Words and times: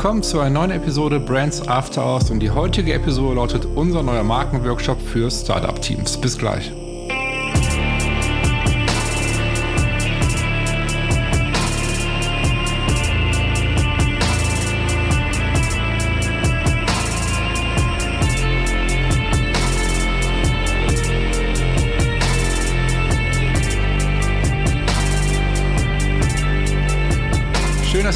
willkommen 0.00 0.22
zu 0.22 0.40
einer 0.40 0.48
neuen 0.48 0.70
Episode 0.70 1.20
Brands 1.20 1.68
After 1.68 2.02
Hours 2.02 2.30
und 2.30 2.40
die 2.40 2.48
heutige 2.48 2.94
Episode 2.94 3.34
lautet 3.34 3.66
unser 3.66 4.02
neuer 4.02 4.22
Markenworkshop 4.22 4.98
für 4.98 5.30
Startup-Teams. 5.30 6.18
Bis 6.18 6.38
gleich. 6.38 6.72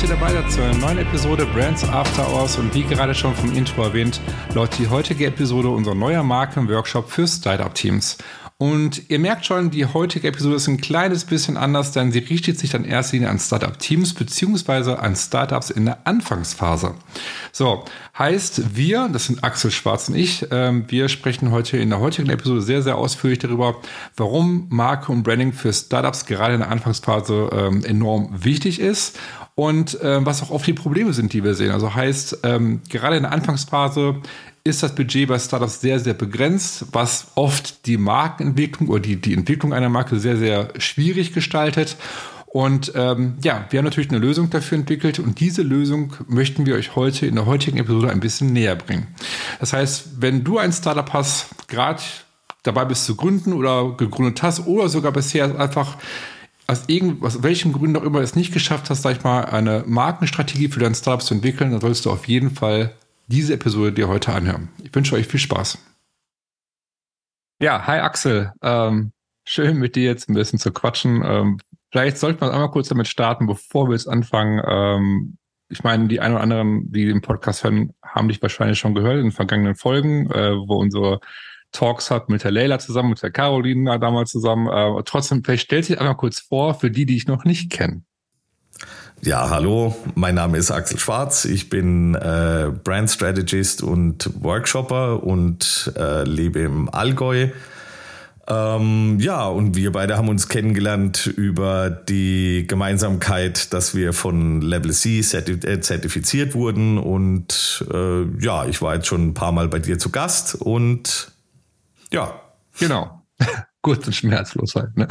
Ihr 0.03 0.09
dabei 0.09 0.33
seid 0.33 0.51
zu 0.51 0.61
neuen 0.80 0.98
Episode 0.98 1.47
Brands 1.47 1.89
After 1.89 2.29
Hours 2.29 2.57
und 2.59 2.75
wie 2.75 2.83
gerade 2.83 3.15
schon 3.15 3.34
vom 3.34 3.55
Intro 3.55 3.84
erwähnt, 3.84 4.20
lautet 4.55 4.80
die 4.80 4.89
heutige 4.89 5.27
Episode 5.27 5.69
unser 5.69 5.95
neuer 5.95 6.25
Markenworkshop 6.25 7.09
für 7.09 7.29
Startup-Teams. 7.29 8.19
Und 8.57 9.11
ihr 9.11 9.19
merkt 9.19 9.45
schon, 9.45 9.73
die 9.73 9.85
heutige 9.85 10.29
Episode 10.29 10.55
ist 10.55 10.69
ein 10.69 10.81
kleines 10.81 11.25
bisschen 11.25 11.57
anders, 11.57 11.91
denn 11.91 12.12
sie 12.12 12.21
richtet 12.21 12.57
sich 12.57 12.71
dann 12.71 12.85
erst 12.85 13.12
an 13.12 13.41
Startup-Teams 13.41 14.15
beziehungsweise 14.15 15.01
an 15.01 15.17
Startups 15.17 15.71
in 15.71 15.87
der 15.87 16.07
Anfangsphase. 16.07 16.95
So, 17.51 17.85
heißt 18.17 18.77
wir, 18.77 19.09
das 19.12 19.27
sind 19.27 19.43
Axel 19.43 19.73
Schwarz 19.73 20.09
und 20.09 20.15
ich, 20.15 20.51
äh, 20.53 20.73
wir 20.89 21.09
sprechen 21.09 21.51
heute 21.51 21.78
in 21.78 21.91
der 21.91 21.98
heutigen 21.98 22.31
Episode 22.31 22.62
sehr, 22.62 22.83
sehr 22.83 22.97
ausführlich 22.97 23.41
darüber, 23.41 23.75
warum 24.17 24.67
Marke 24.71 25.11
und 25.11 25.25
Branding 25.25 25.53
für 25.53 25.73
Startups 25.73 26.25
gerade 26.25 26.55
in 26.55 26.61
der 26.61 26.71
Anfangsphase 26.71 27.50
äh, 27.53 27.89
enorm 27.89 28.31
wichtig 28.45 28.78
ist 28.78 29.19
und 29.56 30.00
äh, 30.00 30.25
was 30.25 30.43
auch 30.43 30.50
oft 30.50 30.67
die 30.67 30.75
Probleme 30.75 31.12
sind, 31.12 31.33
die 31.33 31.43
wir 31.43 31.55
sehen. 31.55 31.73
Also 31.73 31.95
heißt, 31.95 32.39
ähm, 32.45 32.83
gerade 32.89 33.17
in 33.17 33.25
der 33.25 33.33
Anfangsphase 33.33 34.23
ist 34.67 34.83
das 34.83 34.95
Budget 34.95 35.29
bei 35.29 35.39
Startups 35.39 35.83
sehr, 35.83 36.01
sehr 36.01 36.15
begrenzt, 36.15 36.87
was 36.93 37.27
oft 37.34 37.87
die 37.87 37.98
Markenentwicklung 37.98 38.89
oder 38.89 39.01
die, 39.01 39.17
die 39.17 39.34
Entwicklung 39.34 39.75
einer 39.75 39.91
Marke 39.91 40.19
sehr, 40.19 40.39
sehr 40.39 40.71
schwierig 40.79 41.34
gestaltet. 41.34 41.97
Und 42.47 42.93
ähm, 42.95 43.34
ja, 43.43 43.67
wir 43.69 43.79
haben 43.79 43.84
natürlich 43.84 44.09
eine 44.09 44.21
Lösung 44.21 44.48
dafür 44.48 44.79
entwickelt 44.79 45.19
und 45.19 45.41
diese 45.41 45.62
Lösung 45.62 46.15
möchten 46.29 46.65
wir 46.65 46.77
euch 46.77 46.97
heute 46.97 47.27
in 47.27 47.34
der 47.34 47.45
heutigen 47.45 47.77
Episode 47.77 48.11
ein 48.11 48.21
bisschen 48.21 48.53
näher 48.53 48.77
bringen. 48.77 49.09
Das 49.61 49.75
heißt, 49.75 50.23
wenn 50.23 50.45
du 50.45 50.59
ein 50.59 50.73
Startup 50.73 51.12
hast, 51.12 51.69
gerade 51.69 52.01
dabei 52.62 52.87
bist 52.87 53.05
zu 53.05 53.17
gründen 53.17 53.53
oder 53.53 53.95
gegründet 53.97 54.43
hast 54.43 54.67
oder 54.67 54.89
sogar 54.89 55.12
bisher 55.12 55.59
einfach 55.61 55.99
aus, 56.67 56.84
irgend, 56.87 57.23
aus 57.23 57.43
welchen 57.43 57.73
Gründen 57.73 57.97
auch 57.97 58.05
immer 58.05 58.21
es 58.21 58.37
nicht 58.37 58.55
geschafft 58.55 58.89
hast, 58.89 59.03
sag 59.03 59.17
ich 59.17 59.25
mal, 59.25 59.45
eine 59.45 59.84
Markenstrategie 59.87 60.69
für 60.69 60.81
dein 60.81 60.95
Startup 60.95 61.23
zu 61.23 61.34
entwickeln, 61.34 61.73
dann 61.73 61.81
solltest 61.81 62.06
du 62.06 62.11
auf 62.11 62.27
jeden 62.28 62.53
Fall 62.53 62.95
diese 63.27 63.55
Episode 63.55 63.92
dir 63.92 64.08
heute 64.08 64.33
anhören. 64.33 64.69
Ich 64.83 64.94
wünsche 64.94 65.14
euch 65.14 65.27
viel 65.27 65.41
Spaß. 65.41 65.78
Ja, 67.61 67.86
hi 67.86 68.00
Axel. 68.00 68.53
Ähm, 68.62 69.12
schön 69.44 69.78
mit 69.78 69.97
dir 69.97 70.05
jetzt 70.05 70.28
ein 70.28 70.34
bisschen 70.34 70.58
zu 70.58 70.72
quatschen. 70.72 71.22
Ähm, 71.25 71.61
vielleicht 71.91 72.19
sollten 72.19 72.41
wir 72.41 72.53
einmal 72.53 72.70
kurz 72.70 72.89
damit 72.89 73.08
starten, 73.08 73.47
bevor 73.47 73.89
wir 73.89 73.94
jetzt 73.94 74.08
anfangen. 74.08 74.61
Ähm, 74.66 75.39
ich 75.69 75.83
meine, 75.83 76.08
die 76.08 76.20
ein 76.20 76.33
oder 76.33 76.42
anderen, 76.42 76.92
die 76.92 77.06
den 77.06 77.22
Podcast 77.22 77.64
hören, 77.64 77.92
haben 78.05 78.28
dich 78.28 78.42
wahrscheinlich 78.42 78.78
schon 78.78 78.94
gehört 78.94 79.16
in 79.16 79.25
den 79.25 79.33
vergangenen 79.33 79.77
Folgen, 79.77 80.31
äh, 80.31 80.53
wo 80.53 80.77
unsere 80.77 81.20
Talks 81.72 82.11
hat 82.11 82.28
mit 82.28 82.44
der 82.44 82.50
Leila 82.50 82.78
zusammen, 82.78 83.11
mit 83.11 83.22
der 83.22 83.33
Carolina 83.33 83.98
damals 83.98 84.31
zusammen. 84.31 84.69
Äh, 84.69 85.03
trotzdem, 85.04 85.43
vielleicht 85.43 85.65
stellt 85.65 85.84
sich 85.87 85.99
einmal 85.99 86.16
kurz 86.16 86.41
vor, 86.41 86.75
für 86.75 86.91
die, 86.91 87.06
die 87.06 87.16
ich 87.16 87.26
noch 87.26 87.44
nicht 87.44 87.70
kenne. 87.70 88.03
Ja, 89.25 89.49
hallo, 89.49 89.97
mein 90.15 90.35
Name 90.35 90.59
ist 90.59 90.71
Axel 90.71 90.99
Schwarz. 90.99 91.47
Ich 91.47 91.71
bin 91.71 92.15
äh, 92.15 92.71
Brand 92.85 93.11
Strategist 93.11 93.83
und 93.83 94.29
Workshopper 94.43 95.23
und 95.23 95.95
äh, 95.97 96.25
lebe 96.25 96.59
im 96.59 96.91
Allgäu. 96.91 97.49
Ähm, 98.47 99.19
ja, 99.21 99.47
und 99.47 99.77
wir 99.77 99.93
beide 99.93 100.19
haben 100.19 100.29
uns 100.29 100.49
kennengelernt 100.49 101.27
über 101.27 101.89
die 101.89 102.67
Gemeinsamkeit, 102.69 103.73
dass 103.73 103.95
wir 103.95 104.12
von 104.12 104.61
Level 104.61 104.93
C 104.93 105.21
äh, 105.21 105.81
zertifiziert 105.81 106.55
wurden. 106.55 106.99
Und 106.99 107.83
äh, 107.91 108.25
ja, 108.45 108.67
ich 108.67 108.83
war 108.83 108.97
jetzt 108.97 109.06
schon 109.06 109.29
ein 109.29 109.35
paar 109.35 109.53
Mal 109.53 109.69
bei 109.69 109.79
dir 109.79 109.99
zu 109.99 110.11
Gast 110.11 110.55
und 110.55 111.33
ja. 112.12 112.43
Genau. 112.79 113.23
Kurz 113.81 114.06
und 114.06 114.12
schmerzlos 114.12 114.75
halt. 114.75 114.95
Ne? 114.99 115.09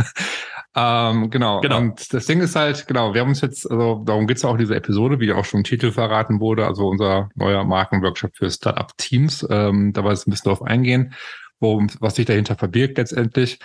Ähm, 0.76 1.30
genau. 1.30 1.62
genau. 1.62 1.78
Und 1.78 2.14
das 2.14 2.26
Ding 2.26 2.42
ist 2.42 2.56
halt, 2.56 2.88
genau, 2.88 3.14
wir 3.14 3.22
haben 3.22 3.30
uns 3.30 3.42
jetzt, 3.42 3.70
also 3.70 4.04
darum 4.06 4.26
geht's 4.26 4.42
ja 4.42 4.50
auch 4.50 4.54
in 4.54 4.60
dieser 4.60 4.76
Episode, 4.76 5.20
wie 5.20 5.32
auch 5.32 5.46
schon 5.46 5.60
im 5.60 5.64
Titel 5.64 5.92
verraten 5.92 6.40
wurde, 6.40 6.66
also 6.66 6.88
unser 6.88 7.30
neuer 7.36 7.64
Markenworkshop 7.64 8.32
für 8.36 8.50
Startup-Teams. 8.50 9.46
Ähm, 9.50 9.94
da 9.94 10.04
war 10.04 10.12
es 10.12 10.26
ein 10.26 10.32
bisschen 10.32 10.46
darauf 10.46 10.64
eingehen, 10.64 11.14
wo, 11.60 11.82
was 12.00 12.16
sich 12.16 12.26
dahinter 12.26 12.56
verbirgt 12.56 12.98
letztendlich. 12.98 13.60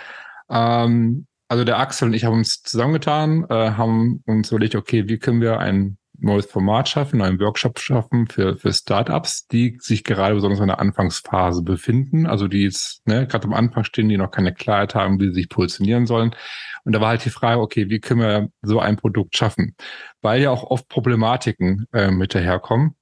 Ähm, 0.49 1.25
also 1.47 1.63
der 1.63 1.79
Axel 1.79 2.09
und 2.09 2.13
ich 2.13 2.25
haben 2.25 2.37
uns 2.37 2.61
zusammengetan, 2.61 3.45
äh, 3.49 3.71
haben 3.71 4.21
uns 4.27 4.51
überlegt, 4.51 4.75
okay, 4.75 5.07
wie 5.07 5.17
können 5.17 5.41
wir 5.41 5.59
ein 5.59 5.97
neues 6.21 6.45
Format 6.45 6.89
schaffen, 6.89 7.21
einen 7.21 7.39
Workshop 7.39 7.79
schaffen 7.79 8.27
für, 8.27 8.57
für 8.57 8.73
Startups, 8.73 9.47
die 9.47 9.77
sich 9.81 10.03
gerade 10.03 10.35
besonders 10.35 10.59
in 10.59 10.67
der 10.67 10.79
Anfangsphase 10.79 11.63
befinden, 11.63 12.25
also 12.25 12.47
die 12.47 12.63
jetzt 12.63 13.05
ne, 13.07 13.27
gerade 13.27 13.45
am 13.45 13.53
Anfang 13.53 13.83
stehen, 13.83 14.09
die 14.09 14.17
noch 14.17 14.31
keine 14.31 14.53
Klarheit 14.53 14.95
haben, 14.95 15.19
wie 15.19 15.27
sie 15.29 15.35
sich 15.35 15.49
positionieren 15.49 16.07
sollen. 16.07 16.35
Und 16.83 16.93
da 16.93 17.01
war 17.01 17.09
halt 17.09 17.25
die 17.25 17.29
Frage, 17.29 17.61
okay, 17.61 17.89
wie 17.89 17.99
können 17.99 18.21
wir 18.21 18.49
so 18.61 18.79
ein 18.79 18.95
Produkt 18.95 19.35
schaffen? 19.35 19.75
Weil 20.21 20.41
ja 20.41 20.51
auch 20.51 20.63
oft 20.63 20.87
Problematiken 20.89 21.85
äh, 21.93 22.11
mit 22.11 22.33
daherkommen. 22.33 22.95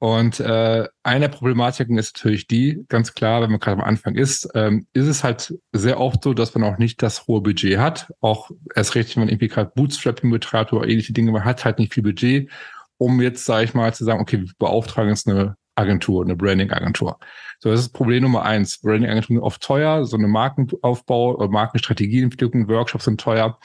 Und 0.00 0.38
äh, 0.38 0.86
eine 1.02 1.28
der 1.28 1.36
Problematiken 1.36 1.98
ist 1.98 2.16
natürlich 2.16 2.46
die, 2.46 2.84
ganz 2.88 3.14
klar, 3.14 3.42
wenn 3.42 3.50
man 3.50 3.58
gerade 3.58 3.80
am 3.82 3.88
Anfang 3.88 4.14
ist, 4.14 4.48
ähm, 4.54 4.86
ist 4.92 5.08
es 5.08 5.24
halt 5.24 5.54
sehr 5.72 5.98
oft 5.98 6.22
so, 6.22 6.34
dass 6.34 6.54
man 6.54 6.72
auch 6.72 6.78
nicht 6.78 7.02
das 7.02 7.26
hohe 7.26 7.40
Budget 7.40 7.78
hat. 7.78 8.12
Auch 8.20 8.50
erst 8.76 8.94
recht, 8.94 9.16
wenn 9.16 9.22
man 9.22 9.28
irgendwie 9.28 9.48
gerade 9.48 9.72
Bootstrapping 9.74 10.30
betreibt 10.30 10.72
oder 10.72 10.86
ähnliche 10.86 11.12
Dinge, 11.12 11.32
man 11.32 11.44
hat 11.44 11.64
halt 11.64 11.80
nicht 11.80 11.94
viel 11.94 12.04
Budget, 12.04 12.48
um 12.96 13.20
jetzt, 13.20 13.44
sage 13.44 13.64
ich 13.64 13.74
mal, 13.74 13.92
zu 13.92 14.04
sagen, 14.04 14.20
okay, 14.20 14.40
wir 14.40 14.52
beauftragen 14.58 15.10
jetzt 15.10 15.26
eine 15.26 15.56
Agentur, 15.74 16.24
eine 16.24 16.36
Branding-Agentur. 16.36 17.18
So, 17.58 17.70
das 17.70 17.80
ist 17.80 17.92
Problem 17.92 18.22
Nummer 18.22 18.42
eins. 18.42 18.80
Branding-Agenturen 18.80 19.38
sind 19.38 19.44
oft 19.44 19.62
teuer, 19.62 20.04
so 20.04 20.16
eine 20.16 20.28
Markenaufbau 20.28 21.34
oder 21.34 21.48
Markenstrategieentwicklung, 21.48 22.68
Workshops 22.68 23.04
sind 23.04 23.20
teuer. 23.20 23.58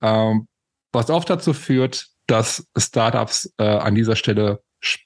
Ähm, 0.00 0.46
was 0.92 1.10
oft 1.10 1.28
dazu 1.28 1.54
führt, 1.54 2.06
dass 2.28 2.68
Startups 2.76 3.52
äh, 3.58 3.64
an 3.64 3.96
dieser 3.96 4.14
Stelle 4.14 4.62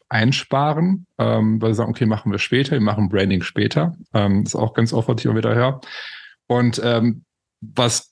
einsparen, 0.08 1.06
ähm, 1.18 1.60
weil 1.60 1.72
sie 1.72 1.78
sagen, 1.78 1.90
okay, 1.90 2.06
machen 2.06 2.32
wir 2.32 2.38
später, 2.38 2.72
wir 2.72 2.80
machen 2.80 3.08
Branding 3.08 3.42
später. 3.42 3.96
Ähm, 4.14 4.42
ist 4.42 4.54
auch 4.54 4.74
ganz 4.74 4.92
oft, 4.92 5.08
was 5.08 5.20
ich 5.20 5.28
auch 5.28 5.34
wieder 5.34 5.54
höre. 5.54 5.80
Und 6.46 6.80
ähm, 6.82 7.24
was 7.60 8.10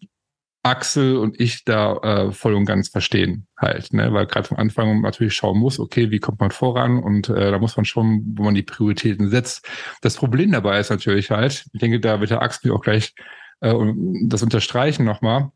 Axel 0.64 1.18
und 1.18 1.38
ich 1.38 1.64
da 1.64 1.96
äh, 1.98 2.32
voll 2.32 2.54
und 2.54 2.64
ganz 2.64 2.88
verstehen 2.88 3.46
halt, 3.58 3.92
ne? 3.92 4.12
weil 4.14 4.26
gerade 4.26 4.48
vom 4.48 4.56
Anfang 4.56 5.02
natürlich 5.02 5.34
schauen 5.34 5.58
muss, 5.58 5.78
okay, 5.78 6.10
wie 6.10 6.20
kommt 6.20 6.40
man 6.40 6.50
voran 6.50 7.02
und 7.02 7.28
äh, 7.28 7.50
da 7.50 7.58
muss 7.58 7.76
man 7.76 7.84
schon, 7.84 8.24
wo 8.34 8.44
man 8.44 8.54
die 8.54 8.62
Prioritäten 8.62 9.28
setzt. 9.28 9.68
Das 10.00 10.16
Problem 10.16 10.52
dabei 10.52 10.80
ist 10.80 10.88
natürlich 10.88 11.30
halt, 11.30 11.66
ich 11.70 11.80
denke, 11.80 12.00
da 12.00 12.20
wird 12.20 12.30
der 12.30 12.40
Axel 12.40 12.72
auch 12.72 12.80
gleich 12.80 13.14
äh, 13.60 13.74
das 14.22 14.42
unterstreichen 14.42 15.04
nochmal, 15.04 15.50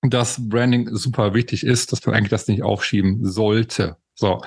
dass 0.00 0.48
Branding 0.48 0.88
super 0.94 1.34
wichtig 1.34 1.62
ist, 1.62 1.92
dass 1.92 2.04
man 2.06 2.14
eigentlich 2.14 2.30
das 2.30 2.48
nicht 2.48 2.62
aufschieben 2.62 3.26
sollte. 3.26 3.98
So, 4.14 4.40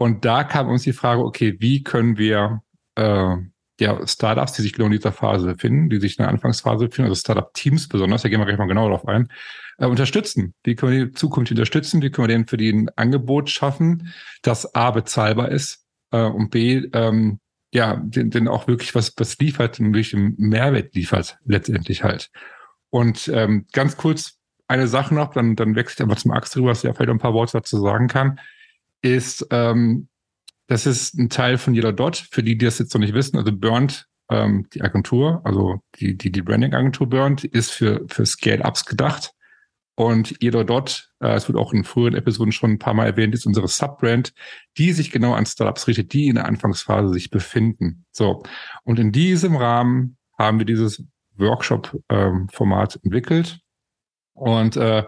und 0.00 0.24
da 0.24 0.44
kam 0.44 0.70
uns 0.70 0.84
die 0.84 0.94
Frage, 0.94 1.22
okay, 1.22 1.56
wie 1.58 1.82
können 1.82 2.16
wir 2.16 2.62
äh, 2.94 3.36
ja, 3.78 4.06
Startups, 4.06 4.54
die 4.54 4.62
sich 4.62 4.72
genau 4.72 4.86
in 4.86 4.92
dieser 4.92 5.12
Phase 5.12 5.46
befinden, 5.46 5.90
die 5.90 6.00
sich 6.00 6.18
in 6.18 6.22
der 6.22 6.30
Anfangsphase 6.30 6.86
befinden, 6.86 7.10
also 7.10 7.20
Startup-Teams 7.20 7.86
besonders, 7.86 8.22
da 8.22 8.30
gehen 8.30 8.40
wir 8.40 8.46
gleich 8.46 8.56
mal 8.56 8.66
genau 8.66 8.88
darauf 8.88 9.06
ein, 9.06 9.28
äh, 9.76 9.84
unterstützen. 9.84 10.54
Wie 10.64 10.74
können 10.74 10.92
wir 10.92 11.04
die 11.04 11.12
Zukunft 11.12 11.50
unterstützen? 11.50 12.00
Wie 12.00 12.08
können 12.08 12.28
wir 12.28 12.34
denen 12.34 12.46
für 12.46 12.56
die 12.56 12.72
ein 12.72 12.88
Angebot 12.96 13.50
schaffen, 13.50 14.10
das 14.40 14.74
A 14.74 14.90
bezahlbar 14.90 15.50
ist 15.50 15.84
äh, 16.12 16.22
und 16.22 16.48
B 16.48 16.88
ähm, 16.94 17.38
ja, 17.74 17.96
den, 17.96 18.30
den 18.30 18.48
auch 18.48 18.68
wirklich 18.68 18.94
was, 18.94 19.12
was 19.18 19.38
liefert 19.38 19.80
und 19.80 19.92
wirklich 19.92 20.16
einen 20.16 20.34
Mehrwert 20.38 20.94
liefert, 20.94 21.36
letztendlich 21.44 22.04
halt. 22.04 22.30
Und 22.88 23.28
ähm, 23.34 23.66
ganz 23.74 23.98
kurz 23.98 24.38
eine 24.66 24.88
Sache 24.88 25.14
noch, 25.14 25.34
dann, 25.34 25.56
dann 25.56 25.74
wechsle 25.74 25.96
ich 25.96 26.08
einfach 26.08 26.22
zum 26.22 26.30
Axel, 26.30 26.64
was 26.64 26.84
ja 26.84 26.94
vielleicht 26.94 27.10
ein 27.10 27.18
paar 27.18 27.34
Worte 27.34 27.58
dazu 27.58 27.78
sagen 27.82 28.08
kann 28.08 28.40
ist, 29.02 29.46
ähm, 29.50 30.08
das 30.66 30.86
ist 30.86 31.18
ein 31.18 31.28
Teil 31.28 31.58
von 31.58 31.74
Yellow 31.74 31.92
Dot, 31.92 32.16
für 32.30 32.42
die, 32.42 32.56
die 32.56 32.64
das 32.64 32.78
jetzt 32.78 32.94
noch 32.94 33.00
nicht 33.00 33.14
wissen. 33.14 33.36
Also 33.36 33.52
Burnt, 33.52 34.06
ähm, 34.30 34.66
die 34.72 34.82
Agentur, 34.82 35.40
also 35.44 35.80
die, 35.96 36.16
die, 36.16 36.30
die 36.30 36.42
Branding-Agentur 36.42 37.08
Burnt, 37.08 37.44
ist 37.44 37.70
für, 37.70 38.04
für 38.08 38.24
Scale-Ups 38.24 38.86
gedacht. 38.86 39.32
Und 39.96 40.42
Yellow 40.42 40.64
Dot, 40.64 41.10
äh, 41.20 41.34
es 41.34 41.48
wird 41.48 41.58
auch 41.58 41.74
in 41.74 41.84
früheren 41.84 42.14
Episoden 42.14 42.52
schon 42.52 42.70
ein 42.70 42.78
paar 42.78 42.94
Mal 42.94 43.06
erwähnt, 43.06 43.34
ist 43.34 43.46
unsere 43.46 43.68
Subbrand, 43.68 44.32
die 44.78 44.92
sich 44.92 45.10
genau 45.10 45.34
an 45.34 45.44
Startups 45.44 45.88
richtet, 45.88 46.12
die 46.14 46.28
in 46.28 46.36
der 46.36 46.46
Anfangsphase 46.46 47.12
sich 47.12 47.30
befinden. 47.30 48.06
So. 48.10 48.42
Und 48.84 48.98
in 48.98 49.12
diesem 49.12 49.56
Rahmen 49.56 50.16
haben 50.38 50.58
wir 50.58 50.64
dieses 50.64 51.04
Workshop-Format 51.36 52.94
ähm, 52.94 53.00
entwickelt. 53.04 53.60
Und 54.32 54.76
äh, 54.76 55.04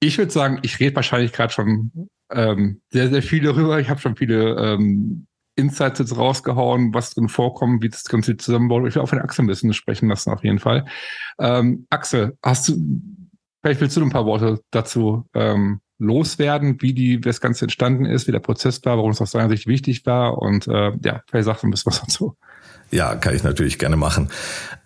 ich 0.00 0.18
würde 0.18 0.32
sagen, 0.32 0.58
ich 0.62 0.80
rede 0.80 0.96
wahrscheinlich 0.96 1.32
gerade 1.32 1.52
schon 1.52 2.10
ähm, 2.30 2.80
sehr, 2.90 3.10
sehr 3.10 3.22
viel 3.22 3.42
darüber. 3.42 3.78
Ich 3.80 3.88
habe 3.88 4.00
schon 4.00 4.16
viele 4.16 4.56
ähm, 4.56 5.26
Insights 5.56 6.00
jetzt 6.00 6.16
rausgehauen, 6.16 6.92
was 6.94 7.14
drin 7.14 7.28
vorkommt, 7.28 7.82
wie 7.82 7.88
das 7.88 8.04
Ganze 8.04 8.36
zusammenbaut. 8.36 8.86
Ich 8.88 8.94
will 8.94 9.02
auch 9.02 9.08
von 9.08 9.20
Axel 9.20 9.44
ein 9.44 9.48
bisschen 9.48 9.72
sprechen 9.72 10.08
lassen, 10.08 10.30
auf 10.30 10.42
jeden 10.42 10.58
Fall. 10.58 10.84
Ähm, 11.38 11.86
Axel, 11.90 12.36
hast 12.42 12.68
du, 12.68 12.76
vielleicht 13.62 13.80
willst 13.80 13.96
du 13.96 14.02
ein 14.02 14.10
paar 14.10 14.26
Worte 14.26 14.60
dazu 14.70 15.26
ähm, 15.34 15.80
loswerden, 15.98 16.80
wie 16.80 16.92
die, 16.92 17.18
wie 17.18 17.20
das 17.20 17.40
Ganze 17.40 17.66
entstanden 17.66 18.04
ist, 18.04 18.26
wie 18.26 18.32
der 18.32 18.40
Prozess 18.40 18.84
war, 18.84 18.96
warum 18.96 19.12
es 19.12 19.20
aus 19.20 19.30
deiner 19.30 19.48
Sicht 19.48 19.66
wichtig 19.66 20.04
war 20.06 20.38
und 20.38 20.66
äh, 20.66 20.92
ja, 21.04 21.22
vielleicht 21.28 21.44
sagst 21.44 21.62
du 21.62 21.68
ein 21.68 21.70
bisschen 21.70 21.92
was 21.92 22.00
dazu. 22.00 22.36
Ja, 22.90 23.14
kann 23.14 23.34
ich 23.34 23.44
natürlich 23.44 23.78
gerne 23.78 23.96
machen. 23.96 24.28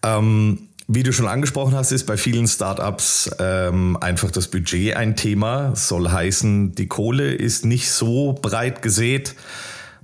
Ähm, 0.05 0.68
wie 0.90 1.02
du 1.02 1.12
schon 1.12 1.29
angesprochen 1.29 1.75
hast, 1.75 1.93
ist 1.93 2.06
bei 2.06 2.17
vielen 2.17 2.49
Startups 2.49 3.31
ähm, 3.38 3.99
einfach 4.00 4.31
das 4.31 4.49
Budget 4.49 4.96
ein 4.96 5.17
Thema. 5.17 5.76
Soll 5.76 6.11
heißen, 6.11 6.75
die 6.75 6.87
Kohle 6.88 7.35
ist 7.35 7.67
nicht 7.67 7.90
so 7.90 8.32
breit 8.32 8.81
gesät. 8.81 9.35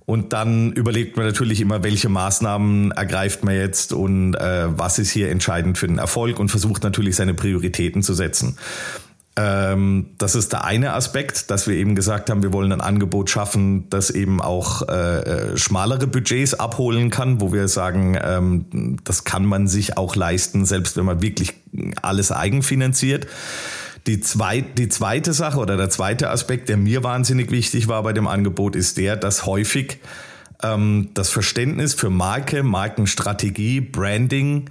Und 0.05 0.35
dann 0.35 0.73
überlegt 0.73 1.17
man 1.17 1.25
natürlich 1.25 1.63
immer, 1.63 1.83
welche 1.83 2.11
Maßnahmen 2.11 2.91
ergreift 2.91 3.43
man 3.43 3.55
jetzt 3.55 3.95
und 3.95 4.35
äh, 4.35 4.79
was 4.79 4.99
ist 4.99 5.11
hier 5.11 5.31
entscheidend 5.31 5.79
für 5.79 5.87
den 5.87 5.97
Erfolg 5.97 6.39
und 6.39 6.51
versucht 6.51 6.83
natürlich 6.83 7.17
seine 7.17 7.33
Prioritäten 7.33 8.03
zu 8.03 8.13
setzen. 8.13 8.59
Ähm, 9.37 10.11
das 10.19 10.37
ist 10.37 10.53
der 10.53 10.65
eine 10.65 10.93
Aspekt, 10.93 11.51
dass 11.51 11.67
wir 11.67 11.75
eben 11.75 11.97
gesagt 11.97 12.31
haben, 12.31 12.45
wir 12.45 12.53
wollen 12.53 12.71
ein 12.71 12.81
Angebot 12.81 13.31
schaffen, 13.31 13.89
das 13.91 14.11
eben 14.11 14.41
auch 14.41 14.89
äh, 14.89 15.19
äh, 15.19 15.57
schmalere 15.57 16.07
Budgets 16.07 16.55
abholen 16.55 17.11
kann, 17.11 17.41
wo 17.41 17.53
wir 17.53 17.67
sagen, 17.67 18.17
ähm, 18.23 18.97
das 19.03 19.25
kann 19.25 19.45
man 19.45 19.67
sich 19.67 19.97
auch 19.99 20.15
leisten, 20.15 20.65
selbst 20.67 20.97
wenn 20.97 21.05
man 21.05 21.21
wirklich 21.21 21.55
alles 22.01 22.31
eigenfinanziert. 22.31 23.27
Die, 24.07 24.21
zweit, 24.21 24.79
die 24.79 24.89
zweite 24.89 25.33
Sache 25.33 25.59
oder 25.59 25.77
der 25.77 25.91
zweite 25.91 26.31
Aspekt, 26.31 26.69
der 26.69 26.77
mir 26.77 27.03
wahnsinnig 27.03 27.51
wichtig 27.51 27.89
war 27.89 28.05
bei 28.05 28.13
dem 28.13 28.29
Angebot, 28.29 28.77
ist 28.77 28.99
der, 28.99 29.17
dass 29.17 29.47
häufig 29.47 29.99
ähm, 30.63 31.09
das 31.15 31.31
Verständnis 31.31 31.95
für 31.95 32.11
Marke, 32.11 32.63
Markenstrategie, 32.63 33.81
Branding 33.81 34.71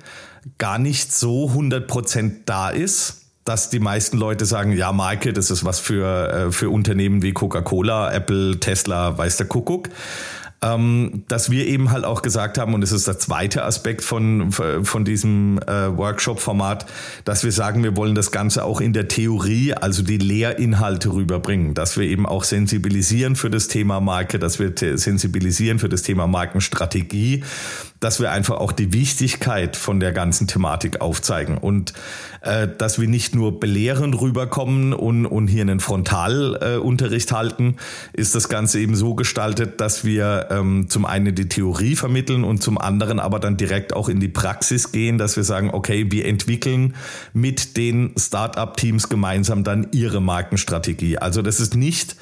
gar 0.57 0.77
nicht 0.80 1.13
so 1.13 1.50
100% 1.50 2.31
da 2.45 2.69
ist 2.69 3.23
dass 3.45 3.69
die 3.69 3.80
meisten 3.80 4.18
Leute 4.18 4.45
sagen, 4.45 4.72
ja, 4.72 4.92
Marke, 4.92 5.34
das 5.34 5.51
ist 5.51 5.66
was 5.66 5.80
für, 5.80 6.30
äh, 6.30 6.51
für 6.51 6.69
Unternehmen 6.69 7.22
wie 7.22 7.34
Coca-Cola, 7.34 8.13
Apple, 8.13 8.60
Tesla, 8.60 9.18
weiß 9.18 9.38
der 9.38 9.48
Kuckuck. 9.48 9.90
Ähm, 10.63 11.25
dass 11.28 11.51
wir 11.51 11.68
eben 11.68 11.92
halt 11.92 12.06
auch 12.06 12.22
gesagt 12.22 12.57
haben, 12.57 12.74
und 12.74 12.80
das 12.80 12.94
ist 12.94 13.06
der 13.06 13.19
zweite 13.19 13.66
Aspekt 13.66 14.01
von, 14.01 14.54
von 14.54 15.04
diesem 15.04 15.60
äh, 15.68 15.98
Workshop-Format, 15.98 16.86
dass 17.25 17.44
wir 17.44 17.51
sagen, 17.51 17.84
wir 17.84 17.98
wollen 17.98 18.16
das 18.16 18.31
Ganze 18.31 18.63
auch 18.63 18.80
in 18.80 18.94
der 18.94 19.10
Theorie, 19.10 19.74
also 19.74 20.04
die 20.04 20.18
Lehrinhalte 20.18 21.12
rüberbringen, 21.12 21.74
dass 21.74 21.98
wir 21.98 22.06
eben 22.06 22.25
auch 22.25 22.46
sensibilisieren 22.46 23.36
für 23.36 23.50
das 23.50 23.68
Thema 23.68 24.00
Marke, 24.00 24.39
dass 24.39 24.57
wir 24.57 24.72
sensibilisieren 24.98 25.80
für 25.80 25.89
das 25.89 26.01
Thema 26.01 26.28
Markenstrategie, 26.28 27.44
dass 28.03 28.19
wir 28.19 28.31
einfach 28.31 28.57
auch 28.57 28.73
die 28.73 28.91
Wichtigkeit 28.91 29.77
von 29.77 30.00
der 30.00 30.11
ganzen 30.11 30.47
Thematik 30.47 31.00
aufzeigen 31.01 31.57
und 31.57 31.94
äh, 32.41 32.67
dass 32.77 33.00
wir 33.00 33.07
nicht 33.07 33.33
nur 33.33 33.59
belehrend 33.59 34.19
rüberkommen 34.19 34.94
und, 34.94 35.25
und 35.25 35.47
hier 35.47 35.61
einen 35.61 35.79
Frontalunterricht 35.79 37.31
äh, 37.31 37.33
halten, 37.33 37.77
ist 38.11 38.35
das 38.35 38.50
Ganze 38.50 38.79
eben 38.79 38.95
so 38.95 39.15
gestaltet, 39.15 39.79
dass 39.79 40.03
wir 40.03 40.47
ähm, 40.51 40.89
zum 40.89 41.05
einen 41.05 41.33
die 41.33 41.47
Theorie 41.47 41.95
vermitteln 41.95 42.44
und 42.44 42.61
zum 42.61 42.77
anderen 42.77 43.19
aber 43.19 43.39
dann 43.39 43.55
direkt 43.55 43.94
auch 43.94 44.09
in 44.09 44.19
die 44.19 44.27
Praxis 44.27 44.91
gehen, 44.91 45.17
dass 45.17 45.38
wir 45.38 45.45
sagen, 45.45 45.69
okay, 45.71 46.11
wir 46.11 46.25
entwickeln 46.25 46.95
mit 47.31 47.77
den 47.77 48.13
Startup-Teams 48.17 49.07
gemeinsam 49.07 49.63
dann 49.63 49.88
ihre 49.94 50.21
Markenstrategie. 50.21 51.17
Also 51.19 51.41
das 51.41 51.61
ist 51.61 51.75
nicht 51.75 52.17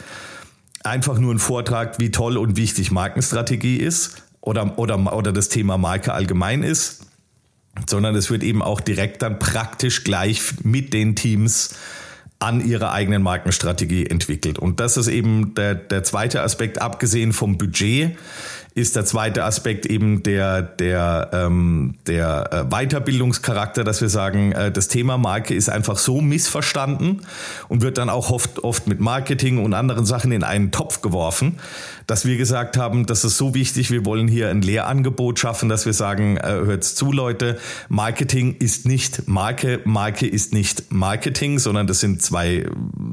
einfach 0.84 1.18
nur 1.18 1.34
ein 1.34 1.40
Vortrag, 1.40 1.98
wie 2.00 2.12
toll 2.12 2.38
und 2.38 2.56
wichtig 2.56 2.92
Markenstrategie 2.92 3.78
ist 3.78 4.24
oder, 4.42 4.78
oder, 4.78 5.16
oder 5.16 5.32
das 5.32 5.50
Thema 5.50 5.78
Marke 5.78 6.14
allgemein 6.14 6.64
ist, 6.64 7.06
sondern 7.88 8.16
es 8.16 8.30
wird 8.30 8.44
eben 8.44 8.62
auch 8.62 8.82
direkt 8.82 9.22
dann 9.22 9.40
praktisch 9.40 10.04
gleich 10.04 10.42
mit 10.64 10.94
den 10.94 11.16
Teams 11.16 11.76
an 12.40 12.66
ihrer 12.66 12.92
eigenen 12.92 13.22
Markenstrategie 13.22 14.08
entwickelt. 14.08 14.58
Und 14.58 14.80
das 14.80 14.98
ist 14.98 15.08
eben 15.08 15.54
der, 15.54 15.76
der 15.76 16.04
zweite 16.04 16.42
Aspekt, 16.42 16.82
abgesehen 16.82 17.34
vom 17.34 17.60
Budget, 17.60 18.18
ist 18.74 18.96
der 18.96 19.06
zweite 19.06 19.44
Aspekt 19.44 19.86
eben 19.86 20.24
der, 20.24 20.62
der, 20.62 21.30
ähm, 21.34 21.96
der 22.08 22.50
äh, 22.52 22.64
Weiterbildungscharakter, 22.70 23.84
dass 23.84 24.00
wir 24.00 24.08
sagen, 24.08 24.54
äh, 24.54 24.72
das 24.72 24.88
Thema 24.88 25.18
Marke 25.18 25.54
ist 25.54 25.70
einfach 25.70 25.98
so 25.98 26.22
missverstanden 26.22 27.22
und 27.68 27.82
wird 27.82 27.98
dann 27.98 28.10
auch 28.10 28.32
oft, 28.32 28.64
oft 28.64 28.88
mit 28.88 29.02
Marketing 29.02 29.64
und 29.64 29.74
anderen 29.74 30.06
Sachen 30.06 30.32
in 30.32 30.44
einen 30.44 30.72
Topf 30.72 31.02
geworfen, 31.02 31.60
dass 32.08 32.26
wir 32.26 32.38
gesagt 32.38 32.78
haben, 32.78 33.06
das 33.06 33.26
ist 33.26 33.38
so 33.38 33.54
wichtig, 33.54 33.92
wir 33.92 34.06
wollen 34.06 34.30
hier 34.30 34.50
ein 34.50 34.62
Lehrangebot 34.62 35.40
schaffen, 35.40 35.68
dass 35.68 35.86
wir 35.86 35.94
sagen, 35.94 36.38
äh, 36.38 36.48
hört's 36.48 36.96
zu 36.96 37.12
Leute, 37.12 37.60
Marketing 37.90 38.56
ist 38.58 38.86
nicht 38.86 39.28
Marke, 39.28 39.82
Marke 39.84 40.28
ist 40.28 40.54
nicht 40.54 40.92
Marketing, 40.94 41.60
sondern 41.60 41.88
das 41.88 42.00
sind 42.00 42.22
zwei 42.22 42.66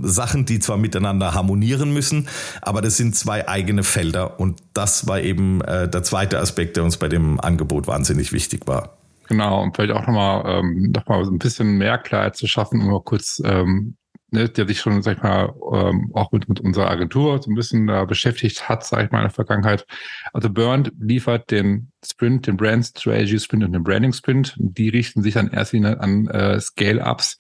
Sachen, 0.02 0.46
die 0.46 0.61
zwar 0.61 0.76
miteinander 0.76 1.34
harmonieren 1.34 1.93
müssen, 1.93 2.28
aber 2.62 2.81
das 2.81 2.96
sind 2.96 3.16
zwei 3.16 3.49
eigene 3.49 3.82
Felder 3.82 4.38
und 4.38 4.62
das 4.72 5.08
war 5.08 5.20
eben 5.20 5.47
äh, 5.62 5.88
der 5.88 6.02
zweite 6.02 6.38
Aspekt, 6.38 6.76
der 6.76 6.84
uns 6.84 6.96
bei 6.96 7.08
dem 7.08 7.40
Angebot 7.40 7.86
wahnsinnig 7.86 8.32
wichtig 8.32 8.66
war. 8.66 8.98
Genau, 9.28 9.62
und 9.62 9.76
vielleicht 9.76 9.92
auch 9.92 10.06
nochmal 10.06 10.42
ähm, 10.46 10.92
noch 10.94 11.06
ein 11.06 11.38
bisschen 11.38 11.76
mehr 11.76 11.98
Klarheit 11.98 12.36
zu 12.36 12.46
schaffen, 12.46 12.80
um 12.80 12.90
mal 12.90 13.02
kurz, 13.02 13.42
ähm, 13.44 13.96
ne, 14.30 14.48
der 14.48 14.66
sich 14.66 14.80
schon, 14.80 15.02
sag 15.02 15.18
ich 15.18 15.22
mal, 15.22 15.52
ähm, 15.70 16.10
auch 16.14 16.32
mit, 16.32 16.48
mit 16.48 16.60
unserer 16.60 16.90
Agentur 16.90 17.40
so 17.42 17.50
ein 17.50 17.54
bisschen 17.54 17.88
äh, 17.90 18.06
beschäftigt 18.08 18.68
hat, 18.70 18.84
sag 18.84 19.04
ich 19.04 19.10
mal, 19.10 19.18
in 19.18 19.24
der 19.24 19.30
Vergangenheit. 19.30 19.86
Also 20.32 20.48
Burnt 20.48 20.92
liefert 20.98 21.50
den 21.50 21.92
Sprint, 22.04 22.46
den 22.46 22.56
Brand 22.56 22.86
Strategy 22.86 23.38
Sprint 23.38 23.64
und 23.64 23.72
den 23.72 23.84
Branding 23.84 24.14
Sprint. 24.14 24.54
Die 24.58 24.88
richten 24.88 25.22
sich 25.22 25.34
dann 25.34 25.50
erst 25.50 25.74
wieder 25.74 26.00
an 26.00 26.26
äh, 26.28 26.58
Scale-Ups. 26.58 27.36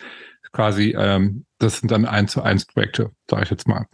Quasi, 0.52 0.94
ähm, 0.98 1.46
das 1.58 1.80
sind 1.80 1.90
dann 1.90 2.04
eins 2.04 2.32
zu 2.32 2.42
eins 2.42 2.66
Projekte, 2.66 3.12
sage 3.30 3.44
ich 3.44 3.50
jetzt 3.50 3.66
mal. 3.66 3.86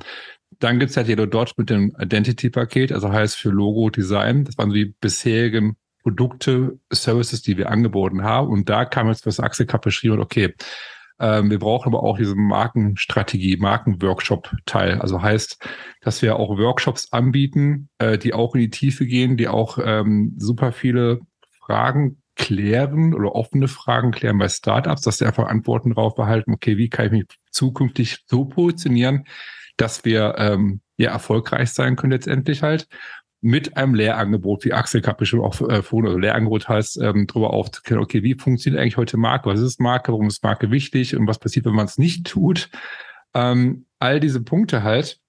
Dann 0.65 0.79
gibt's 0.79 0.97
halt 0.97 1.09
Yellow 1.09 1.27
Dot 1.27 1.53
mit 1.59 1.69
dem 1.69 1.95
Identity-Paket, 2.01 2.91
also 2.91 3.13
heißt 3.13 3.37
für 3.37 3.51
Logo, 3.51 3.91
Design. 3.91 4.47
Das 4.47 4.57
waren 4.57 4.71
so 4.71 4.75
die 4.75 4.95
bisherigen 4.99 5.77
Produkte, 6.03 6.79
Services, 6.91 7.43
die 7.43 7.59
wir 7.59 7.69
angeboten 7.69 8.23
haben. 8.23 8.49
Und 8.49 8.71
da 8.71 8.87
kam 8.87 9.09
jetzt 9.09 9.27
was 9.27 9.41
Axel 9.41 9.67
Kapp 9.67 9.83
beschrieben, 9.83 10.21
okay, 10.21 10.55
ähm, 11.21 11.51
wir 11.51 11.59
brauchen 11.59 11.89
aber 11.89 12.03
auch 12.03 12.17
diese 12.17 12.35
Markenstrategie, 12.35 13.59
Markenworkshop-Teil. 13.59 15.03
Also 15.03 15.21
heißt, 15.21 15.63
dass 16.01 16.23
wir 16.23 16.37
auch 16.37 16.57
Workshops 16.57 17.13
anbieten, 17.13 17.91
äh, 17.99 18.17
die 18.17 18.33
auch 18.33 18.55
in 18.55 18.63
die 18.63 18.71
Tiefe 18.71 19.05
gehen, 19.05 19.37
die 19.37 19.49
auch 19.49 19.77
ähm, 19.85 20.33
super 20.39 20.73
viele 20.73 21.21
Fragen 21.61 22.23
klären 22.37 23.13
oder 23.13 23.35
offene 23.35 23.69
Fragen 23.69 24.13
klären 24.13 24.39
bei 24.39 24.49
Startups, 24.49 25.03
dass 25.03 25.19
sie 25.19 25.27
einfach 25.27 25.47
Antworten 25.47 25.91
darauf 25.91 26.15
behalten, 26.15 26.55
okay, 26.55 26.79
wie 26.79 26.89
kann 26.89 27.05
ich 27.05 27.13
mich 27.13 27.25
zukünftig 27.51 28.21
so 28.25 28.47
positionieren, 28.47 29.27
dass 29.77 30.05
wir 30.05 30.35
ähm, 30.39 30.81
ja 30.97 31.11
erfolgreich 31.11 31.73
sein 31.73 31.97
können 31.97 32.13
letztendlich 32.13 32.63
halt 32.63 32.89
mit 33.45 33.77
einem 33.77 33.95
Lehrangebot, 33.95 34.65
wie 34.65 34.73
Axel 34.73 35.03
gerade 35.03 35.19
bestimmt 35.19 35.43
auch 35.43 35.61
äh, 35.69 35.83
vorhin, 35.83 36.07
also 36.07 36.19
Lehrangebot 36.19 36.67
heißt, 36.67 36.97
ähm, 37.03 37.27
darüber 37.27 37.53
aufzuklären, 37.53 38.03
okay, 38.03 38.23
wie 38.23 38.37
funktioniert 38.37 38.81
eigentlich 38.81 38.97
heute 38.97 39.19
Marke? 39.19 39.51
Was 39.51 39.61
ist 39.61 39.81
Marke? 39.81 40.13
Warum 40.13 40.29
ist 40.29 40.43
Marke 40.43 40.71
wichtig? 40.71 41.15
Und 41.15 41.27
was 41.27 41.39
passiert, 41.39 41.67
wenn 41.67 41.75
man 41.75 41.85
es 41.85 41.99
nicht 41.99 42.27
tut? 42.27 42.71
Ähm, 43.35 43.85
all 43.99 44.19
diese 44.19 44.43
Punkte 44.43 44.83
halt. 44.83 45.21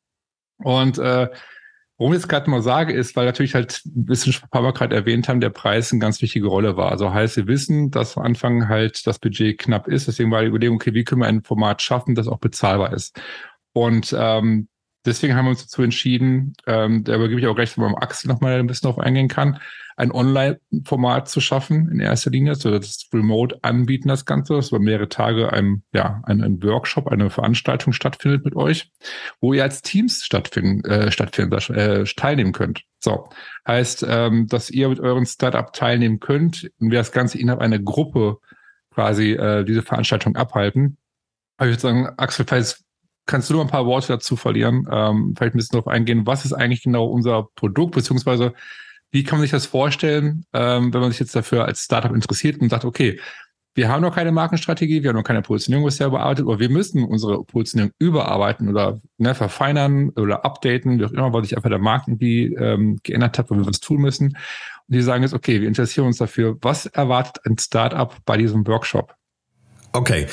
Und 0.60 0.98
äh, 0.98 1.28
warum 1.98 2.14
ich 2.14 2.20
es 2.20 2.30
gerade 2.30 2.50
mal 2.50 2.62
sage, 2.62 2.94
ist, 2.94 3.18
weil 3.18 3.26
natürlich 3.26 3.54
halt 3.54 3.82
bisschen 3.84 4.34
paar 4.50 4.62
Mal 4.62 4.72
gerade 4.72 4.96
erwähnt 4.96 5.28
haben, 5.28 5.42
der 5.42 5.50
Preis 5.50 5.92
eine 5.92 6.00
ganz 6.00 6.22
wichtige 6.22 6.48
Rolle 6.48 6.78
war. 6.78 6.92
Also 6.92 7.14
heißt, 7.14 7.36
wir 7.36 7.48
wissen, 7.48 7.92
dass 7.92 8.16
am 8.16 8.24
Anfang 8.24 8.70
halt 8.70 9.06
das 9.08 9.20
Budget 9.20 9.58
knapp 9.58 9.90
ist. 9.90 10.08
Deswegen 10.08 10.32
war 10.32 10.42
die 10.42 10.48
Überlegung, 10.48 10.78
okay, 10.78 10.94
wie 10.94 11.04
können 11.04 11.20
wir 11.20 11.28
ein 11.28 11.44
Format 11.44 11.82
schaffen, 11.82 12.16
das 12.16 12.30
auch 12.30 12.40
bezahlbar 12.40 12.94
ist? 12.94 13.20
Und 13.76 14.16
ähm, 14.18 14.70
deswegen 15.06 15.36
haben 15.36 15.46
wir 15.46 15.50
uns 15.50 15.64
dazu 15.64 15.84
entschieden, 15.84 16.54
ähm, 16.66 17.04
da 17.04 17.16
übergebe 17.16 17.42
ich 17.42 17.48
auch 17.48 17.58
recht, 17.58 17.78
wenn 17.78 17.84
man 17.84 17.96
Axel 17.96 18.30
nochmal 18.30 18.58
ein 18.58 18.68
bisschen 18.68 18.90
darauf 18.90 19.04
eingehen 19.04 19.28
kann, 19.28 19.60
ein 19.98 20.14
Online-Format 20.14 21.28
zu 21.28 21.42
schaffen 21.42 21.90
in 21.92 22.00
erster 22.00 22.32
Linie, 22.32 22.56
so 22.56 22.72
das 22.72 23.10
Remote 23.14 23.60
anbieten, 23.64 24.08
das 24.08 24.24
Ganze, 24.24 24.54
dass 24.54 24.70
über 24.70 24.80
mehrere 24.80 25.10
Tage 25.10 25.52
ein, 25.52 25.84
ja, 25.94 26.22
ein, 26.24 26.42
ein 26.42 26.64
Workshop, 26.64 27.10
eine 27.10 27.30
Veranstaltung 27.30 27.92
stattfindet 27.92 28.46
mit 28.46 28.56
euch, 28.56 28.92
wo 29.42 29.52
ihr 29.52 29.64
als 29.64 29.82
Teams 29.82 30.24
stattfinden, 30.24 30.86
äh, 30.90 31.12
stattfinden 31.12 31.54
äh, 31.74 32.06
teilnehmen 32.06 32.54
könnt. 32.54 32.84
So. 33.00 33.28
Heißt, 33.68 34.06
ähm, 34.08 34.48
dass 34.48 34.70
ihr 34.70 34.88
mit 34.88 35.02
euren 35.02 35.26
Startup 35.26 35.72
teilnehmen 35.74 36.22
könnt 36.22 36.72
und 36.80 36.92
wir 36.92 37.00
das 37.00 37.12
Ganze 37.12 37.40
innerhalb 37.40 37.62
einer 37.62 37.80
Gruppe 37.80 38.38
quasi 38.94 39.34
äh, 39.34 39.66
diese 39.66 39.82
Veranstaltung 39.82 40.38
abhalten. 40.38 40.98
Aber 41.58 41.70
ich 41.70 41.74
würde 41.74 41.82
sagen, 41.82 42.10
Axel, 42.16 42.46
falls 42.48 42.85
Kannst 43.26 43.50
du 43.50 43.56
noch 43.56 43.62
ein 43.62 43.70
paar 43.70 43.86
Worte 43.86 44.08
dazu 44.08 44.36
verlieren? 44.36 44.88
Ähm, 44.92 45.34
vielleicht 45.36 45.56
ein 45.56 45.58
bisschen 45.58 45.74
darauf 45.74 45.88
eingehen, 45.88 46.28
was 46.28 46.46
ist 46.46 46.54
eigentlich 46.54 46.84
genau 46.84 47.06
unser 47.06 47.48
Produkt, 47.56 47.96
beziehungsweise 47.96 48.54
wie 49.12 49.24
kann 49.24 49.40
man 49.40 49.44
sich 49.44 49.52
das 49.52 49.66
vorstellen, 49.66 50.46
ähm, 50.54 50.94
wenn 50.94 51.02
man 51.02 51.12
sich 51.12 51.20
jetzt 51.20 51.36
dafür 51.36 51.66
als 51.66 51.82
Startup 51.82 52.14
interessiert 52.14 52.60
und 52.60 52.70
sagt, 52.70 52.86
okay, 52.86 53.20
wir 53.76 53.90
haben 53.90 54.02
noch 54.02 54.16
keine 54.16 54.32
Markenstrategie, 54.32 55.04
wir 55.04 55.10
haben 55.10 55.18
noch 55.18 55.24
keine 55.24 55.42
Positionierung 55.42 55.86
bisher 55.86 56.10
bearbeitet, 56.10 56.46
aber 56.46 56.60
wir 56.60 56.70
müssen 56.70 57.04
unsere 57.04 57.44
Positionierung 57.44 57.92
überarbeiten 58.00 58.70
oder 58.70 59.02
ne, 59.18 59.36
verfeinern 59.36 60.10
oder 60.12 60.46
updaten, 60.46 60.98
wie 60.98 61.06
auch 61.06 61.12
immer, 61.12 61.34
weil 61.34 61.44
sich 61.44 61.58
einfach 61.58 61.70
der 61.70 61.80
Markt 61.80 62.08
irgendwie 62.08 62.54
ähm, 62.54 62.98
geändert 63.04 63.38
hat, 63.38 63.50
wo 63.50 63.56
wir 63.56 63.66
was 63.66 63.82
tun 63.82 64.02
müssen. 64.02 64.28
Und 64.28 64.96
die 64.96 65.02
sagen 65.02 65.24
jetzt, 65.24 65.34
okay, 65.34 65.60
wir 65.60 65.68
interessieren 65.68 66.08
uns 66.08 66.18
dafür, 66.18 66.58
was 66.62 66.86
erwartet 66.86 67.46
ein 67.46 67.58
Startup 67.58 68.16
bei 68.26 68.38
diesem 68.38 68.66
Workshop? 68.66 69.14
Okay, 69.96 70.28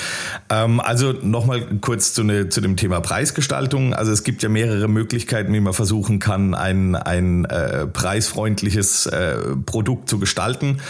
ähm, 0.51 0.81
also 0.81 1.13
nochmal 1.13 1.65
kurz 1.81 2.15
zu, 2.15 2.25
ne, 2.25 2.49
zu 2.49 2.61
dem 2.61 2.75
Thema 2.75 3.01
Preisgestaltung. 3.01 3.95
Also 3.95 4.11
es 4.11 4.25
gibt 4.25 4.43
ja 4.43 4.49
mehrere 4.49 4.89
Möglichkeiten, 4.89 5.53
wie 5.55 5.61
man 5.61 5.73
versuchen 5.73 6.19
kann, 6.19 6.57
ein, 6.57 6.97
ein 6.97 7.45
äh, 7.45 7.87
preisfreundliches 7.87 9.07
äh, 9.07 9.37
Produkt 9.65 10.09
zu 10.09 10.19
gestalten. 10.19 10.81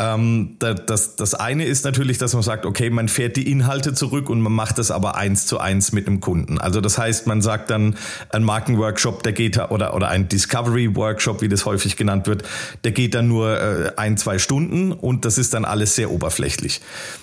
Ähm, 0.00 0.56
das, 0.58 1.16
das 1.16 1.34
eine 1.34 1.64
ist 1.64 1.84
natürlich, 1.84 2.16
dass 2.16 2.32
man 2.32 2.42
sagt, 2.42 2.64
okay, 2.64 2.88
man 2.88 3.08
fährt 3.08 3.36
die 3.36 3.50
Inhalte 3.50 3.92
zurück 3.92 4.30
und 4.30 4.40
man 4.40 4.52
macht 4.52 4.78
das 4.78 4.90
aber 4.90 5.16
eins 5.16 5.46
zu 5.46 5.58
eins 5.58 5.92
mit 5.92 6.06
dem 6.06 6.20
Kunden. 6.20 6.58
Also 6.58 6.80
das 6.80 6.96
heißt, 6.96 7.26
man 7.26 7.42
sagt 7.42 7.70
dann, 7.70 7.96
ein 8.30 8.42
Markenworkshop, 8.42 9.22
der 9.22 9.32
geht 9.32 9.58
oder, 9.58 9.94
oder 9.94 10.08
ein 10.08 10.28
Discovery 10.28 10.96
Workshop, 10.96 11.42
wie 11.42 11.48
das 11.48 11.66
häufig 11.66 11.96
genannt 11.96 12.26
wird, 12.26 12.44
der 12.84 12.92
geht 12.92 13.14
dann 13.14 13.28
nur 13.28 13.60
äh, 13.60 13.92
ein, 13.96 14.16
zwei 14.16 14.38
Stunden 14.38 14.92
und 14.92 15.26
das 15.26 15.36
ist 15.36 15.52
dann 15.52 15.66
alles 15.66 15.96
sehr 15.96 16.10
oberflächlich. 16.10 16.80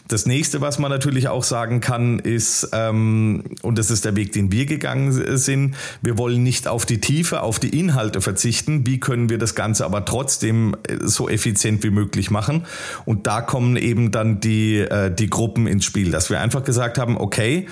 Das 0.08 0.26
nächste, 0.26 0.62
was 0.62 0.80
man 0.80 0.90
natürlich 0.90 1.28
auch 1.28 1.44
sagen 1.44 1.82
kann, 1.82 2.20
ist, 2.20 2.70
ähm, 2.72 3.44
und 3.62 3.78
das 3.78 3.92
ist 3.92 4.06
der 4.06 4.16
Weg, 4.16 4.32
den 4.32 4.52
wir 4.52 4.66
gegangen 4.66 5.38
sind, 5.38 5.76
wir 6.02 6.18
wollen 6.18 6.44
nicht 6.44 6.68
auf 6.68 6.86
die 6.86 7.00
Tiefe, 7.00 7.42
auf 7.42 7.60
die 7.60 7.78
Inhalte 7.78 8.22
verzichten. 8.22 8.86
Wie 8.86 9.00
können 9.00 9.30
wir 9.30 9.38
das 9.38 9.54
Ganze 9.54 9.86
aber 9.86 10.06
trotzdem 10.06 10.76
äh, 10.88 10.98
so 11.02 11.28
effizient 11.28 11.84
wie 11.84 11.90
möglich 11.90 12.32
machen? 12.32 12.66
Und 13.06 13.28
da 13.28 13.42
kommen 13.42 13.76
eben 13.76 14.12
dann 14.12 14.40
die, 14.40 14.78
äh, 14.78 15.14
die 15.14 15.30
Gruppen 15.30 15.68
ins 15.68 15.84
Spiel, 15.84 16.12
dass 16.12 16.30
wir 16.30 16.40
einfach 16.40 16.64
gesagt 16.64 16.98
haben, 16.98 17.18
okay, 17.18 17.68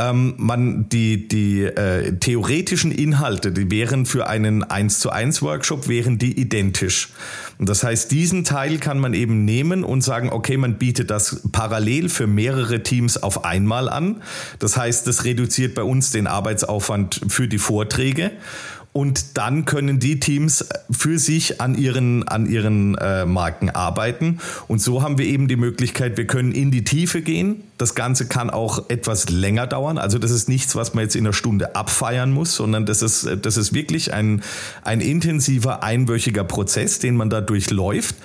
ähm, 0.00 0.34
man 0.38 0.88
die, 0.88 1.28
die 1.28 1.62
äh, 1.62 2.16
theoretischen 2.16 2.90
Inhalte, 2.90 3.52
die 3.52 3.70
wären 3.70 4.06
für 4.06 4.26
einen 4.26 4.64
1 4.64 5.00
zu 5.00 5.10
1 5.10 5.42
Workshop, 5.42 5.88
wären 5.88 6.16
die 6.16 6.40
identisch. 6.40 7.10
Und 7.58 7.68
das 7.68 7.84
heißt, 7.84 8.10
diesen 8.10 8.44
Teil 8.44 8.78
kann 8.78 8.98
man 8.98 9.12
eben 9.12 9.44
nehmen 9.44 9.84
und 9.84 10.00
sagen, 10.00 10.30
okay, 10.30 10.56
man 10.56 10.78
bietet 10.78 11.10
das 11.10 11.42
parallel 11.52 12.08
für 12.08 12.26
mehrere 12.26 12.82
Teams 12.82 13.22
auf 13.22 13.44
einmal 13.44 13.90
an. 13.90 14.22
Das 14.58 14.76
heißt, 14.76 15.06
das 15.06 15.24
reduziert 15.24 15.74
bei 15.74 15.82
uns 15.82 16.10
den 16.10 16.26
Arbeitsaufwand 16.26 17.20
für 17.28 17.46
die 17.46 17.58
Vorträge. 17.58 18.30
Und 18.92 19.38
dann 19.38 19.66
können 19.66 20.00
die 20.00 20.18
Teams 20.18 20.64
für 20.90 21.20
sich 21.20 21.60
an 21.60 21.78
ihren, 21.78 22.26
an 22.26 22.46
ihren 22.46 22.96
äh, 22.96 23.24
Marken 23.24 23.70
arbeiten. 23.70 24.40
Und 24.66 24.82
so 24.82 25.02
haben 25.02 25.16
wir 25.16 25.26
eben 25.26 25.46
die 25.46 25.56
Möglichkeit, 25.56 26.16
wir 26.16 26.26
können 26.26 26.50
in 26.50 26.72
die 26.72 26.82
Tiefe 26.82 27.22
gehen. 27.22 27.62
Das 27.78 27.94
Ganze 27.94 28.26
kann 28.26 28.50
auch 28.50 28.90
etwas 28.90 29.30
länger 29.30 29.68
dauern. 29.68 29.96
Also 29.96 30.18
das 30.18 30.32
ist 30.32 30.48
nichts, 30.48 30.74
was 30.74 30.92
man 30.92 31.04
jetzt 31.04 31.14
in 31.14 31.24
einer 31.24 31.32
Stunde 31.32 31.76
abfeiern 31.76 32.32
muss, 32.32 32.56
sondern 32.56 32.84
das 32.84 33.00
ist, 33.00 33.28
das 33.42 33.56
ist 33.56 33.72
wirklich 33.72 34.12
ein, 34.12 34.42
ein 34.82 35.00
intensiver, 35.00 35.84
einwöchiger 35.84 36.42
Prozess, 36.42 36.98
den 36.98 37.14
man 37.14 37.30
da 37.30 37.40
durchläuft 37.40 38.16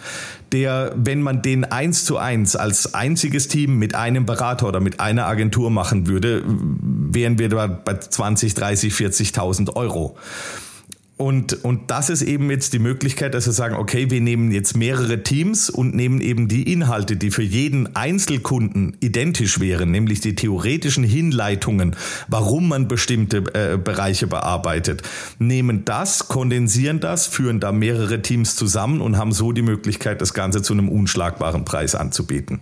der, 0.52 0.94
wenn 0.96 1.22
man 1.22 1.42
den 1.42 1.66
eins 1.66 2.06
zu 2.06 2.18
eins 2.18 2.56
als 2.56 2.94
einziges 2.94 3.48
Team 3.48 3.78
mit 3.78 3.96
einem 3.96 4.26
Berater 4.26 4.68
oder 4.68 4.80
mit 4.80 5.00
einer 5.00 5.26
Agentur 5.26 5.70
machen 5.70 6.08
würde, 6.08 6.44
wären 6.46 7.40
wir 7.40 7.50
da 7.50 7.68
bei 7.68 7.96
20, 7.96 8.54
30, 8.54 8.94
40.000 8.94 9.76
Euro. 9.76 10.18
Und, 11.18 11.64
und 11.64 11.92
das 11.92 12.10
ist 12.10 12.24
eben 12.24 12.52
jetzt 12.52 12.74
die 12.74 12.80
Möglichkeit, 12.80 13.34
dass 13.36 13.46
wir 13.46 13.54
sagen, 13.54 13.76
okay, 13.76 14.10
wir 14.10 14.20
nehmen 14.20 14.52
jetzt 14.52 14.76
mehrere 14.76 15.24
Teams 15.24 15.70
und 15.70 15.96
nehmen 15.96 16.20
eben 16.20 16.50
die 16.50 16.70
Inhalte, 16.74 17.16
die 17.16 17.32
für 17.32 17.42
jeden 17.42 17.96
Einzelkunden 17.96 18.98
identisch 19.00 19.62
wären, 19.62 19.92
nämlich 19.92 20.20
die 20.20 20.36
theoretischen 20.36 21.06
Hinleitungen, 21.06 21.96
warum 22.28 22.68
man 22.68 22.90
bestimmte 22.90 23.44
äh, 23.54 23.78
Bereiche 23.78 24.28
bearbeitet, 24.28 25.04
nehmen 25.40 25.86
das, 25.86 26.28
kondensieren 26.28 27.00
das, 27.00 27.28
führen 27.28 27.62
da 27.62 27.72
mehrere 27.72 28.22
Teams 28.22 28.58
zusammen 28.58 29.00
und 29.00 29.18
haben 29.18 29.32
so 29.32 29.54
die 29.54 29.62
Möglichkeit, 29.62 30.20
das 30.20 30.34
Ganze 30.34 30.64
zu 30.64 30.74
einem 30.74 30.90
unschlagbaren 30.90 31.64
Preis 31.64 31.96
anzubieten. 31.96 32.60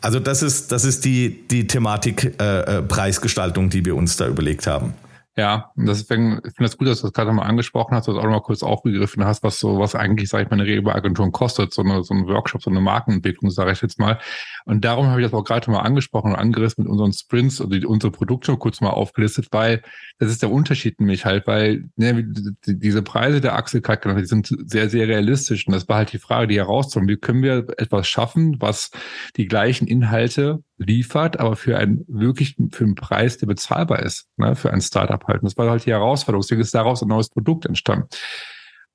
Also 0.00 0.20
das 0.20 0.44
ist, 0.44 0.70
das 0.70 0.84
ist 0.84 1.04
die, 1.04 1.48
die 1.48 1.66
Thematik 1.66 2.40
äh, 2.40 2.78
äh 2.78 2.82
Preisgestaltung, 2.82 3.70
die 3.70 3.84
wir 3.84 3.96
uns 3.96 4.16
da 4.16 4.28
überlegt 4.28 4.68
haben. 4.68 4.94
Ja, 5.34 5.72
deswegen 5.76 6.40
ich 6.44 6.54
finde 6.54 6.64
das 6.64 6.76
gut, 6.76 6.88
dass 6.88 7.00
du 7.00 7.06
das 7.06 7.14
gerade 7.14 7.32
mal 7.32 7.44
angesprochen 7.44 7.94
hast, 7.94 8.06
dass 8.06 8.14
du 8.14 8.20
auch 8.20 8.24
noch 8.24 8.32
mal 8.32 8.42
kurz 8.42 8.62
aufgegriffen 8.62 9.24
hast, 9.24 9.42
was 9.42 9.58
so, 9.58 9.78
was 9.78 9.94
eigentlich, 9.94 10.28
sage 10.28 10.44
ich 10.44 10.50
mal, 10.50 10.56
eine 10.56 10.66
Regelbeagentur 10.66 11.32
kostet, 11.32 11.72
so, 11.72 11.80
eine, 11.82 12.04
so 12.04 12.12
ein 12.12 12.26
Workshop, 12.26 12.62
so 12.62 12.70
eine 12.70 12.82
Markenentwicklung, 12.82 13.50
sage 13.50 13.72
ich 13.72 13.80
jetzt 13.80 13.98
mal. 13.98 14.18
Und 14.66 14.84
darum 14.84 15.06
habe 15.06 15.22
ich 15.22 15.26
das 15.26 15.32
auch 15.32 15.44
gerade 15.44 15.70
mal 15.70 15.80
angesprochen 15.80 16.32
und 16.32 16.38
angerissen 16.38 16.84
mit 16.84 16.90
unseren 16.90 17.14
Sprints 17.14 17.62
oder 17.62 17.78
die, 17.78 17.86
unsere 17.86 18.10
Produkte 18.10 18.54
kurz 18.58 18.82
mal 18.82 18.90
aufgelistet, 18.90 19.48
weil 19.52 19.80
das 20.18 20.30
ist 20.30 20.42
der 20.42 20.50
Unterschied 20.50 21.00
nämlich 21.00 21.24
halt, 21.24 21.46
weil 21.46 21.88
ne, 21.96 22.24
die, 22.24 22.78
diese 22.78 23.02
Preise 23.02 23.40
der 23.40 23.54
Axel 23.54 23.80
Kalk, 23.80 24.02
die 24.02 24.26
sind 24.26 24.54
sehr, 24.66 24.90
sehr 24.90 25.08
realistisch. 25.08 25.66
Und 25.66 25.72
das 25.72 25.88
war 25.88 25.96
halt 25.96 26.12
die 26.12 26.18
Frage, 26.18 26.48
die 26.48 26.58
herauszuholen. 26.58 27.08
Wie 27.08 27.16
können 27.16 27.42
wir 27.42 27.68
etwas 27.78 28.06
schaffen, 28.06 28.56
was 28.60 28.90
die 29.36 29.46
gleichen 29.46 29.86
Inhalte 29.86 30.62
liefert, 30.76 31.40
aber 31.40 31.56
für 31.56 31.78
einen 31.78 32.04
wirklich 32.08 32.56
für 32.72 32.84
einen 32.84 32.94
Preis, 32.94 33.38
der 33.38 33.46
bezahlbar 33.46 34.00
ist, 34.00 34.26
ne, 34.36 34.54
für 34.56 34.72
ein 34.72 34.80
Startup 34.80 35.21
halt. 35.26 35.42
Und 35.42 35.50
das 35.50 35.56
war 35.56 35.70
halt 35.70 35.86
die 35.86 35.92
Herausforderung. 35.92 36.42
Deswegen 36.42 36.60
ist 36.60 36.74
daraus 36.74 37.02
ein 37.02 37.08
neues 37.08 37.28
Produkt 37.28 37.66
entstanden. 37.66 38.08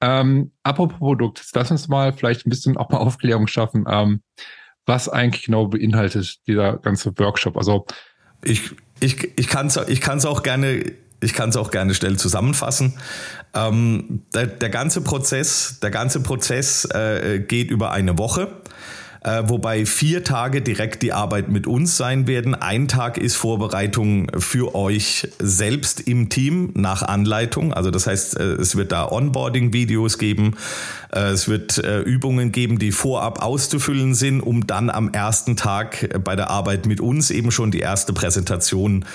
Ähm, 0.02 0.52
apropos 0.64 0.98
Produkt, 1.00 1.44
lass 1.54 1.72
uns 1.72 1.88
mal 1.88 2.14
vielleicht 2.14 2.46
ein 2.46 2.50
bisschen 2.50 2.78
auch 2.78 2.90
mal 2.90 3.00
Aufklärung 3.00 3.48
schaffen, 3.48 3.86
ähm, 3.90 4.22
was 4.86 5.10
eigentlich 5.10 5.46
genau 5.46 5.68
beinhaltet 5.68 6.46
dieser 6.48 6.78
ganze 6.78 7.18
Workshop. 7.18 7.58
Also 7.58 7.86
ich, 8.44 8.72
ich, 9.00 9.38
ich 9.38 9.48
kann 9.48 9.68
es 9.68 9.78
ich 9.88 10.02
kann's 10.02 10.26
auch 10.26 10.44
gerne 10.44 10.94
ich 11.20 11.34
kann 11.34 11.50
es 11.50 11.58
auch 11.58 11.72
gerne 11.72 11.96
schnell 11.96 12.18
zusammenfassen. 12.18 12.94
Ähm, 13.56 14.24
der, 14.36 14.46
der, 14.46 14.70
ganze 14.70 15.02
Prozess, 15.02 15.80
der 15.82 15.90
ganze 15.90 16.22
Prozess 16.22 16.86
äh, 16.86 17.40
geht 17.40 17.72
über 17.72 17.92
eine 17.92 18.20
Woche 18.20 18.62
äh, 19.24 19.44
wobei 19.46 19.86
vier 19.86 20.24
Tage 20.24 20.62
direkt 20.62 21.02
die 21.02 21.14
Arbeit 21.14 21.50
mit 21.50 21.68
uns 21.68 21.98
sein 21.98 22.28
werden. 22.28 22.56
Ein 22.56 22.88
Tag 22.88 23.18
ist 23.18 23.36
Vorbereitung 23.36 24.28
für 24.38 24.76
euch 24.76 25.28
selbst 25.40 26.02
im 26.02 26.30
Team 26.30 26.72
nach 26.76 27.02
Anleitung. 27.02 27.74
Also 27.74 27.92
das 27.92 28.08
heißt, 28.08 28.40
äh, 28.40 28.44
es 28.54 28.76
wird 28.76 28.92
da 28.92 29.12
Onboarding-Videos 29.12 30.18
geben, 30.18 30.56
äh, 31.12 31.32
es 31.32 31.48
wird 31.48 31.78
äh, 31.78 32.00
Übungen 32.02 32.52
geben, 32.52 32.80
die 32.80 32.92
vorab 32.92 33.42
auszufüllen 33.42 34.14
sind, 34.14 34.42
um 34.42 34.68
dann 34.68 34.90
am 34.90 35.10
ersten 35.10 35.56
Tag 35.56 36.22
bei 36.24 36.36
der 36.36 36.50
Arbeit 36.50 36.86
mit 36.86 37.02
uns 37.02 37.32
eben 37.32 37.52
schon 37.52 37.72
die 37.72 37.80
erste 37.80 38.14
Präsentation 38.14 39.06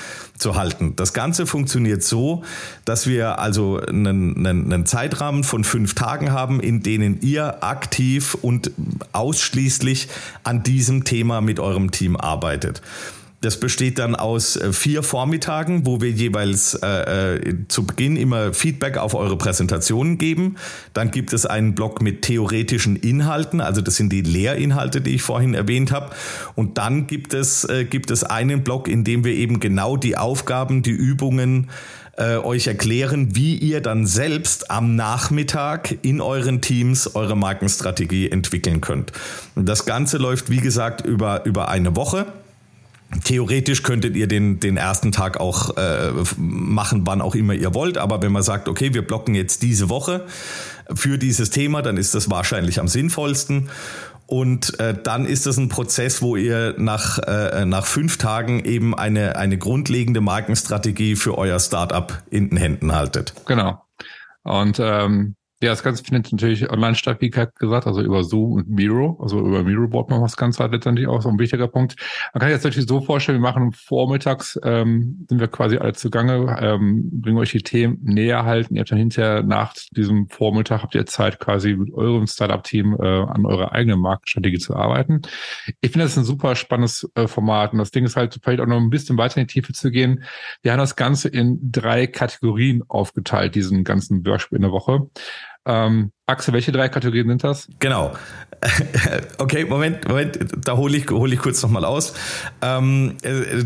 zu 0.42 0.56
halten. 0.56 0.94
Das 0.96 1.12
Ganze 1.14 1.46
funktioniert 1.46 2.02
so, 2.02 2.42
dass 2.84 3.06
wir 3.06 3.38
also 3.38 3.78
einen, 3.78 4.36
einen, 4.46 4.72
einen 4.72 4.86
Zeitrahmen 4.86 5.44
von 5.44 5.64
fünf 5.64 5.94
Tagen 5.94 6.32
haben, 6.32 6.60
in 6.60 6.82
denen 6.82 7.20
ihr 7.22 7.62
aktiv 7.62 8.36
und 8.42 8.72
ausschließlich 9.12 10.08
an 10.44 10.62
diesem 10.62 11.04
Thema 11.04 11.40
mit 11.40 11.60
eurem 11.60 11.90
Team 11.90 12.16
arbeitet. 12.16 12.82
Das 13.42 13.58
besteht 13.58 13.98
dann 13.98 14.14
aus 14.14 14.56
äh, 14.56 14.72
vier 14.72 15.02
Vormittagen, 15.02 15.84
wo 15.84 16.00
wir 16.00 16.10
jeweils 16.10 16.74
äh, 16.74 17.34
äh, 17.34 17.56
zu 17.66 17.84
Beginn 17.84 18.16
immer 18.16 18.54
Feedback 18.54 18.96
auf 18.96 19.14
eure 19.14 19.36
Präsentationen 19.36 20.16
geben. 20.16 20.56
Dann 20.94 21.10
gibt 21.10 21.32
es 21.32 21.44
einen 21.44 21.74
Block 21.74 22.00
mit 22.00 22.22
theoretischen 22.22 22.94
Inhalten, 22.94 23.60
also 23.60 23.80
das 23.80 23.96
sind 23.96 24.12
die 24.12 24.22
Lehrinhalte, 24.22 25.00
die 25.00 25.16
ich 25.16 25.22
vorhin 25.22 25.54
erwähnt 25.54 25.90
habe. 25.90 26.10
Und 26.54 26.78
dann 26.78 27.08
gibt 27.08 27.34
es, 27.34 27.64
äh, 27.64 27.84
gibt 27.84 28.12
es 28.12 28.22
einen 28.22 28.62
Block, 28.62 28.86
in 28.86 29.02
dem 29.02 29.24
wir 29.24 29.34
eben 29.34 29.58
genau 29.58 29.96
die 29.96 30.16
Aufgaben, 30.16 30.82
die 30.82 30.92
Übungen 30.92 31.68
äh, 32.16 32.36
euch 32.36 32.68
erklären, 32.68 33.34
wie 33.34 33.56
ihr 33.56 33.80
dann 33.80 34.06
selbst 34.06 34.70
am 34.70 34.94
Nachmittag 34.94 35.98
in 36.02 36.20
euren 36.20 36.60
Teams 36.60 37.16
eure 37.16 37.36
Markenstrategie 37.36 38.30
entwickeln 38.30 38.80
könnt. 38.80 39.10
Und 39.56 39.68
das 39.68 39.84
Ganze 39.84 40.18
läuft, 40.18 40.48
wie 40.48 40.60
gesagt, 40.60 41.04
über, 41.04 41.44
über 41.44 41.68
eine 41.68 41.96
Woche. 41.96 42.26
Theoretisch 43.24 43.82
könntet 43.82 44.16
ihr 44.16 44.26
den, 44.26 44.58
den 44.58 44.76
ersten 44.76 45.12
Tag 45.12 45.38
auch 45.38 45.76
äh, 45.76 46.12
machen, 46.36 47.02
wann 47.04 47.20
auch 47.20 47.34
immer 47.34 47.54
ihr 47.54 47.74
wollt. 47.74 47.98
Aber 47.98 48.22
wenn 48.22 48.32
man 48.32 48.42
sagt, 48.42 48.68
okay, 48.68 48.94
wir 48.94 49.06
blocken 49.06 49.34
jetzt 49.34 49.62
diese 49.62 49.88
Woche 49.88 50.26
für 50.94 51.18
dieses 51.18 51.50
Thema, 51.50 51.82
dann 51.82 51.96
ist 51.96 52.14
das 52.14 52.30
wahrscheinlich 52.30 52.80
am 52.80 52.88
sinnvollsten. 52.88 53.68
Und 54.26 54.80
äh, 54.80 54.96
dann 55.00 55.26
ist 55.26 55.44
das 55.44 55.58
ein 55.58 55.68
Prozess, 55.68 56.22
wo 56.22 56.36
ihr 56.36 56.74
nach, 56.78 57.18
äh, 57.18 57.66
nach 57.66 57.84
fünf 57.84 58.16
Tagen 58.16 58.64
eben 58.64 58.94
eine, 58.94 59.36
eine 59.36 59.58
grundlegende 59.58 60.22
Markenstrategie 60.22 61.16
für 61.16 61.36
euer 61.36 61.60
Startup 61.60 62.22
in 62.30 62.48
den 62.48 62.56
Händen 62.56 62.94
haltet. 62.94 63.34
Genau. 63.46 63.82
Und 64.42 64.80
ähm, 64.80 65.36
Ja, 65.62 65.70
das 65.70 65.84
Ganze 65.84 66.02
findet 66.02 66.32
natürlich 66.32 66.68
online 66.70 66.96
statt, 66.96 67.18
wie 67.20 67.30
gesagt, 67.30 67.62
also 67.86 68.00
über 68.00 68.24
Zoom 68.24 68.54
und 68.54 68.68
Miro, 68.68 69.16
also 69.22 69.38
über 69.38 69.62
Miro-Board 69.62 70.10
machen 70.10 70.22
wir 70.22 70.26
das 70.26 70.36
Ganze 70.36 70.60
halt 70.60 70.72
letztendlich 70.72 71.06
auch 71.06 71.22
so 71.22 71.28
ein 71.28 71.38
wichtiger 71.38 71.68
Punkt. 71.68 71.94
Man 72.34 72.40
kann 72.40 72.48
sich 72.48 72.56
das 72.56 72.64
natürlich 72.64 72.88
so 72.88 73.00
vorstellen, 73.00 73.38
wir 73.38 73.48
machen 73.48 73.70
vormittags, 73.70 74.58
ähm, 74.64 75.24
sind 75.28 75.38
wir 75.38 75.46
quasi 75.46 75.76
alle 75.76 75.92
zugange, 75.92 76.58
ähm, 76.60 77.08
bringen 77.12 77.38
euch 77.38 77.52
die 77.52 77.62
Themen 77.62 78.00
näher 78.02 78.44
halten. 78.44 78.74
Ihr 78.74 78.80
habt 78.80 78.90
dann 78.90 78.98
hinterher 78.98 79.44
nach 79.44 79.72
diesem 79.92 80.28
Vormittag 80.28 80.82
habt 80.82 80.96
ihr 80.96 81.06
Zeit 81.06 81.38
quasi 81.38 81.76
mit 81.76 81.94
eurem 81.94 82.26
Startup-Team 82.26 82.96
äh, 82.98 83.06
an 83.06 83.46
eurer 83.46 83.70
eigenen 83.70 84.00
Marktstrategie 84.00 84.58
zu 84.58 84.74
arbeiten. 84.74 85.22
Ich 85.80 85.92
finde 85.92 86.06
das 86.06 86.18
ein 86.18 86.24
super 86.24 86.56
spannendes 86.56 87.08
äh, 87.14 87.28
Format 87.28 87.72
und 87.72 87.78
das 87.78 87.92
Ding 87.92 88.04
ist 88.04 88.16
halt 88.16 88.36
vielleicht 88.42 88.60
auch 88.60 88.66
noch 88.66 88.80
ein 88.80 88.90
bisschen 88.90 89.16
weiter 89.16 89.40
in 89.40 89.46
die 89.46 89.52
Tiefe 89.52 89.72
zu 89.72 89.92
gehen. 89.92 90.24
Wir 90.62 90.72
haben 90.72 90.80
das 90.80 90.96
Ganze 90.96 91.28
in 91.28 91.60
drei 91.62 92.08
Kategorien 92.08 92.82
aufgeteilt, 92.88 93.54
diesen 93.54 93.84
ganzen 93.84 94.26
Workshop 94.26 94.54
in 94.54 94.62
der 94.62 94.72
Woche. 94.72 95.08
Ähm, 95.64 96.10
Axel, 96.26 96.54
welche 96.54 96.72
drei 96.72 96.88
Kategorien 96.88 97.28
sind 97.28 97.44
das? 97.44 97.68
Genau. 97.78 98.12
Okay, 99.38 99.64
Moment, 99.64 100.06
Moment, 100.06 100.38
da 100.56 100.76
hole 100.76 100.96
ich, 100.96 101.10
hol 101.10 101.32
ich 101.32 101.40
kurz 101.40 101.60
nochmal 101.62 101.84
aus. 101.84 102.14
Ähm, 102.62 103.16
äh, 103.22 103.64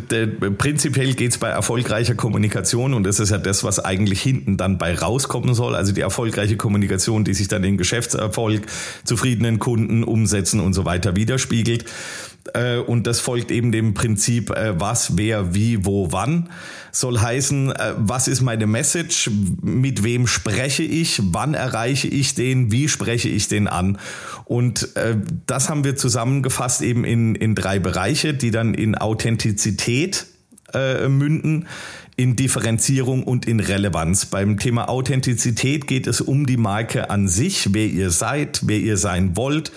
prinzipiell 0.51 1.13
geht 1.13 1.33
es 1.33 1.39
bei 1.39 1.49
erfolgreicher 1.49 2.15
Kommunikation 2.15 2.95
und 2.95 3.05
das 3.05 3.21
ist 3.21 3.29
ja 3.31 3.37
das, 3.37 3.63
was 3.63 3.79
eigentlich 3.79 4.23
hinten 4.23 4.57
dann 4.57 4.79
bei 4.79 4.95
rauskommen 4.95 5.55
soll. 5.55 5.75
Also 5.75 5.93
die 5.93 6.01
erfolgreiche 6.01 6.57
Kommunikation, 6.57 7.25
die 7.25 7.35
sich 7.35 7.49
dann 7.49 7.63
in 7.63 7.77
Geschäftserfolg, 7.77 8.63
zufriedenen 9.05 9.59
Kunden, 9.59 10.03
Umsätzen 10.03 10.61
und 10.61 10.73
so 10.73 10.87
weiter 10.87 11.15
widerspiegelt. 11.15 11.85
Äh, 12.55 12.79
und 12.79 13.07
das 13.07 13.21
folgt 13.21 13.51
eben 13.51 13.73
dem 13.73 13.95
Prinzip, 13.95 14.51
äh, 14.51 14.79
was, 14.79 15.17
wer, 15.17 15.55
wie, 15.55 15.85
wo, 15.85 16.13
wann. 16.13 16.49
Soll 16.93 17.19
heißen, 17.19 17.73
äh, 17.73 17.95
was 17.97 18.29
ist 18.29 18.41
meine 18.41 18.67
Message, 18.67 19.31
mit 19.63 20.03
wem 20.03 20.27
spreche 20.27 20.83
ich, 20.83 21.21
wann 21.23 21.55
erreiche 21.55 22.09
ich 22.09 22.35
den, 22.35 22.71
wie 22.71 22.89
spreche 22.89 23.29
ich 23.29 23.49
den 23.49 23.69
an. 23.69 23.99
Und 24.45 24.89
das 25.47 25.69
haben 25.69 25.85
wir 25.85 25.97
zusammengefasst 25.97 26.81
eben 26.83 27.05
in, 27.05 27.35
in 27.35 27.55
drei 27.55 27.79
Bereiche, 27.79 28.33
die 28.33 28.51
dann 28.51 28.75
in 28.75 28.95
Authentizität 28.95 30.27
äh, 30.73 31.09
münden, 31.09 31.67
in 32.17 32.37
Differenzierung 32.37 33.25
und 33.25 33.47
in 33.47 33.61
Relevanz. 33.61 34.27
Beim 34.27 34.59
Thema 34.59 34.89
Authentizität 34.89 35.87
geht 35.87 36.07
es 36.07 36.21
um 36.21 36.47
die 36.47 36.57
Marke 36.57 37.11
an 37.11 37.29
sich, 37.29 37.75
wer 37.75 37.87
ihr 37.87 38.11
seid, 38.11 38.61
wer 38.65 38.79
ihr 38.79 38.97
sein 38.97 39.37
wollt 39.37 39.73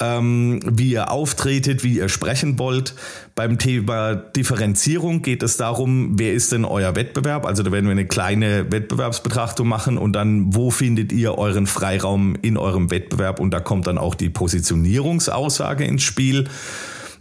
ähm, 0.00 0.60
wie 0.64 0.92
ihr 0.92 1.10
auftretet, 1.10 1.84
wie 1.84 1.98
ihr 1.98 2.08
sprechen 2.08 2.58
wollt. 2.58 2.94
Beim 3.34 3.58
Thema 3.58 4.14
Differenzierung 4.14 5.22
geht 5.22 5.42
es 5.42 5.56
darum, 5.56 6.18
wer 6.18 6.32
ist 6.32 6.52
denn 6.52 6.64
euer 6.64 6.96
Wettbewerb? 6.96 7.46
Also 7.46 7.62
da 7.62 7.70
werden 7.70 7.84
wir 7.84 7.92
eine 7.92 8.06
kleine 8.06 8.72
Wettbewerbsbetrachtung 8.72 9.68
machen 9.68 9.98
und 9.98 10.14
dann, 10.14 10.54
wo 10.54 10.70
findet 10.70 11.12
ihr 11.12 11.36
euren 11.38 11.66
Freiraum 11.66 12.34
in 12.42 12.56
eurem 12.56 12.90
Wettbewerb? 12.90 13.40
Und 13.40 13.52
da 13.52 13.60
kommt 13.60 13.86
dann 13.86 13.98
auch 13.98 14.14
die 14.14 14.30
Positionierungsaussage 14.30 15.84
ins 15.84 16.02
Spiel. 16.02 16.48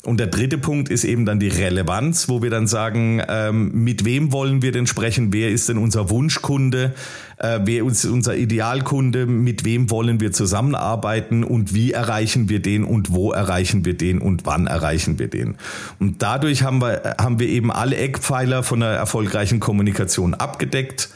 Und 0.05 0.17
der 0.17 0.27
dritte 0.27 0.57
Punkt 0.57 0.89
ist 0.89 1.03
eben 1.03 1.25
dann 1.25 1.41
die 1.41 1.49
Relevanz, 1.49 2.29
wo 2.29 2.41
wir 2.41 2.49
dann 2.49 2.67
sagen, 2.67 3.21
ähm, 3.27 3.83
mit 3.83 4.05
wem 4.05 4.31
wollen 4.31 4.61
wir 4.61 4.71
denn 4.71 4.87
sprechen? 4.87 5.33
Wer 5.33 5.49
ist 5.49 5.67
denn 5.67 5.77
unser 5.77 6.09
Wunschkunde? 6.09 6.93
Äh, 7.37 7.59
wer 7.65 7.85
ist 7.85 8.05
unser 8.05 8.37
Idealkunde? 8.37 9.25
Mit 9.25 9.65
wem 9.65 9.89
wollen 9.91 10.21
wir 10.21 10.31
zusammenarbeiten? 10.31 11.43
Und 11.43 11.73
wie 11.73 11.91
erreichen 11.91 12.47
wir 12.47 12.61
den? 12.61 12.85
Und 12.85 13.11
wo 13.13 13.33
erreichen 13.33 13.83
wir 13.83 13.93
den? 13.93 14.19
Und 14.19 14.45
wann 14.45 14.67
erreichen 14.67 15.19
wir 15.19 15.27
den? 15.27 15.57
Und 15.99 16.21
dadurch 16.21 16.63
haben 16.63 16.81
wir, 16.81 17.15
haben 17.19 17.39
wir 17.39 17.49
eben 17.49 17.69
alle 17.69 17.97
Eckpfeiler 17.97 18.63
von 18.63 18.81
einer 18.81 18.93
erfolgreichen 18.93 19.59
Kommunikation 19.59 20.33
abgedeckt. 20.33 21.09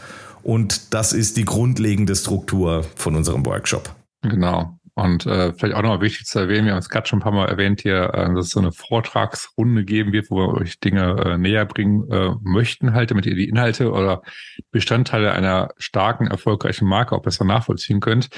Und 0.44 0.94
das 0.94 1.14
ist 1.14 1.38
die 1.38 1.46
grundlegende 1.46 2.18
Struktur 2.18 2.86
von 2.96 3.16
unserem 3.16 3.46
Workshop. 3.46 3.96
Genau. 4.24 4.78
Und 4.96 5.26
äh, 5.26 5.54
vielleicht 5.54 5.76
auch 5.76 5.82
nochmal 5.82 6.02
wichtig 6.02 6.28
zu 6.28 6.38
erwähnen, 6.38 6.68
wir 6.68 6.74
haben 6.74 6.80
es 6.80 6.90
gerade 6.90 7.08
schon 7.08 7.18
ein 7.18 7.24
paar 7.24 7.32
Mal 7.32 7.50
erwähnt 7.50 7.82
hier, 7.82 8.14
äh, 8.14 8.34
dass 8.36 8.46
es 8.46 8.52
so 8.52 8.60
eine 8.60 8.72
Vortragsrunde 8.72 9.86
geben 9.86 10.14
wird, 10.14 10.30
wo 10.30 10.36
wir 10.36 10.54
euch 10.54 10.80
Dinge 10.80 11.16
äh, 11.26 11.38
näher 11.40 11.66
bringen 11.66 12.08
äh, 12.12 12.36
möchten, 12.44 12.94
halt, 12.94 13.10
damit 13.10 13.26
ihr 13.26 13.34
die 13.34 13.50
Inhalte 13.50 13.92
oder 13.92 14.22
Bestandteile 14.70 15.32
einer 15.32 15.70
starken, 15.78 16.28
erfolgreichen 16.28 16.88
Marke 16.88 17.16
auch 17.16 17.24
besser 17.24 17.44
nachvollziehen 17.44 18.02
könnt. 18.02 18.30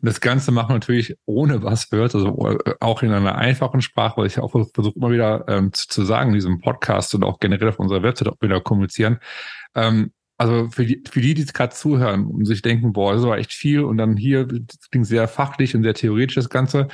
Und 0.00 0.08
das 0.08 0.20
Ganze 0.20 0.52
machen 0.52 0.68
wir 0.68 0.74
natürlich 0.74 1.16
ohne 1.24 1.64
was 1.64 1.90
wird, 1.90 2.14
also 2.14 2.48
äh, 2.48 2.74
auch 2.78 3.02
in 3.02 3.12
einer 3.12 3.34
einfachen 3.34 3.82
Sprache, 3.82 4.16
weil 4.18 4.26
ich 4.26 4.38
auch 4.38 4.52
versuche 4.52 4.94
immer 4.94 5.10
wieder 5.10 5.44
ähm, 5.48 5.72
zu, 5.72 5.88
zu 5.88 6.04
sagen 6.04 6.28
in 6.28 6.34
diesem 6.34 6.60
Podcast 6.60 7.12
und 7.16 7.24
auch 7.24 7.40
generell 7.40 7.70
auf 7.70 7.80
unserer 7.80 8.04
Website 8.04 8.28
auch 8.28 8.40
wieder 8.40 8.60
kommunizieren. 8.60 9.18
Ähm, 9.74 10.12
also 10.36 10.68
für 10.70 10.84
die, 10.84 11.02
für 11.08 11.20
die, 11.20 11.34
die 11.34 11.44
gerade 11.46 11.74
zuhören 11.74 12.26
und 12.26 12.44
sich 12.46 12.62
denken, 12.62 12.92
boah, 12.92 13.14
das 13.14 13.22
war 13.22 13.38
echt 13.38 13.52
viel 13.52 13.80
und 13.80 13.98
dann 13.98 14.16
hier, 14.16 14.46
klingt 14.90 15.06
sehr 15.06 15.28
fachlich 15.28 15.74
und 15.74 15.82
sehr 15.82 15.94
theoretisch 15.94 16.34
das 16.36 16.48
Ganze. 16.48 16.88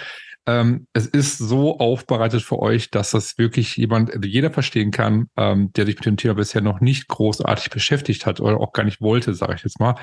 Ähm, 0.46 0.86
es 0.92 1.06
ist 1.06 1.38
so 1.38 1.78
aufbereitet 1.78 2.42
für 2.42 2.58
euch, 2.58 2.90
dass 2.90 3.10
das 3.10 3.38
wirklich 3.38 3.76
jemand, 3.76 4.12
also 4.12 4.26
jeder 4.26 4.50
verstehen 4.50 4.90
kann, 4.90 5.28
ähm, 5.36 5.72
der 5.74 5.86
sich 5.86 5.96
mit 5.96 6.06
dem 6.06 6.16
Thema 6.16 6.34
bisher 6.34 6.62
noch 6.62 6.80
nicht 6.80 7.08
großartig 7.08 7.70
beschäftigt 7.70 8.26
hat 8.26 8.40
oder 8.40 8.58
auch 8.58 8.72
gar 8.72 8.84
nicht 8.84 9.00
wollte, 9.00 9.34
sage 9.34 9.54
ich 9.54 9.62
jetzt 9.62 9.80
mal. 9.80 9.96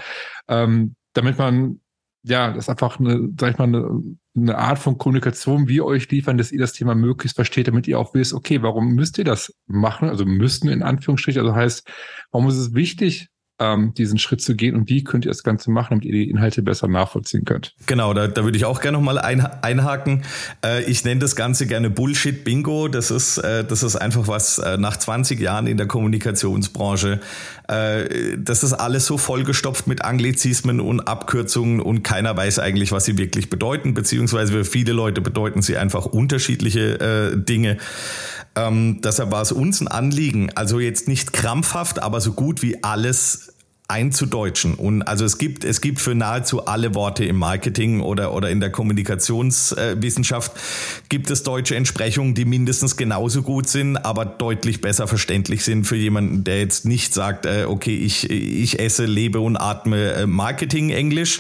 Ähm, 0.48 0.96
damit 1.14 1.38
man, 1.38 1.82
ja, 2.24 2.50
das 2.52 2.66
ist 2.66 2.70
einfach 2.70 3.00
eine, 3.00 3.30
sag 3.40 3.52
ich 3.52 3.58
mal, 3.58 3.66
eine, 3.66 4.02
eine 4.36 4.58
Art 4.58 4.80
von 4.80 4.98
Kommunikation, 4.98 5.68
wie 5.68 5.82
euch 5.82 6.10
liefern, 6.10 6.38
dass 6.38 6.52
ihr 6.52 6.60
das 6.60 6.74
Thema 6.74 6.96
möglichst 6.96 7.36
versteht, 7.36 7.68
damit 7.68 7.88
ihr 7.88 8.00
auch 8.00 8.14
wisst, 8.14 8.34
okay, 8.34 8.62
warum 8.62 8.96
müsst 8.96 9.18
ihr 9.18 9.24
das 9.24 9.54
machen? 9.66 10.10
Also 10.10 10.26
müssten 10.26 10.68
in 10.68 10.84
Anführungsstrichen, 10.84 11.42
also 11.42 11.56
heißt, 11.56 11.90
warum 12.32 12.48
ist 12.50 12.58
es 12.58 12.74
wichtig, 12.74 13.30
ähm, 13.60 13.94
diesen 13.96 14.20
Schritt 14.20 14.42
zu 14.42 14.56
gehen 14.56 14.76
und 14.76 14.90
wie 14.90 15.04
könnt 15.04 15.26
ihr 15.26 15.32
das 15.32 15.44
Ganze 15.44 15.72
machen, 15.72 15.88
damit 15.92 16.06
ihr 16.06 16.12
die 16.12 16.30
Inhalte 16.30 16.62
besser 16.62 16.88
nachvollziehen 16.88 17.44
könnt. 17.46 17.74
Genau, 17.88 18.14
da, 18.14 18.28
da 18.28 18.44
würde 18.44 18.58
ich 18.58 18.66
auch 18.66 18.82
gerne 18.82 18.98
nochmal 18.98 19.18
ein, 19.18 19.42
einhaken. 19.42 20.24
Äh, 20.64 20.84
ich 20.84 21.04
nenne 21.04 21.20
das 21.20 21.36
Ganze 21.36 21.66
gerne 21.66 21.90
Bullshit-Bingo. 21.90 22.88
Das 22.88 23.10
ist, 23.10 23.40
äh, 23.40 23.66
das 23.66 23.84
ist 23.84 23.96
einfach 23.96 24.28
was 24.28 24.60
äh, 24.60 24.78
nach 24.78 24.98
20 24.98 25.40
Jahren 25.40 25.68
in 25.68 25.78
der 25.78 25.88
Kommunikationsbranche. 25.88 27.20
Äh, 27.68 28.38
das 28.38 28.64
ist 28.64 28.74
alles 28.74 29.06
so 29.06 29.18
vollgestopft 29.18 29.88
mit 29.88 30.04
Anglizismen 30.04 30.80
und 30.80 31.02
Abkürzungen 31.02 31.82
und 31.82 32.04
keiner 32.04 32.36
weiß 32.36 32.60
eigentlich, 32.60 32.92
was 32.92 33.06
sie 33.06 33.18
wirklich 33.18 33.50
bedeuten, 33.50 33.94
beziehungsweise 33.94 34.54
für 34.54 34.66
viele 34.66 34.94
Leute 34.94 35.22
bedeuten 35.22 35.62
sie 35.62 35.78
einfach 35.78 36.06
unterschiedliche 36.06 37.00
äh, 37.00 37.38
Dinge. 37.38 37.78
Ähm, 38.56 39.02
deshalb 39.04 39.32
war 39.32 39.42
es 39.42 39.52
uns 39.52 39.82
ein 39.82 39.88
Anliegen, 39.88 40.52
also 40.56 40.80
jetzt 40.80 41.08
nicht 41.08 41.34
krampfhaft, 41.34 42.02
aber 42.02 42.22
so 42.22 42.34
gut 42.34 42.62
wie 42.62 42.84
alles 42.84 43.54
einzudeutschen. 43.90 44.74
Und 44.74 45.02
also 45.04 45.24
es 45.24 45.38
gibt, 45.38 45.64
es 45.64 45.80
gibt 45.80 46.02
für 46.02 46.14
nahezu 46.14 46.66
alle 46.66 46.94
Worte 46.94 47.24
im 47.24 47.38
Marketing 47.38 48.02
oder, 48.02 48.34
oder 48.34 48.50
in 48.50 48.60
der 48.60 48.70
Kommunikationswissenschaft 48.70 50.52
gibt 51.08 51.30
es 51.30 51.44
deutsche 51.44 51.76
Entsprechungen, 51.76 52.34
die 52.34 52.44
mindestens 52.44 52.98
genauso 52.98 53.44
gut 53.44 53.70
sind, 53.70 53.96
aber 53.96 54.26
deutlich 54.26 54.82
besser 54.82 55.08
verständlich 55.08 55.64
sind 55.64 55.86
für 55.86 55.96
jemanden, 55.96 56.44
der 56.44 56.60
jetzt 56.60 56.86
nicht 56.86 57.14
sagt, 57.14 57.46
äh, 57.46 57.66
okay, 57.66 57.96
ich, 57.96 58.30
ich 58.30 58.80
esse, 58.80 59.06
lebe 59.06 59.40
und 59.40 59.56
atme 59.56 60.12
äh, 60.12 60.28
Marketing-Englisch, 60.28 61.40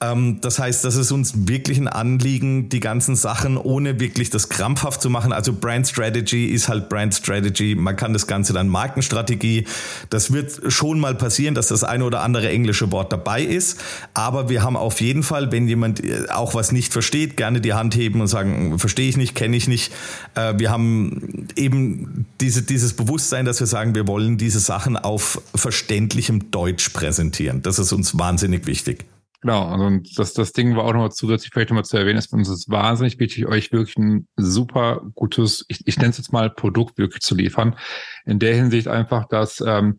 ähm, 0.00 0.40
das 0.40 0.58
heißt, 0.58 0.84
das 0.84 0.94
ist 0.94 1.10
uns 1.10 1.48
wirklich 1.48 1.78
ein 1.78 1.88
Anliegen, 1.88 2.68
die 2.68 2.78
ganzen 2.78 3.16
Sachen 3.16 3.56
ohne 3.56 3.98
wirklich 3.98 4.30
das 4.30 4.48
krampfhaft 4.48 5.02
zu 5.02 5.10
machen. 5.10 5.32
Also 5.32 5.52
Brand 5.52 5.88
Strategy 5.88 6.46
ist 6.46 6.68
halt 6.68 6.88
Brand 6.88 7.14
Strategy. 7.14 7.74
Man 7.74 7.96
kann 7.96 8.12
das 8.12 8.28
Ganze 8.28 8.52
dann 8.52 8.68
Markenstrategie. 8.68 9.66
Das 10.10 10.32
wird 10.32 10.72
schon 10.72 11.00
mal 11.00 11.16
passieren, 11.16 11.54
dass 11.54 11.68
das 11.68 11.82
eine 11.82 12.04
oder 12.04 12.22
andere 12.22 12.48
englische 12.48 12.92
Wort 12.92 13.12
dabei 13.12 13.42
ist. 13.42 13.80
Aber 14.14 14.48
wir 14.48 14.62
haben 14.62 14.76
auf 14.76 15.00
jeden 15.00 15.24
Fall, 15.24 15.50
wenn 15.50 15.66
jemand 15.66 16.04
äh, 16.04 16.26
auch 16.30 16.54
was 16.54 16.70
nicht 16.70 16.92
versteht, 16.92 17.36
gerne 17.36 17.60
die 17.60 17.72
Hand 17.72 17.96
heben 17.96 18.20
und 18.20 18.28
sagen, 18.28 18.78
verstehe 18.78 19.08
ich 19.08 19.16
nicht, 19.16 19.34
kenne 19.34 19.56
ich 19.56 19.66
nicht. 19.66 19.92
Äh, 20.36 20.54
wir 20.58 20.70
haben 20.70 21.48
eben 21.56 22.26
diese, 22.40 22.62
dieses 22.62 22.92
Bewusstsein, 22.92 23.46
dass 23.46 23.58
wir 23.58 23.66
sagen, 23.66 23.96
wir 23.96 24.06
wollen 24.06 24.38
diese 24.38 24.60
Sachen 24.60 24.96
auf 24.96 25.40
verständlichem 25.56 26.52
Deutsch 26.52 26.90
präsentieren. 26.90 27.62
Das 27.62 27.80
ist 27.80 27.92
uns 27.92 28.16
wahnsinnig 28.16 28.66
wichtig. 28.66 29.04
Genau, 29.40 29.68
also 29.68 29.98
das, 30.16 30.32
das 30.32 30.52
Ding 30.52 30.74
war 30.74 30.84
auch 30.84 30.92
nochmal 30.92 31.12
zusätzlich 31.12 31.50
vielleicht 31.52 31.70
nochmal 31.70 31.84
zu 31.84 31.96
erwähnen, 31.96 32.18
ist 32.18 32.32
uns 32.32 32.48
ist 32.48 32.68
wahnsinnig 32.70 33.20
wichtig, 33.20 33.46
euch 33.46 33.70
wirklich 33.70 33.96
ein 33.96 34.26
super 34.36 35.02
gutes, 35.14 35.64
ich, 35.68 35.86
ich 35.86 35.96
nenne 35.96 36.10
es 36.10 36.18
jetzt 36.18 36.32
mal 36.32 36.50
Produkt 36.50 36.98
wirklich 36.98 37.22
zu 37.22 37.36
liefern. 37.36 37.76
In 38.24 38.40
der 38.40 38.54
Hinsicht 38.54 38.88
einfach, 38.88 39.26
dass 39.28 39.60
ähm, 39.64 39.96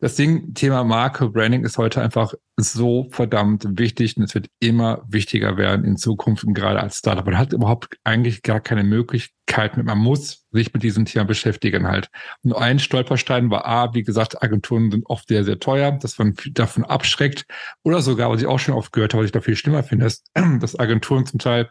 das 0.00 0.16
Ding, 0.16 0.54
Thema 0.54 0.84
Marke, 0.84 1.30
Branding 1.30 1.64
ist 1.64 1.78
heute 1.78 2.02
einfach 2.02 2.34
so 2.56 3.08
verdammt 3.10 3.64
wichtig 3.78 4.16
und 4.16 4.24
es 4.24 4.34
wird 4.34 4.48
immer 4.60 5.04
wichtiger 5.08 5.56
werden 5.56 5.84
in 5.84 5.96
Zukunft 5.96 6.44
und 6.44 6.54
gerade 6.54 6.80
als 6.80 6.98
Startup. 6.98 7.24
Man 7.24 7.38
hat 7.38 7.52
überhaupt 7.52 7.96
eigentlich 8.04 8.42
gar 8.42 8.60
keine 8.60 8.84
Möglichkeit. 8.84 9.76
Man 9.76 9.98
muss 9.98 10.46
sich 10.50 10.72
mit 10.74 10.82
diesem 10.82 11.04
Thema 11.04 11.24
beschäftigen 11.24 11.86
halt. 11.86 12.08
Und 12.42 12.54
ein 12.54 12.78
Stolperstein 12.80 13.50
war 13.50 13.66
A, 13.66 13.94
wie 13.94 14.02
gesagt, 14.02 14.42
Agenturen 14.42 14.90
sind 14.90 15.06
oft 15.06 15.28
sehr, 15.28 15.44
sehr 15.44 15.58
teuer, 15.58 15.92
dass 15.92 16.18
man 16.18 16.34
davon 16.52 16.84
abschreckt. 16.84 17.46
Oder 17.82 18.02
sogar, 18.02 18.30
was 18.30 18.40
ich 18.40 18.46
auch 18.46 18.58
schon 18.58 18.74
oft 18.74 18.92
gehört 18.92 19.14
habe, 19.14 19.22
was 19.22 19.28
ich 19.28 19.32
da 19.32 19.40
viel 19.40 19.56
schlimmer 19.56 19.84
finde, 19.84 20.06
ist, 20.06 20.26
dass 20.60 20.78
Agenturen 20.78 21.26
zum 21.26 21.38
Teil 21.38 21.70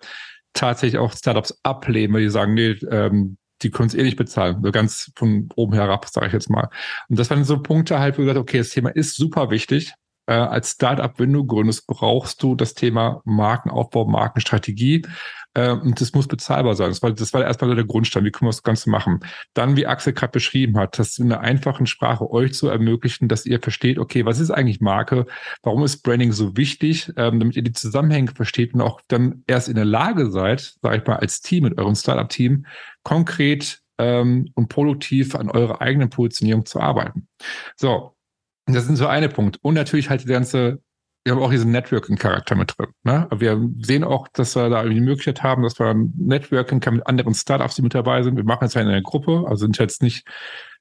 tatsächlich 0.53 0.99
auch 0.99 1.13
Startups 1.13 1.59
ablehnen, 1.63 2.13
weil 2.13 2.21
die 2.21 2.29
sagen, 2.29 2.53
nee, 2.53 2.77
ähm, 2.89 3.37
die 3.63 3.71
können 3.71 3.87
es 3.87 3.95
eh 3.95 4.03
nicht 4.03 4.17
bezahlen. 4.17 4.61
So 4.63 4.71
ganz 4.71 5.11
von 5.15 5.49
oben 5.55 5.73
herab, 5.73 6.07
sage 6.07 6.27
ich 6.27 6.33
jetzt 6.33 6.49
mal. 6.49 6.69
Und 7.09 7.17
das 7.19 7.29
waren 7.29 7.43
so 7.43 7.61
Punkte 7.61 7.99
halt, 7.99 8.17
wo 8.17 8.21
ich 8.21 8.27
gesagt 8.27 8.39
okay, 8.41 8.59
das 8.59 8.69
Thema 8.69 8.89
ist 8.89 9.15
super 9.15 9.49
wichtig. 9.49 9.93
äh, 10.27 10.33
als 10.33 10.71
Startup, 10.71 11.17
wenn 11.19 11.33
du 11.33 11.45
gründest, 11.45 11.87
brauchst 11.87 12.41
du 12.43 12.55
das 12.55 12.73
Thema 12.73 13.21
Markenaufbau, 13.25 14.05
Markenstrategie. 14.05 15.05
Äh, 15.53 15.71
und 15.71 15.99
das 16.01 16.13
muss 16.13 16.27
bezahlbar 16.27 16.75
sein. 16.75 16.89
Das 16.89 17.01
war, 17.01 17.11
das 17.11 17.33
war 17.33 17.43
erstmal 17.43 17.75
der 17.75 17.85
Grundstein. 17.85 18.25
Wie 18.25 18.31
können 18.31 18.47
wir 18.47 18.53
das 18.53 18.63
Ganze 18.63 18.89
machen? 18.89 19.19
Dann, 19.53 19.75
wie 19.75 19.87
Axel 19.87 20.13
gerade 20.13 20.31
beschrieben 20.31 20.77
hat, 20.77 20.97
das 20.99 21.17
in 21.17 21.31
einer 21.31 21.41
einfachen 21.41 21.85
Sprache 21.85 22.29
euch 22.29 22.53
zu 22.53 22.67
ermöglichen, 22.67 23.27
dass 23.27 23.45
ihr 23.45 23.59
versteht, 23.59 23.99
okay, 23.99 24.25
was 24.25 24.39
ist 24.39 24.51
eigentlich 24.51 24.81
Marke? 24.81 25.25
Warum 25.61 25.83
ist 25.83 26.03
Branding 26.03 26.31
so 26.31 26.57
wichtig? 26.57 27.11
Ähm, 27.17 27.39
damit 27.39 27.55
ihr 27.55 27.63
die 27.63 27.73
Zusammenhänge 27.73 28.31
versteht 28.31 28.73
und 28.73 28.81
auch 28.81 29.01
dann 29.07 29.43
erst 29.47 29.69
in 29.69 29.75
der 29.75 29.85
Lage 29.85 30.31
seid, 30.31 30.75
sage 30.81 30.97
ich 30.97 31.07
mal, 31.07 31.17
als 31.17 31.41
Team, 31.41 31.63
mit 31.63 31.77
eurem 31.77 31.95
Startup-Team, 31.95 32.65
konkret 33.03 33.81
ähm, 33.97 34.49
und 34.55 34.69
produktiv 34.69 35.35
an 35.35 35.49
eurer 35.49 35.81
eigenen 35.81 36.09
Positionierung 36.09 36.65
zu 36.65 36.79
arbeiten. 36.79 37.27
So, 37.75 38.15
das 38.65 38.85
sind 38.85 38.95
so 38.95 39.07
eine 39.07 39.29
Punkt. 39.29 39.59
Und 39.61 39.73
natürlich 39.73 40.09
halt 40.09 40.23
die 40.23 40.27
ganze, 40.27 40.81
wir 41.23 41.33
haben 41.33 41.41
auch 41.41 41.51
diesen 41.51 41.71
Networking-Charakter 41.71 42.55
mit 42.55 42.77
drin. 42.77 42.89
Ne? 43.03 43.27
Wir 43.31 43.69
sehen 43.79 44.03
auch, 44.03 44.27
dass 44.27 44.55
wir 44.55 44.69
da 44.69 44.83
die 44.83 44.99
Möglichkeit 44.99 45.41
haben, 45.41 45.63
dass 45.63 45.79
wir 45.79 45.93
Networking 45.93 46.81
kann 46.81 46.95
mit 46.95 47.07
anderen 47.07 47.33
Startups, 47.33 47.75
die 47.75 47.81
mit 47.81 47.95
dabei 47.95 48.23
sind. 48.23 48.35
Wir 48.35 48.43
machen 48.43 48.59
das 48.61 48.73
ja 48.73 48.81
in 48.81 48.89
einer 48.89 49.01
Gruppe, 49.01 49.45
also 49.47 49.65
sind 49.65 49.77
jetzt 49.77 50.01
nicht, 50.01 50.27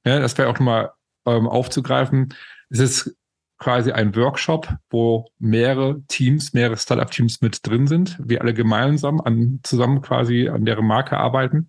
ne, 0.05 0.20
das 0.20 0.37
wäre 0.38 0.48
auch 0.48 0.55
nochmal 0.55 0.90
ähm, 1.26 1.46
aufzugreifen. 1.46 2.35
Es 2.70 2.81
ist 2.81 3.16
quasi 3.59 3.92
ein 3.92 4.16
Workshop, 4.16 4.68
wo 4.90 5.26
mehrere 5.38 6.02
Teams, 6.09 6.52
mehrere 6.52 6.76
Startup-Teams 6.76 7.40
mit 7.40 7.64
drin 7.64 7.87
sind. 7.87 8.18
Wir 8.20 8.40
alle 8.40 8.55
gemeinsam 8.55 9.20
an, 9.20 9.61
zusammen 9.62 10.02
quasi 10.02 10.48
an 10.48 10.64
deren 10.64 10.87
Marke 10.87 11.16
arbeiten. 11.16 11.68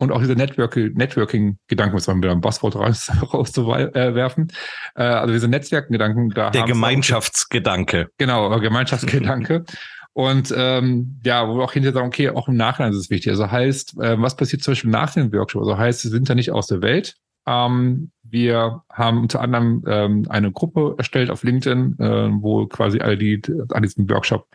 Und 0.00 0.12
auch 0.12 0.20
dieser 0.20 0.36
Networking-Gedanken, 0.36 1.92
muss 1.92 2.06
man 2.06 2.22
wieder 2.22 2.30
ein 2.30 2.40
Buzzword 2.40 2.76
raus, 2.76 3.10
rauszuwerfen. 3.34 4.52
Äh, 4.94 5.02
also 5.02 5.34
diese 5.34 5.48
Netzwerkgedanken, 5.48 6.30
da 6.30 6.50
Der 6.50 6.62
Gemeinschaftsgedanke. 6.64 8.06
Auch, 8.06 8.16
genau, 8.16 8.60
Gemeinschaftsgedanke. 8.60 9.64
Und 10.12 10.52
ähm, 10.56 11.20
ja, 11.24 11.48
wo 11.48 11.56
wir 11.56 11.64
auch 11.64 11.72
hinterher 11.72 11.94
sagen, 11.94 12.08
okay, 12.08 12.30
auch 12.30 12.48
im 12.48 12.56
Nachhinein 12.56 12.92
ist 12.92 12.98
es 12.98 13.10
wichtig. 13.10 13.30
Also 13.30 13.50
heißt, 13.50 14.00
äh, 14.00 14.20
was 14.20 14.36
passiert 14.36 14.62
zum 14.62 14.72
Beispiel 14.72 14.90
nach 14.90 15.14
dem 15.14 15.32
Workshop? 15.32 15.62
Also 15.62 15.78
heißt, 15.78 16.00
sie 16.00 16.08
sind 16.08 16.28
ja 16.28 16.34
nicht 16.34 16.50
aus 16.50 16.66
der 16.66 16.82
Welt, 16.82 17.14
ähm, 17.48 18.10
wir 18.30 18.82
haben 18.92 19.22
unter 19.22 19.40
anderem 19.40 19.82
ähm, 19.86 20.26
eine 20.28 20.52
Gruppe 20.52 20.94
erstellt 20.98 21.30
auf 21.30 21.44
LinkedIn, 21.44 21.98
äh, 21.98 22.28
wo 22.42 22.66
quasi 22.66 23.00
alle, 23.00 23.16
die 23.16 23.40
an 23.72 23.82
diesem 23.82 24.08
Workshop 24.10 24.46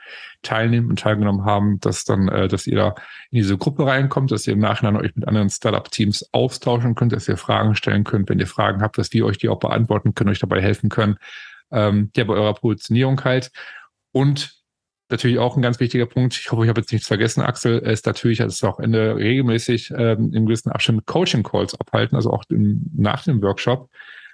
teilnehmen 0.43 0.89
und 0.91 0.99
teilgenommen 0.99 1.43
haben, 1.43 1.79
dass 1.79 2.05
dann, 2.05 2.27
äh, 2.27 2.47
dass 2.47 2.67
ihr 2.67 2.77
da 2.77 2.89
in 3.31 3.37
diese 3.39 3.57
Gruppe 3.57 3.87
reinkommt, 3.87 4.31
dass 4.31 4.45
ihr 4.45 4.53
im 4.53 4.59
Nachhinein 4.59 4.95
euch 4.95 5.15
mit 5.15 5.27
anderen 5.27 5.49
Startup-Teams 5.49 6.29
austauschen 6.33 6.93
könnt, 6.93 7.13
dass 7.13 7.27
ihr 7.27 7.37
Fragen 7.37 7.73
stellen 7.73 8.03
könnt, 8.03 8.29
wenn 8.29 8.39
ihr 8.39 8.47
Fragen 8.47 8.83
habt, 8.83 8.99
dass 8.99 9.11
wir 9.11 9.25
euch 9.25 9.39
die 9.39 9.49
auch 9.49 9.59
beantworten 9.59 10.13
können, 10.13 10.29
euch 10.29 10.39
dabei 10.39 10.61
helfen 10.61 10.89
können, 10.89 11.17
ähm, 11.71 12.11
ja, 12.15 12.25
bei 12.25 12.35
eurer 12.35 12.53
Positionierung 12.53 13.23
halt. 13.23 13.51
Und 14.11 14.62
natürlich 15.13 15.39
auch 15.39 15.55
ein 15.55 15.61
ganz 15.61 15.79
wichtiger 15.79 16.05
Punkt. 16.05 16.35
Ich 16.35 16.51
hoffe, 16.51 16.63
ich 16.63 16.69
habe 16.69 16.81
jetzt 16.81 16.91
nichts 16.91 17.07
vergessen, 17.07 17.41
Axel, 17.41 17.79
ist 17.79 18.05
natürlich, 18.05 18.39
dass 18.39 18.61
wir 18.61 18.69
auch 18.69 18.79
Ende 18.79 19.15
regelmäßig 19.15 19.91
ähm, 19.95 20.33
im 20.33 20.45
gewissen 20.45 20.71
Abstand 20.71 21.05
Coaching-Calls 21.05 21.79
abhalten, 21.79 22.15
also 22.15 22.31
auch 22.31 22.43
im, 22.49 22.89
nach 22.95 23.23
dem 23.23 23.41
Workshop 23.41 23.89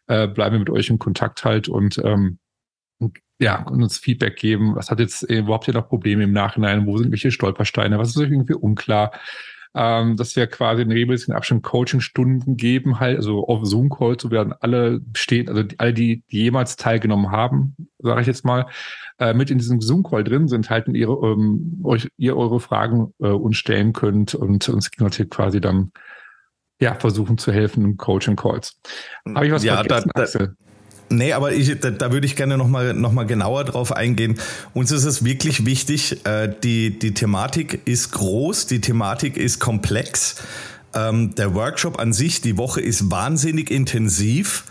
äh, 0.07 0.27
bleiben 0.27 0.55
wir 0.55 0.59
mit 0.59 0.69
euch 0.69 0.89
in 0.89 0.99
Kontakt 0.99 1.45
halt 1.45 1.69
und 1.69 1.99
ähm, 2.03 2.39
ja, 3.39 3.63
und 3.63 3.81
uns 3.81 3.97
Feedback 3.97 4.35
geben. 4.35 4.75
Was 4.75 4.91
hat 4.91 4.99
jetzt 4.99 5.23
überhaupt 5.23 5.65
hier 5.65 5.73
noch 5.73 5.87
Probleme 5.87 6.25
im 6.25 6.33
Nachhinein? 6.33 6.85
Wo 6.85 6.97
sind 6.97 7.11
welche 7.11 7.31
Stolpersteine? 7.31 7.97
Was 7.97 8.09
ist 8.09 8.17
irgendwie 8.17 8.53
unklar? 8.53 9.11
Ähm, 9.75 10.17
dass 10.17 10.35
wir 10.35 10.47
quasi 10.47 10.81
in 10.81 10.91
regelmäßigen 10.91 11.35
Abstand 11.35 11.63
Coaching-Stunden 11.63 12.57
geben, 12.57 12.99
halt, 12.99 13.17
also 13.17 13.47
auf 13.47 13.65
Zoom-Call 13.65 14.17
zu 14.17 14.31
werden, 14.31 14.53
alle 14.59 15.01
stehen, 15.15 15.47
also 15.47 15.63
alle, 15.77 15.93
die, 15.93 16.23
die 16.31 16.43
jemals 16.43 16.75
teilgenommen 16.75 17.31
haben, 17.31 17.75
sage 17.99 18.21
ich 18.21 18.27
jetzt 18.27 18.45
mal, 18.45 18.65
äh, 19.19 19.33
mit 19.33 19.51
in 19.51 19.59
diesem 19.59 19.79
Zoom-Call 19.81 20.23
drin 20.23 20.47
sind, 20.47 20.69
halt 20.69 20.87
ihre, 20.87 21.13
ähm, 21.13 21.81
euch, 21.83 22.09
ihr 22.17 22.35
eure 22.35 22.59
Fragen 22.59 23.13
äh, 23.19 23.27
uns 23.27 23.57
stellen 23.57 23.93
könnt 23.93 24.33
und 24.33 24.67
uns 24.69 24.91
quasi 24.91 25.61
dann 25.61 25.91
ja, 26.81 26.95
versuchen 26.95 27.37
zu 27.37 27.51
helfen 27.51 27.83
in 27.85 27.97
Coaching-Calls. 27.97 28.79
Habe 29.35 29.45
ich 29.45 29.51
was 29.51 29.63
ja, 29.63 29.75
vergessen, 29.75 30.11
da, 30.15 30.25
da, 30.25 30.47
Nee, 31.09 31.33
aber 31.33 31.53
ich, 31.53 31.79
da, 31.79 31.89
da 31.89 32.11
würde 32.11 32.27
ich 32.27 32.35
gerne 32.35 32.57
nochmal 32.57 32.93
noch 32.93 33.11
mal 33.11 33.25
genauer 33.25 33.63
drauf 33.63 33.91
eingehen. 33.91 34.39
Uns 34.73 34.91
ist 34.91 35.05
es 35.05 35.25
wirklich 35.25 35.65
wichtig, 35.65 36.23
äh, 36.25 36.53
die, 36.63 36.99
die 36.99 37.13
Thematik 37.13 37.81
ist 37.85 38.11
groß, 38.11 38.67
die 38.67 38.79
Thematik 38.79 39.35
ist 39.35 39.59
komplex. 39.59 40.35
Ähm, 40.93 41.33
der 41.35 41.55
Workshop 41.55 41.99
an 41.99 42.13
sich, 42.13 42.41
die 42.41 42.57
Woche 42.57 42.81
ist 42.81 43.09
wahnsinnig 43.09 43.71
intensiv. 43.71 44.65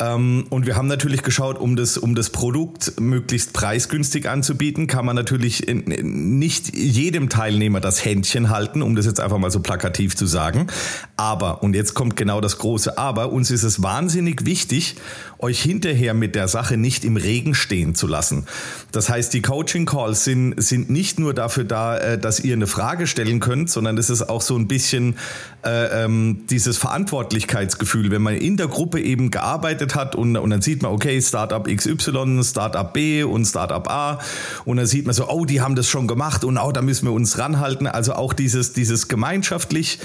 Ähm, 0.00 0.46
und 0.48 0.66
wir 0.66 0.76
haben 0.76 0.88
natürlich 0.88 1.22
geschaut, 1.22 1.58
um 1.58 1.76
das, 1.76 1.98
um 1.98 2.14
das 2.14 2.30
Produkt 2.30 2.98
möglichst 2.98 3.52
preisgünstig 3.52 4.28
anzubieten, 4.28 4.86
kann 4.86 5.04
man 5.04 5.14
natürlich 5.14 5.66
nicht 5.68 6.74
jedem 6.74 7.28
Teilnehmer 7.28 7.80
das 7.80 8.04
Händchen 8.04 8.48
halten, 8.48 8.80
um 8.82 8.96
das 8.96 9.04
jetzt 9.04 9.20
einfach 9.20 9.38
mal 9.38 9.50
so 9.50 9.60
plakativ 9.60 10.16
zu 10.16 10.26
sagen. 10.26 10.68
Aber, 11.16 11.62
und 11.62 11.74
jetzt 11.74 11.94
kommt 11.94 12.16
genau 12.16 12.40
das 12.40 12.58
große 12.58 12.96
Aber, 12.96 13.30
uns 13.30 13.50
ist 13.50 13.62
es 13.62 13.82
wahnsinnig 13.82 14.46
wichtig, 14.46 14.96
euch 15.38 15.60
hinterher 15.60 16.14
mit 16.14 16.34
der 16.34 16.48
Sache 16.48 16.76
nicht 16.76 17.04
im 17.04 17.16
Regen 17.16 17.54
stehen 17.54 17.94
zu 17.94 18.06
lassen. 18.06 18.46
Das 18.92 19.08
heißt, 19.08 19.32
die 19.34 19.42
Coaching 19.42 19.86
Calls 19.86 20.24
sind, 20.24 20.54
sind 20.62 20.90
nicht 20.90 21.18
nur 21.18 21.34
dafür 21.34 21.64
da, 21.64 21.98
äh, 21.98 22.18
dass 22.18 22.40
ihr 22.40 22.54
eine 22.54 22.66
Frage 22.66 23.06
stellen 23.06 23.40
könnt, 23.40 23.70
sondern 23.70 23.98
es 23.98 24.08
ist 24.08 24.28
auch 24.28 24.40
so 24.40 24.56
ein 24.56 24.66
bisschen 24.66 25.16
äh, 25.64 26.04
ähm, 26.04 26.46
dieses 26.48 26.78
Verantwortlichkeitsgefühl, 26.78 28.10
wenn 28.10 28.22
man 28.22 28.36
in 28.36 28.56
der 28.56 28.68
Gruppe 28.68 29.00
eben 29.00 29.30
gearbeitet 29.30 29.89
gearbeitet 29.90 29.94
hat 29.94 30.14
und, 30.14 30.36
und 30.36 30.50
dann 30.50 30.62
sieht 30.62 30.82
man, 30.82 30.92
okay, 30.92 31.20
Startup 31.20 31.66
XY, 31.66 32.42
Startup 32.44 32.92
B 32.92 33.22
und 33.22 33.44
Startup 33.44 33.88
A 33.88 34.18
und 34.64 34.76
dann 34.76 34.86
sieht 34.86 35.06
man 35.06 35.14
so, 35.14 35.28
oh, 35.28 35.44
die 35.44 35.60
haben 35.60 35.74
das 35.74 35.88
schon 35.88 36.06
gemacht 36.06 36.44
und 36.44 36.58
oh, 36.58 36.72
da 36.72 36.82
müssen 36.82 37.06
wir 37.06 37.12
uns 37.12 37.38
ranhalten. 37.38 37.86
Also 37.86 38.14
auch 38.14 38.32
dieses, 38.32 38.72
dieses 38.72 39.08
gemeinschaftlich 39.08 39.98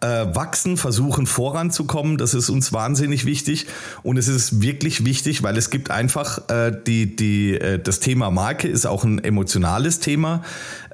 äh, 0.00 0.26
wachsen, 0.34 0.76
versuchen 0.76 1.26
voranzukommen. 1.26 2.18
Das 2.18 2.34
ist 2.34 2.50
uns 2.50 2.72
wahnsinnig 2.72 3.24
wichtig. 3.24 3.66
Und 4.02 4.18
es 4.18 4.28
ist 4.28 4.60
wirklich 4.60 5.06
wichtig, 5.06 5.42
weil 5.42 5.56
es 5.56 5.70
gibt 5.70 5.90
einfach 5.90 6.50
äh, 6.50 6.72
die, 6.86 7.16
die, 7.16 7.54
äh, 7.54 7.78
das 7.78 8.00
Thema 8.00 8.30
Marke 8.30 8.68
ist 8.68 8.86
auch 8.86 9.04
ein 9.04 9.24
emotionales 9.24 9.98
Thema. 9.98 10.42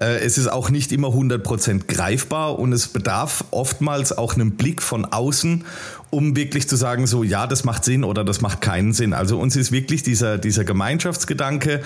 Äh, 0.01 0.21
es 0.21 0.39
ist 0.39 0.47
auch 0.47 0.71
nicht 0.71 0.93
immer 0.93 1.09
100% 1.09 1.87
greifbar 1.89 2.59
und 2.61 2.73
es 2.73 2.89
bedarf 2.89 3.45
oftmals 3.51 4.17
auch 4.17 4.35
einem 4.35 4.53
Blick 4.53 4.81
von 4.81 5.05
außen, 5.05 5.65
um 6.15 6.37
wirklich 6.37 6.69
zu 6.69 6.77
sagen, 6.77 7.07
so 7.07 7.25
ja, 7.25 7.47
das 7.47 7.65
macht 7.65 7.85
Sinn 7.85 8.05
oder 8.05 8.23
das 8.23 8.43
macht 8.43 8.61
keinen 8.61 8.93
Sinn. 8.93 9.15
Also 9.15 9.39
uns 9.39 9.57
ist 9.57 9.73
wirklich 9.73 10.03
dieser, 10.03 10.37
dieser 10.37 10.63
Gemeinschaftsgedanke, 10.63 11.81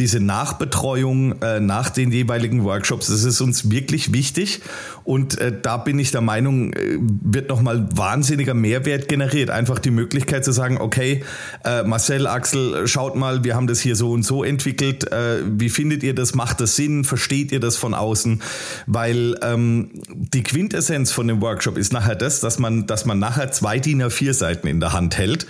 diese 0.00 0.18
Nachbetreuung 0.18 1.40
äh, 1.42 1.60
nach 1.60 1.88
den 1.88 2.10
jeweiligen 2.10 2.64
Workshops, 2.64 3.06
das 3.06 3.22
ist 3.22 3.40
uns 3.40 3.70
wirklich 3.70 4.12
wichtig. 4.12 4.62
Und 5.04 5.38
äh, 5.38 5.52
da 5.62 5.76
bin 5.76 6.00
ich 6.00 6.10
der 6.10 6.22
Meinung, 6.22 6.72
äh, 6.72 6.98
wird 6.98 7.50
nochmal 7.50 7.88
wahnsinniger 7.94 8.52
Mehrwert 8.52 9.06
generiert. 9.06 9.48
Einfach 9.48 9.78
die 9.78 9.92
Möglichkeit 9.92 10.44
zu 10.44 10.50
sagen, 10.50 10.78
okay, 10.78 11.22
äh, 11.64 11.84
Marcel, 11.84 12.26
Axel, 12.26 12.88
schaut 12.88 13.14
mal, 13.14 13.44
wir 13.44 13.54
haben 13.54 13.68
das 13.68 13.78
hier 13.78 13.94
so 13.94 14.10
und 14.10 14.24
so 14.24 14.42
entwickelt. 14.42 15.10
Äh, 15.12 15.42
wie 15.46 15.68
findet 15.68 16.02
ihr 16.02 16.16
das? 16.16 16.34
Macht 16.34 16.60
das 16.60 16.74
Sinn? 16.74 17.04
Versteht 17.04 17.52
ihr 17.52 17.60
das 17.60 17.76
von 17.76 17.94
außen? 17.94 18.42
Weil 18.86 19.36
ähm, 19.40 20.02
die 20.08 20.42
Quintessenz 20.42 21.12
von 21.12 21.28
dem 21.28 21.40
Workshop 21.40 21.78
ist 21.78 21.92
nachher 21.92 22.16
das, 22.16 22.40
dass 22.40 22.58
man, 22.58 22.88
dass 22.88 23.06
man 23.06 23.20
nachher 23.20 23.52
zwei 23.52 23.67
zwei 23.68 23.80
DIN 23.80 24.02
A4 24.02 24.32
Seiten 24.32 24.66
in 24.66 24.80
der 24.80 24.94
Hand 24.94 25.18
hält, 25.18 25.46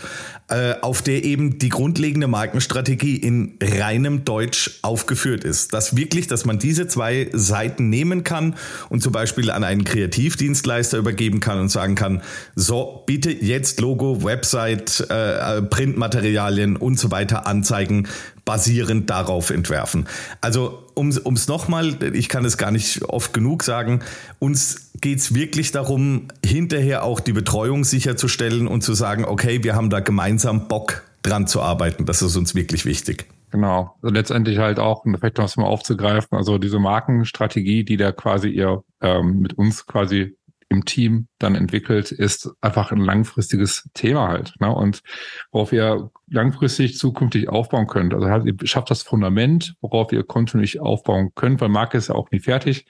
äh, 0.49 0.75
auf 0.81 1.03
der 1.03 1.23
eben 1.23 1.61
die 1.61 1.69
grundlegende 1.69 2.27
Markenstrategie 2.27 3.15
in 3.15 3.57
reinem 3.63 4.25
Deutsch 4.25 4.81
aufgeführt 4.83 5.45
ist. 5.45 5.73
Dass 5.73 5.95
wirklich, 5.95 6.27
dass 6.27 6.45
man 6.45 6.59
diese 6.59 6.89
zwei 6.89 7.29
Seiten 7.33 7.91
nehmen 7.91 8.25
kann 8.25 8.57
und 8.89 9.05
zum 9.05 9.13
Beispiel 9.13 9.53
an 9.53 9.63
einen 9.63 9.85
Kreativdienstleister 9.85 10.99
übergeben 10.99 11.39
kann 11.39 11.61
und 11.61 11.69
sagen 11.69 11.95
kann, 11.95 12.23
so, 12.57 13.05
bitte 13.07 13.31
jetzt 13.31 13.79
Logo, 13.79 14.25
Website, 14.25 15.07
äh, 15.11 15.63
Printmaterialien 15.63 16.77
und 16.77 16.99
so 16.99 17.13
weiter 17.13 17.47
anzeigen, 17.47 18.09
basierend 18.49 19.11
darauf 19.11 19.51
entwerfen. 19.51 20.07
Also 20.41 20.83
um 20.95 21.11
es 21.11 21.49
nochmal, 21.49 22.03
ich 22.15 22.31
kann 22.31 22.47
es 22.47 22.57
gar 22.57 22.71
nicht 22.71 23.05
oft 23.05 23.35
genug 23.35 23.63
sagen, 23.63 24.01
uns 24.39 24.91
geht 25.03 25.19
es 25.19 25.35
wirklich 25.35 25.71
darum, 25.71 26.29
hinterher 26.43 27.05
auch 27.05 27.21
die 27.21 27.35
Betreuung 27.35 27.85
sicherzustellen 27.85 28.67
und 28.67 28.81
zu 28.81 28.95
sagen, 28.95 29.27
okay, 29.27 29.63
wir 29.65 29.77
haben 29.77 29.91
da 29.91 30.01
gemeinsam 30.01 30.67
Bock 30.67 31.03
dran 31.21 31.47
zu 31.47 31.61
arbeiten. 31.61 32.07
Das 32.07 32.23
ist 32.23 32.37
uns 32.37 32.55
wirklich 32.55 32.87
wichtig. 32.87 33.27
Genau. 33.51 33.95
Also 34.01 34.15
letztendlich 34.15 34.57
halt 34.57 34.79
auch, 34.79 35.05
um 35.05 35.15
vielleicht 35.19 35.37
noch 35.37 35.57
mal 35.59 35.67
aufzugreifen, 35.67 36.39
also 36.39 36.57
diese 36.57 36.79
Markenstrategie, 36.79 37.85
die 37.85 37.99
da 37.99 38.13
quasi 38.13 38.49
ihr 38.49 38.83
ähm, 39.03 39.41
mit 39.41 39.59
uns 39.59 39.85
quasi 39.87 40.38
im 40.69 40.85
Team 40.85 41.29
dann 41.39 41.55
entwickelt, 41.55 42.13
ist 42.13 42.51
einfach 42.61 42.93
ein 42.93 42.99
langfristiges 42.99 43.89
Thema 43.95 44.29
halt. 44.29 44.55
Ne? 44.61 44.73
Und 44.75 45.03
worauf 45.51 45.73
ihr 45.73 46.11
langfristig 46.27 46.99
zukünftig 46.99 47.49
aufbauen 47.49 47.87
könnt. 47.87 48.13
Also 48.15 48.29
halt, 48.29 48.45
ihr 48.45 48.55
schafft 48.67 48.91
das 48.91 49.03
Fundament, 49.03 49.75
worauf 49.81 50.13
ihr 50.13 50.25
kontinuierlich 50.25 50.81
aufbauen 50.81 51.31
könnt, 51.35 51.61
weil 51.61 51.71
Marke 51.71 51.97
ist 51.97 52.09
ja 52.09 52.15
auch 52.15 52.31
nie 52.31 52.41
fertig. 52.41 52.87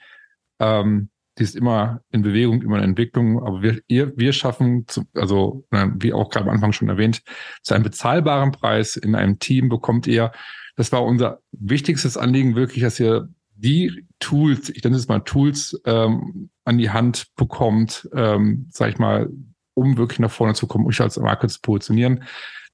Ähm, 0.59 1.09
die 1.37 1.43
ist 1.43 1.55
immer 1.55 2.01
in 2.11 2.21
Bewegung, 2.21 2.61
immer 2.61 2.77
in 2.79 2.83
Entwicklung, 2.83 3.41
aber 3.41 3.61
wir, 3.61 3.79
ihr, 3.87 4.11
wir 4.17 4.33
schaffen, 4.33 4.85
zu, 4.87 5.05
also 5.13 5.65
wie 5.71 6.11
auch 6.11 6.29
gerade 6.29 6.47
am 6.47 6.53
Anfang 6.53 6.73
schon 6.73 6.89
erwähnt, 6.89 7.23
zu 7.63 7.73
einem 7.73 7.85
bezahlbaren 7.85 8.51
Preis 8.51 8.97
in 8.97 9.15
einem 9.15 9.39
Team 9.39 9.69
bekommt 9.69 10.05
ihr, 10.05 10.33
das 10.75 10.91
war 10.91 11.05
unser 11.05 11.39
wichtigstes 11.51 12.17
Anliegen 12.17 12.55
wirklich, 12.55 12.83
dass 12.83 12.99
ihr 12.99 13.29
die 13.55 14.05
Tools, 14.19 14.69
ich 14.69 14.83
nenne 14.83 14.97
es 14.97 15.07
mal 15.07 15.19
Tools, 15.19 15.79
ähm, 15.85 16.49
an 16.69 16.77
die 16.77 16.91
Hand 16.91 17.35
bekommt, 17.35 18.07
ähm, 18.13 18.67
sag 18.71 18.89
ich 18.89 18.99
mal, 18.99 19.29
um 19.73 19.97
wirklich 19.97 20.19
nach 20.19 20.29
vorne 20.29 20.53
zu 20.53 20.67
kommen, 20.67 20.85
euch 20.85 21.01
als 21.01 21.17
Marke 21.17 21.47
zu 21.47 21.59
positionieren. 21.61 22.23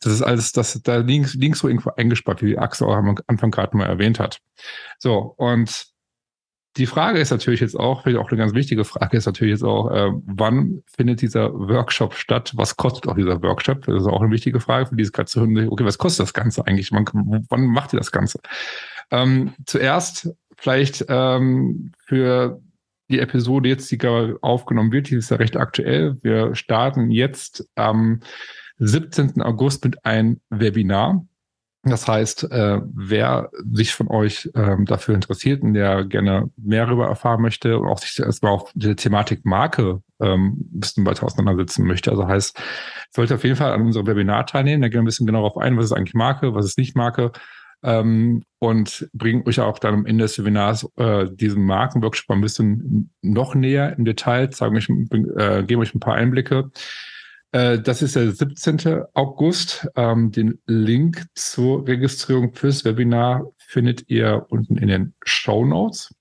Das 0.01 0.11
ist 0.11 0.21
alles, 0.21 0.51
das 0.51 0.81
da 0.83 0.97
links, 0.97 1.33
links 1.35 1.59
so 1.59 1.69
irgendwo 1.69 1.91
eingespart, 1.91 2.43
wie 2.43 2.57
Axel 2.57 2.87
auch 2.87 2.95
am 2.95 3.15
Anfang 3.27 3.51
gerade 3.51 3.75
mal 3.77 3.85
erwähnt 3.85 4.19
hat. 4.19 4.41
So, 4.99 5.33
und 5.37 5.87
die 6.75 6.87
Frage 6.87 7.19
ist 7.19 7.31
natürlich 7.31 7.61
jetzt 7.61 7.79
auch, 7.79 8.03
vielleicht 8.03 8.19
auch 8.19 8.29
eine 8.29 8.37
ganz 8.37 8.53
wichtige 8.53 8.83
Frage 8.83 9.15
ist 9.15 9.27
natürlich 9.27 9.53
jetzt 9.53 9.63
auch, 9.63 9.89
äh, 9.91 10.11
wann 10.25 10.83
findet 10.93 11.21
dieser 11.21 11.53
Workshop 11.53 12.15
statt? 12.15 12.51
Was 12.55 12.75
kostet 12.75 13.07
auch 13.07 13.15
dieser 13.15 13.41
Workshop? 13.41 13.85
Das 13.85 14.01
ist 14.01 14.07
auch 14.07 14.21
eine 14.21 14.31
wichtige 14.31 14.59
Frage 14.59 14.87
für 14.87 14.95
dieses 14.97 15.13
gerade 15.13 15.29
zu 15.29 15.39
hören. 15.39 15.69
Okay, 15.69 15.85
was 15.85 15.97
kostet 15.97 16.25
das 16.25 16.33
Ganze 16.33 16.67
eigentlich? 16.67 16.91
Wann, 16.91 17.05
wann 17.47 17.65
macht 17.67 17.93
ihr 17.93 17.99
das 17.99 18.11
Ganze? 18.11 18.41
Ähm, 19.09 19.53
zuerst 19.65 20.35
vielleicht 20.57 21.05
ähm, 21.07 21.93
für 22.05 22.59
die 23.09 23.19
Episode 23.19 23.69
jetzt, 23.69 23.91
die 23.91 23.99
aufgenommen 24.41 24.91
wird, 24.91 25.09
die 25.09 25.15
ist 25.15 25.31
ja 25.31 25.37
recht 25.37 25.57
aktuell. 25.57 26.17
Wir 26.21 26.55
starten 26.55 27.11
jetzt 27.11 27.69
am 27.75 28.21
17. 28.77 29.41
August 29.41 29.83
mit 29.85 30.05
einem 30.05 30.41
Webinar. 30.49 31.25
Das 31.87 32.07
heißt, 32.07 32.51
äh, 32.51 32.81
wer 32.83 33.51
sich 33.71 33.93
von 33.93 34.07
euch 34.07 34.49
ähm, 34.55 34.85
dafür 34.85 35.13
interessiert 35.13 35.61
und 35.61 35.75
der 35.75 36.03
gerne 36.03 36.49
mehr 36.57 36.87
darüber 36.87 37.05
erfahren 37.05 37.43
möchte 37.43 37.77
und 37.77 37.87
auch 37.87 37.99
sich 37.99 38.17
erstmal 38.19 38.53
auf 38.53 38.71
die 38.73 38.95
Thematik 38.95 39.45
Marke 39.45 40.01
ähm, 40.19 40.65
ein 40.73 40.79
bisschen 40.79 41.05
weiter 41.05 41.27
auseinandersetzen 41.27 41.85
möchte, 41.85 42.09
also 42.09 42.27
heißt, 42.27 42.59
sollte 43.11 43.35
auf 43.35 43.43
jeden 43.43 43.55
Fall 43.55 43.71
an 43.71 43.83
unserem 43.83 44.07
Webinar 44.07 44.47
teilnehmen. 44.47 44.81
Da 44.81 44.87
gehen 44.87 44.95
wir 44.95 45.01
ein 45.03 45.05
bisschen 45.05 45.27
genau 45.27 45.41
darauf 45.43 45.57
ein, 45.57 45.77
was 45.77 45.85
ist 45.85 45.91
eigentlich 45.91 46.15
Marke, 46.15 46.55
was 46.55 46.65
ist 46.65 46.79
nicht 46.79 46.95
Marke 46.95 47.31
ähm, 47.85 48.43
und 48.59 49.07
bringen 49.13 49.43
euch 49.47 49.59
auch 49.59 49.79
dann 49.79 49.93
am 49.93 50.05
Ende 50.05 50.23
des 50.23 50.39
Webinars 50.39 50.89
äh, 50.97 51.27
diesen 51.31 51.63
Markenworkshop 51.63 52.31
ein 52.31 52.41
bisschen 52.41 53.11
noch 53.21 53.53
näher 53.53 53.95
im 53.95 54.05
Detail, 54.05 54.49
zeigen 54.49 54.75
euch, 54.75 54.89
äh, 54.89 55.63
geben 55.63 55.81
euch 55.81 55.93
ein 55.93 55.99
paar 55.99 56.15
Einblicke. 56.15 56.71
Äh, 57.51 57.79
das 57.79 58.01
ist 58.01 58.15
der 58.15 58.31
17. 58.31 59.03
August. 59.13 59.87
Ähm, 59.95 60.31
den 60.31 60.59
Link 60.65 61.25
zur 61.35 61.87
Registrierung 61.87 62.53
fürs 62.53 62.83
Webinar 62.83 63.45
findet 63.57 64.09
ihr 64.09 64.47
unten 64.49 64.77
in 64.77 64.87
den 64.87 65.13
Show 65.23 65.63
Notes. 65.63 66.13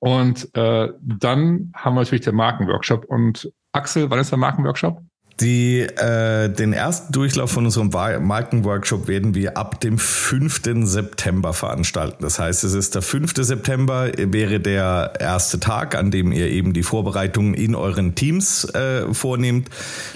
Und 0.00 0.48
äh, 0.56 0.88
dann 1.02 1.72
haben 1.74 1.94
wir 1.94 2.00
natürlich 2.00 2.24
den 2.24 2.34
Markenworkshop. 2.34 3.04
Und 3.04 3.52
Axel, 3.72 4.10
wann 4.10 4.20
ist 4.20 4.30
der 4.30 4.38
Markenworkshop? 4.38 5.02
Die, 5.40 5.82
äh, 5.82 6.48
den 6.48 6.72
ersten 6.72 7.12
Durchlauf 7.12 7.52
von 7.52 7.64
unserem 7.64 7.90
Markenworkshop 7.90 9.06
werden 9.06 9.36
wir 9.36 9.56
ab 9.56 9.80
dem 9.80 9.96
5. 9.96 10.84
September 10.84 11.52
veranstalten. 11.52 12.16
Das 12.22 12.40
heißt, 12.40 12.64
es 12.64 12.74
ist 12.74 12.96
der 12.96 13.02
5. 13.02 13.34
September, 13.36 14.10
wäre 14.16 14.58
der 14.58 15.12
erste 15.20 15.60
Tag, 15.60 15.94
an 15.94 16.10
dem 16.10 16.32
ihr 16.32 16.50
eben 16.50 16.72
die 16.72 16.82
Vorbereitungen 16.82 17.54
in 17.54 17.76
euren 17.76 18.16
Teams 18.16 18.64
äh, 18.74 19.14
vornehmt. 19.14 19.68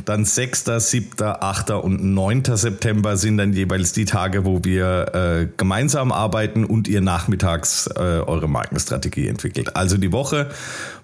Dann 0.06 0.24
6., 0.24 0.64
7., 0.78 1.10
8. 1.20 1.70
und 1.70 2.02
9. 2.02 2.42
September 2.56 3.16
sind 3.16 3.36
dann 3.36 3.52
jeweils 3.52 3.92
die 3.92 4.06
Tage, 4.06 4.44
wo 4.44 4.64
wir 4.64 5.14
äh, 5.14 5.48
gemeinsam 5.56 6.10
arbeiten 6.10 6.64
und 6.64 6.88
ihr 6.88 7.00
nachmittags 7.00 7.86
äh, 7.86 8.00
eure 8.00 8.48
Markenstrategie 8.48 9.28
entwickelt. 9.28 9.76
Also 9.76 9.98
die 9.98 10.10
Woche 10.10 10.50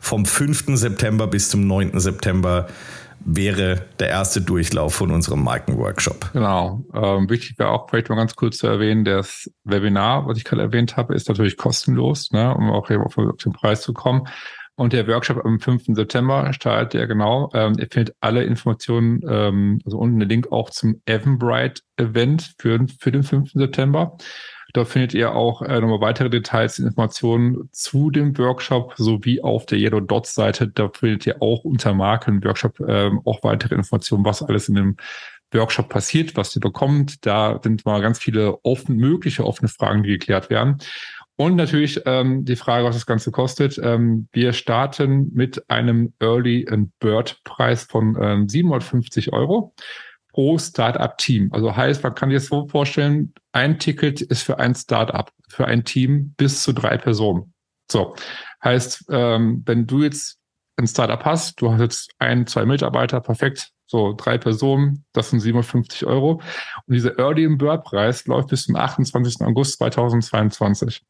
vom 0.01 0.27
5. 0.27 0.65
September 0.75 1.29
bis 1.29 1.51
zum 1.51 1.69
9. 1.69 2.01
September 2.01 2.67
wäre 3.31 3.83
der 3.99 4.09
erste 4.09 4.41
Durchlauf 4.41 4.95
von 4.95 5.11
unserem 5.11 5.45
Markenworkshop. 5.45 6.33
Genau. 6.33 6.85
Ähm, 6.95 7.29
wichtig 7.29 7.59
wäre 7.59 7.71
auch 7.71 7.89
vielleicht 7.89 8.09
mal 8.09 8.17
ganz 8.17 8.35
kurz 8.35 8.59
zu 8.59 8.67
erwähnen, 8.67 9.05
das 9.05 9.51
Webinar, 9.65 10.27
was 10.27 10.39
ich 10.39 10.45
gerade 10.45 10.63
erwähnt 10.63 10.97
habe, 10.97 11.15
ist 11.15 11.29
natürlich 11.29 11.59
kostenlos, 11.59 12.33
ne, 12.33 12.55
um 12.55 12.71
auch 12.71 12.89
hier 12.89 13.01
auf 13.01 13.15
den 13.15 13.53
Preis 13.53 13.83
zu 13.83 13.93
kommen. 13.93 14.27
Und 14.77 14.93
der 14.93 15.07
Workshop 15.09 15.45
am 15.45 15.61
5. 15.61 15.87
September 15.89 16.53
startet 16.53 17.01
ja 17.01 17.07
genau. 17.07 17.51
Ähm, 17.53 17.75
ihr 17.79 17.89
findet 17.91 18.17
alle 18.21 18.45
Informationen, 18.45 19.21
ähm, 19.29 19.81
also 19.85 19.99
unten 19.99 20.21
den 20.21 20.29
Link 20.29 20.51
auch 20.53 20.71
zum 20.71 21.03
Eventbrite 21.05 21.83
Event 21.97 22.55
für, 22.59 22.87
für 22.99 23.13
den 23.13 23.25
5. 23.25 23.53
September. 23.55 24.17
Dort 24.75 24.89
findet 24.89 25.15
ihr 25.15 25.35
auch 25.35 25.63
äh, 25.63 25.81
nochmal 25.81 26.01
weitere 26.01 26.29
Details, 26.29 26.79
Informationen 26.79 27.69
zu 27.73 28.11
dem 28.11 28.37
Workshop 28.37 28.95
sowie 28.97 29.41
auf 29.41 29.65
der 29.67 29.79
Yellow 29.79 30.01
Dots 30.01 30.35
Seite. 30.35 30.69
Da 30.69 30.91
findet 30.93 31.27
ihr 31.27 31.43
auch 31.43 31.65
unter 31.65 31.95
Marken 31.95 32.45
Workshop 32.45 32.81
äh, 32.81 33.11
auch 33.25 33.43
weitere 33.43 33.75
Informationen, 33.75 34.25
was 34.25 34.43
alles 34.43 34.69
in 34.69 34.75
dem 34.75 34.97
Workshop 35.53 35.89
passiert, 35.89 36.37
was 36.37 36.55
ihr 36.55 36.61
bekommt. 36.61 37.25
Da 37.25 37.59
sind 37.63 37.87
mal 37.87 38.03
ganz 38.03 38.19
viele 38.19 38.59
offen, 38.63 38.97
mögliche 38.97 39.45
offene 39.45 39.69
Fragen, 39.69 40.03
die 40.03 40.11
geklärt 40.11 40.51
werden. 40.51 40.79
Und 41.37 41.55
natürlich 41.55 42.03
ähm, 42.05 42.45
die 42.45 42.57
Frage, 42.57 42.85
was 42.85 42.97
das 42.97 43.07
Ganze 43.07 43.31
kostet. 43.31 43.81
Ähm, 43.83 44.29
wir 44.33 44.53
starten 44.53 45.31
mit 45.33 45.71
einem 45.71 46.13
Early 46.19 46.67
and 46.69 46.91
Bird 46.99 47.41
Preis 47.45 47.85
von 47.85 48.19
ähm, 48.21 48.49
750 48.49 49.33
Euro 49.33 49.73
pro 50.39 50.57
Startup-Team. 50.57 51.51
Also 51.53 51.75
heißt, 51.75 52.05
man 52.05 52.15
kann 52.15 52.31
sich 52.31 52.39
das 52.39 52.47
so 52.47 52.69
vorstellen, 52.69 53.35
ein 53.51 53.81
Ticket 53.81 54.21
ist 54.21 54.43
für 54.43 54.61
ein 54.61 54.73
Startup, 54.77 55.29
für 55.49 55.67
ein 55.67 55.85
Team 55.85 56.33
bis 56.37 56.63
zu 56.63 56.73
drei 56.73 56.97
Personen. 56.97 57.55
So, 57.91 58.15
heißt, 58.63 59.07
ähm, 59.11 59.65
wenn 59.67 59.89
du 59.89 60.05
jetzt 60.05 60.39
ein 60.77 60.87
Startup 60.87 61.25
hast, 61.25 61.61
du 61.61 61.73
hast 61.73 61.81
jetzt 61.81 62.13
ein, 62.21 62.47
zwei 62.47 62.67
Mitarbeiter, 62.67 63.21
perfekt, 63.21 63.73
so 63.87 64.15
drei 64.17 64.39
Personen, 64.39 65.05
das 65.13 65.31
sind 65.31 65.41
750 65.41 66.07
Euro. 66.07 66.41
Und 66.87 66.95
dieser 66.95 67.19
Early 67.19 67.49
Bird 67.57 67.83
Preis 67.83 68.25
läuft 68.29 68.51
bis 68.51 68.67
zum 68.67 68.77
28. 68.77 69.45
August 69.45 69.79
2022. 69.79 71.03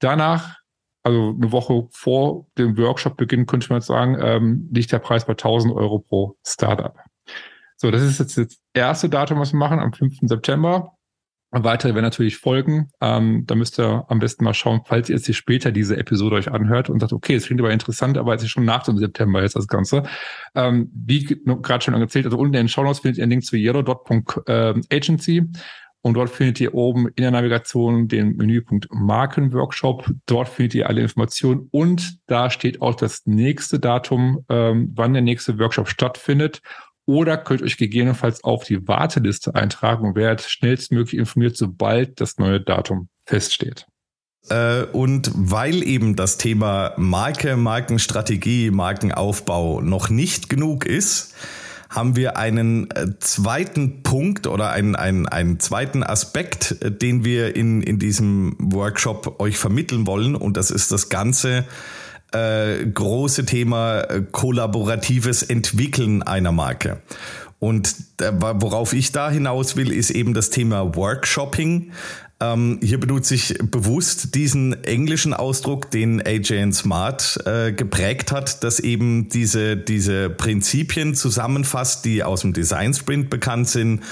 Danach 0.00 0.58
also 1.02 1.30
eine 1.30 1.50
Woche 1.50 1.88
vor 1.92 2.46
dem 2.58 2.76
Workshop-Beginn, 2.76 3.46
könnte 3.46 3.70
man 3.70 3.78
jetzt 3.78 3.86
sagen, 3.86 4.18
ähm, 4.20 4.68
liegt 4.70 4.92
der 4.92 4.98
Preis 4.98 5.24
bei 5.24 5.32
1000 5.32 5.74
Euro 5.74 5.98
pro 5.98 6.36
Startup. 6.46 6.94
So, 7.84 7.90
das 7.90 8.00
ist 8.00 8.18
jetzt 8.18 8.38
das 8.38 8.58
erste 8.72 9.10
Datum, 9.10 9.40
was 9.40 9.52
wir 9.52 9.58
machen, 9.58 9.78
am 9.78 9.92
5. 9.92 10.20
September. 10.22 10.94
Weitere 11.50 11.92
werden 11.92 12.06
natürlich 12.06 12.38
folgen. 12.38 12.88
Ähm, 13.02 13.44
da 13.46 13.56
müsst 13.56 13.78
ihr 13.78 14.06
am 14.08 14.20
besten 14.20 14.42
mal 14.42 14.54
schauen, 14.54 14.80
falls 14.86 15.10
ihr 15.10 15.16
jetzt 15.16 15.26
hier 15.26 15.34
später 15.34 15.70
diese 15.70 15.98
Episode 15.98 16.36
euch 16.36 16.50
anhört 16.50 16.88
und 16.88 17.00
sagt, 17.00 17.12
okay, 17.12 17.34
es 17.34 17.44
klingt 17.44 17.60
aber 17.60 17.72
interessant, 17.72 18.16
aber 18.16 18.34
es 18.34 18.42
ist 18.42 18.48
schon 18.48 18.64
nach 18.64 18.84
dem 18.84 18.96
September 18.96 19.42
jetzt 19.42 19.56
das 19.56 19.68
Ganze. 19.68 20.04
Ähm, 20.54 20.90
wie 20.94 21.24
gerade 21.26 21.84
schon 21.84 21.92
erzählt, 21.92 22.24
also 22.24 22.38
unten 22.38 22.54
in 22.54 22.62
den 22.62 22.68
Show 22.68 22.84
Notes 22.84 23.00
findet 23.00 23.18
ihr 23.18 23.24
einen 23.24 23.32
Link 23.32 23.44
zu 23.44 23.54
yellow.agency. 23.54 25.36
Ähm, 25.36 25.52
und 26.00 26.14
dort 26.14 26.30
findet 26.30 26.60
ihr 26.62 26.72
oben 26.72 27.08
in 27.08 27.22
der 27.22 27.32
Navigation 27.32 28.08
den 28.08 28.36
Menüpunkt 28.36 28.88
Markenworkshop. 28.90 30.10
Dort 30.24 30.48
findet 30.48 30.74
ihr 30.74 30.88
alle 30.88 31.02
Informationen 31.02 31.68
und 31.70 32.16
da 32.28 32.48
steht 32.48 32.80
auch 32.80 32.94
das 32.94 33.26
nächste 33.26 33.78
Datum, 33.78 34.42
ähm, 34.48 34.90
wann 34.94 35.12
der 35.12 35.20
nächste 35.20 35.58
Workshop 35.58 35.88
stattfindet 35.88 36.62
oder 37.06 37.36
könnt 37.36 37.62
euch 37.62 37.76
gegebenenfalls 37.76 38.42
auf 38.44 38.64
die 38.64 38.86
Warteliste 38.88 39.54
eintragen 39.54 40.08
und 40.08 40.16
werdet 40.16 40.42
schnellstmöglich 40.42 41.18
informiert, 41.18 41.56
sobald 41.56 42.20
das 42.20 42.38
neue 42.38 42.60
Datum 42.60 43.08
feststeht. 43.26 43.86
Äh, 44.48 44.84
und 44.92 45.30
weil 45.34 45.82
eben 45.82 46.16
das 46.16 46.36
Thema 46.36 46.92
Marke, 46.96 47.56
Markenstrategie, 47.56 48.70
Markenaufbau 48.70 49.80
noch 49.80 50.10
nicht 50.10 50.48
genug 50.48 50.84
ist, 50.84 51.34
haben 51.88 52.16
wir 52.16 52.36
einen 52.36 52.90
äh, 52.90 53.18
zweiten 53.20 54.02
Punkt 54.02 54.46
oder 54.46 54.70
einen, 54.70 54.96
einen, 54.96 55.28
einen 55.28 55.60
zweiten 55.60 56.02
Aspekt, 56.02 56.76
äh, 56.82 56.90
den 56.90 57.24
wir 57.24 57.56
in, 57.56 57.82
in 57.82 57.98
diesem 57.98 58.56
Workshop 58.58 59.40
euch 59.40 59.56
vermitteln 59.56 60.06
wollen. 60.06 60.34
Und 60.34 60.56
das 60.56 60.70
ist 60.70 60.90
das 60.92 61.08
Ganze 61.08 61.64
äh, 62.34 62.84
große 62.86 63.44
Thema 63.44 64.00
äh, 64.00 64.22
kollaboratives 64.30 65.42
Entwickeln 65.42 66.22
einer 66.22 66.52
Marke. 66.52 66.98
Und 67.58 67.94
äh, 68.20 68.30
worauf 68.32 68.92
ich 68.92 69.12
da 69.12 69.30
hinaus 69.30 69.76
will, 69.76 69.90
ist 69.92 70.10
eben 70.10 70.34
das 70.34 70.50
Thema 70.50 70.96
Workshopping. 70.96 71.92
Ähm, 72.40 72.80
hier 72.82 72.98
benutze 72.98 73.36
ich 73.36 73.56
bewusst 73.62 74.34
diesen 74.34 74.84
englischen 74.84 75.32
Ausdruck, 75.32 75.90
den 75.90 76.20
AJN 76.20 76.72
Smart 76.72 77.38
äh, 77.46 77.72
geprägt 77.72 78.32
hat, 78.32 78.64
dass 78.64 78.80
eben 78.80 79.28
diese, 79.28 79.76
diese 79.76 80.28
Prinzipien 80.30 81.14
zusammenfasst, 81.14 82.04
die 82.04 82.24
aus 82.24 82.40
dem 82.40 82.52
Design 82.52 82.92
Sprint 82.92 83.30
bekannt 83.30 83.68
sind, 83.68 84.02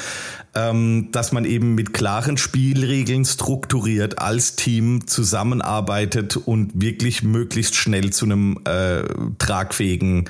ähm, 0.54 1.08
dass 1.12 1.32
man 1.32 1.44
eben 1.44 1.74
mit 1.74 1.92
klaren 1.94 2.36
Spielregeln 2.36 3.24
strukturiert 3.24 4.18
als 4.18 4.56
Team 4.56 5.06
zusammenarbeitet 5.06 6.36
und 6.36 6.72
wirklich 6.74 7.22
möglichst 7.22 7.74
schnell 7.74 8.10
zu 8.10 8.26
einem 8.26 8.58
äh, 8.64 9.02
tragfähigen 9.38 10.28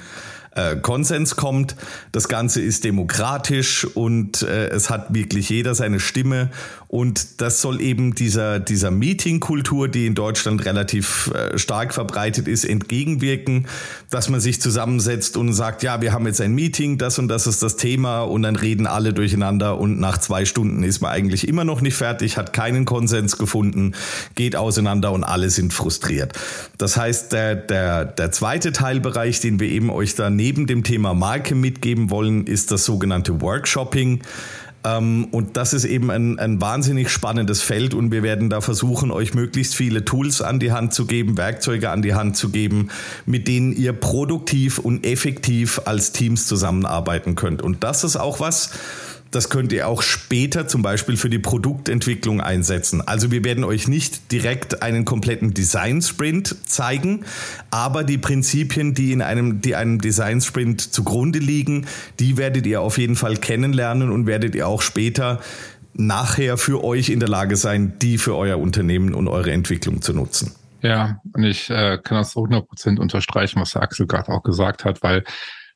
äh, 0.54 0.76
Konsens 0.76 1.36
kommt. 1.36 1.76
Das 2.12 2.28
Ganze 2.28 2.60
ist 2.60 2.84
demokratisch 2.84 3.84
und 3.84 4.42
äh, 4.42 4.68
es 4.68 4.90
hat 4.90 5.12
wirklich 5.14 5.48
jeder 5.48 5.74
seine 5.74 5.98
Stimme. 5.98 6.50
Und 6.94 7.40
das 7.40 7.62
soll 7.62 7.80
eben 7.80 8.14
dieser, 8.14 8.60
dieser 8.60 8.90
Meeting-Kultur, 8.90 9.88
die 9.88 10.06
in 10.06 10.14
Deutschland 10.14 10.66
relativ 10.66 11.32
äh, 11.34 11.56
stark 11.56 11.94
verbreitet 11.94 12.46
ist, 12.46 12.66
entgegenwirken, 12.66 13.66
dass 14.10 14.28
man 14.28 14.40
sich 14.40 14.60
zusammensetzt 14.60 15.38
und 15.38 15.54
sagt, 15.54 15.82
ja, 15.82 16.02
wir 16.02 16.12
haben 16.12 16.26
jetzt 16.26 16.42
ein 16.42 16.52
Meeting, 16.54 16.98
das 16.98 17.18
und 17.18 17.28
das 17.28 17.46
ist 17.46 17.62
das 17.62 17.78
Thema 17.78 18.20
und 18.20 18.42
dann 18.42 18.56
reden 18.56 18.86
alle 18.86 19.14
durcheinander 19.14 19.78
und 19.78 20.00
nach 20.00 20.18
zwei 20.18 20.44
Stunden 20.44 20.82
ist 20.82 21.00
man 21.00 21.12
eigentlich 21.12 21.48
immer 21.48 21.64
noch 21.64 21.80
nicht 21.80 21.94
fertig, 21.94 22.36
hat 22.36 22.52
keinen 22.52 22.84
Konsens 22.84 23.38
gefunden, 23.38 23.94
geht 24.34 24.54
auseinander 24.54 25.12
und 25.12 25.24
alle 25.24 25.48
sind 25.48 25.72
frustriert. 25.72 26.38
Das 26.76 26.98
heißt, 26.98 27.32
der, 27.32 27.54
der, 27.54 28.04
der 28.04 28.32
zweite 28.32 28.70
Teilbereich, 28.70 29.40
den 29.40 29.60
wir 29.60 29.68
eben 29.70 29.88
euch 29.88 30.14
da 30.14 30.28
neben 30.28 30.66
dem 30.66 30.84
Thema 30.84 31.14
Marke 31.14 31.54
mitgeben 31.54 32.10
wollen, 32.10 32.46
ist 32.46 32.70
das 32.70 32.84
sogenannte 32.84 33.40
Workshopping. 33.40 34.20
Ähm, 34.84 35.28
und 35.30 35.56
das 35.56 35.72
ist 35.72 35.84
eben 35.84 36.10
ein, 36.10 36.38
ein 36.38 36.60
wahnsinnig 36.60 37.08
spannendes 37.10 37.62
Feld 37.62 37.94
und 37.94 38.10
wir 38.10 38.22
werden 38.22 38.50
da 38.50 38.60
versuchen, 38.60 39.10
euch 39.10 39.34
möglichst 39.34 39.74
viele 39.74 40.04
Tools 40.04 40.42
an 40.42 40.58
die 40.58 40.72
Hand 40.72 40.92
zu 40.92 41.06
geben, 41.06 41.36
Werkzeuge 41.36 41.90
an 41.90 42.02
die 42.02 42.14
Hand 42.14 42.36
zu 42.36 42.50
geben, 42.50 42.88
mit 43.24 43.46
denen 43.48 43.72
ihr 43.72 43.92
produktiv 43.92 44.78
und 44.78 45.06
effektiv 45.06 45.80
als 45.84 46.12
Teams 46.12 46.46
zusammenarbeiten 46.46 47.34
könnt. 47.36 47.62
Und 47.62 47.84
das 47.84 48.02
ist 48.04 48.16
auch 48.16 48.40
was, 48.40 48.70
das 49.32 49.48
könnt 49.48 49.72
ihr 49.72 49.88
auch 49.88 50.02
später 50.02 50.68
zum 50.68 50.82
Beispiel 50.82 51.16
für 51.16 51.30
die 51.30 51.38
Produktentwicklung 51.38 52.40
einsetzen. 52.40 53.00
Also 53.00 53.30
wir 53.30 53.44
werden 53.44 53.64
euch 53.64 53.88
nicht 53.88 54.30
direkt 54.30 54.82
einen 54.82 55.04
kompletten 55.04 55.54
Design-Sprint 55.54 56.68
zeigen, 56.68 57.24
aber 57.70 58.04
die 58.04 58.18
Prinzipien, 58.18 58.92
die 58.92 59.10
in 59.10 59.22
einem, 59.22 59.62
die 59.62 59.74
einem 59.74 60.00
Design-Sprint 60.00 60.92
zugrunde 60.92 61.38
liegen, 61.38 61.86
die 62.20 62.36
werdet 62.36 62.66
ihr 62.66 62.82
auf 62.82 62.98
jeden 62.98 63.16
Fall 63.16 63.36
kennenlernen 63.36 64.10
und 64.10 64.26
werdet 64.26 64.54
ihr 64.54 64.68
auch 64.68 64.82
später 64.82 65.40
nachher 65.94 66.58
für 66.58 66.84
euch 66.84 67.08
in 67.08 67.18
der 67.18 67.28
Lage 67.28 67.56
sein, 67.56 67.94
die 68.00 68.18
für 68.18 68.36
euer 68.36 68.58
Unternehmen 68.58 69.14
und 69.14 69.28
eure 69.28 69.52
Entwicklung 69.52 70.02
zu 70.02 70.12
nutzen. 70.12 70.52
Ja, 70.82 71.20
und 71.32 71.44
ich 71.44 71.70
äh, 71.70 71.98
kann 72.02 72.18
das 72.18 72.34
100% 72.34 72.98
unterstreichen, 72.98 73.60
was 73.60 73.72
der 73.72 73.82
Axel 73.82 74.06
gerade 74.06 74.30
auch 74.30 74.42
gesagt 74.42 74.84
hat, 74.84 75.02
weil 75.02 75.24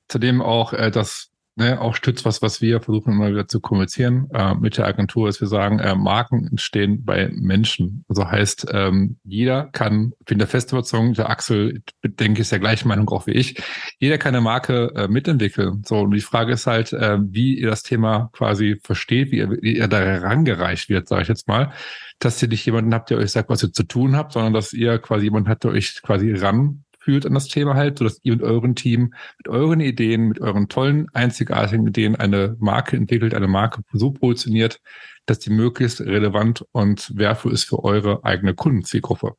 zudem 0.09 0.43
auch 0.43 0.73
äh, 0.73 0.91
das 0.91 1.31
ne, 1.57 1.81
auch 1.81 1.95
stützt 1.95 2.25
was, 2.25 2.43
was 2.43 2.61
wir 2.61 2.81
versuchen 2.81 3.15
immer 3.15 3.31
wieder 3.31 3.49
zu 3.49 3.61
kommunizieren 3.61 4.29
äh, 4.33 4.55
mit 4.55 4.77
der 4.77 4.87
Agentur, 4.87 5.29
ist 5.29 5.41
wir 5.41 5.49
sagen, 5.49 5.79
äh, 5.79 5.95
Marken 5.95 6.47
entstehen 6.47 7.05
bei 7.05 7.31
Menschen. 7.33 8.05
Also 8.09 8.31
heißt, 8.31 8.69
ähm, 8.73 9.19
jeder 9.25 9.65
kann, 9.73 10.13
ich 10.21 10.27
bin 10.27 10.39
der 10.39 10.47
feste 10.47 10.77
Überzeugung, 10.77 11.15
der 11.15 11.31
Axel, 11.31 11.83
denke 12.05 12.35
ich, 12.35 12.41
ist 12.41 12.53
der 12.53 12.61
gleichen 12.61 12.89
Meinung 12.89 13.09
auch 13.09 13.27
wie 13.27 13.33
ich, 13.33 13.61
jeder 13.99 14.19
kann 14.19 14.35
eine 14.35 14.43
Marke 14.43 14.93
äh, 14.95 15.09
mitentwickeln. 15.09 15.83
So, 15.85 16.01
und 16.01 16.13
die 16.13 16.21
Frage 16.21 16.53
ist 16.53 16.67
halt, 16.67 16.93
äh, 16.93 17.19
wie 17.21 17.59
ihr 17.59 17.71
das 17.71 17.83
Thema 17.83 18.31
quasi 18.33 18.79
versteht, 18.83 19.33
wie 19.33 19.39
ihr, 19.39 19.51
wie 19.63 19.77
ihr 19.77 19.89
da 19.89 19.99
herangereicht 19.99 20.89
wird, 20.89 21.09
sage 21.09 21.23
ich 21.23 21.29
jetzt 21.29 21.49
mal 21.49 21.73
dass 22.19 22.43
ihr 22.43 22.49
nicht 22.49 22.65
jemanden 22.65 22.95
habt, 22.95 23.11
der 23.11 23.19
euch 23.19 23.33
sagt, 23.33 23.51
was 23.51 23.63
ihr 23.63 23.73
zu 23.73 23.83
tun 23.83 24.17
habt, 24.17 24.33
sondern 24.33 24.55
dass 24.55 24.73
ihr 24.73 24.99
quasi 24.99 25.25
jemanden 25.25 25.51
habt, 25.51 25.65
der 25.65 25.73
euch 25.73 26.01
quasi 26.03 26.33
ran 26.33 26.85
fühlt 27.07 27.25
an 27.25 27.35
das 27.35 27.47
Thema 27.47 27.75
halt, 27.75 27.99
sodass 27.99 28.19
ihr 28.25 28.33
mit 28.33 28.43
eurem 28.43 28.75
Team, 28.75 29.15
mit 29.39 29.47
euren 29.47 29.79
Ideen, 29.79 30.27
mit 30.27 30.41
euren 30.41 30.69
tollen, 30.69 31.07
einzigartigen 31.13 31.87
Ideen 31.87 32.17
eine 32.17 32.57
Marke 32.59 32.97
entwickelt, 32.97 33.33
eine 33.33 33.47
Marke 33.47 33.83
so 33.93 34.11
positioniert, 34.11 34.81
dass 35.25 35.39
die 35.39 35.51
möglichst 35.51 36.01
relevant 36.01 36.65
und 36.73 37.17
wertvoll 37.17 37.53
ist 37.53 37.63
für 37.63 37.85
eure 37.85 38.25
eigene 38.25 38.55
Kundenzielgruppe. 38.55 39.37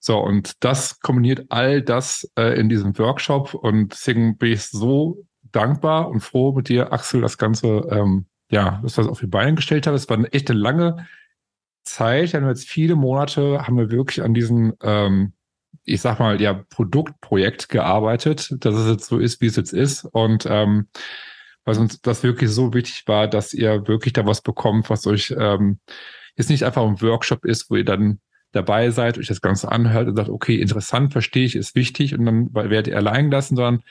So, 0.00 0.18
und 0.18 0.64
das 0.64 0.98
kombiniert 0.98 1.46
all 1.50 1.82
das 1.82 2.28
äh, 2.36 2.58
in 2.58 2.68
diesem 2.68 2.98
Workshop 2.98 3.54
und 3.54 3.92
deswegen 3.92 4.36
bin 4.36 4.52
ich 4.52 4.64
so 4.64 5.24
dankbar 5.52 6.08
und 6.08 6.18
froh 6.18 6.52
mit 6.52 6.68
dir, 6.68 6.92
Axel, 6.92 7.20
das 7.20 7.38
Ganze, 7.38 7.86
ähm, 7.92 8.26
ja, 8.50 8.80
dass 8.82 8.96
du 8.96 9.02
das 9.02 9.10
auf 9.10 9.20
die 9.20 9.28
Beine 9.28 9.54
gestellt 9.54 9.86
hast. 9.86 9.94
Es 9.94 10.08
war 10.08 10.16
eine 10.16 10.32
echte 10.32 10.52
lange 10.52 11.06
Zeit, 11.84 12.32
wir 12.32 12.40
haben 12.40 12.48
jetzt 12.48 12.68
viele 12.68 12.96
Monate, 12.96 13.68
haben 13.68 13.78
wir 13.78 13.92
wirklich 13.92 14.24
an 14.24 14.34
diesen 14.34 14.72
ähm, 14.82 15.32
ich 15.84 16.00
sag 16.00 16.18
mal, 16.18 16.40
ja, 16.40 16.54
Produktprojekt 16.54 17.68
gearbeitet, 17.68 18.54
dass 18.60 18.74
es 18.74 18.88
jetzt 18.88 19.06
so 19.06 19.18
ist, 19.18 19.40
wie 19.40 19.46
es 19.46 19.56
jetzt 19.56 19.72
ist. 19.72 20.04
Und 20.04 20.46
ähm, 20.48 20.88
weil 21.64 21.78
uns 21.78 22.00
das 22.00 22.22
wirklich 22.22 22.50
so 22.50 22.74
wichtig 22.74 23.04
war, 23.06 23.28
dass 23.28 23.54
ihr 23.54 23.86
wirklich 23.88 24.12
da 24.12 24.26
was 24.26 24.42
bekommt, 24.42 24.90
was 24.90 25.06
euch 25.06 25.34
ähm, 25.38 25.78
jetzt 26.36 26.50
nicht 26.50 26.64
einfach 26.64 26.82
ein 26.82 27.00
Workshop 27.00 27.44
ist, 27.44 27.70
wo 27.70 27.76
ihr 27.76 27.84
dann 27.84 28.20
dabei 28.52 28.90
seid, 28.90 29.18
euch 29.18 29.26
das 29.26 29.40
Ganze 29.40 29.70
anhört 29.72 30.08
und 30.08 30.16
sagt, 30.16 30.28
okay, 30.28 30.56
interessant, 30.60 31.12
verstehe 31.12 31.44
ich, 31.44 31.56
ist 31.56 31.74
wichtig 31.74 32.14
und 32.14 32.24
dann 32.24 32.54
werdet 32.54 32.88
ihr 32.88 32.96
allein 32.96 33.30
gelassen, 33.30 33.56
sondern 33.56 33.82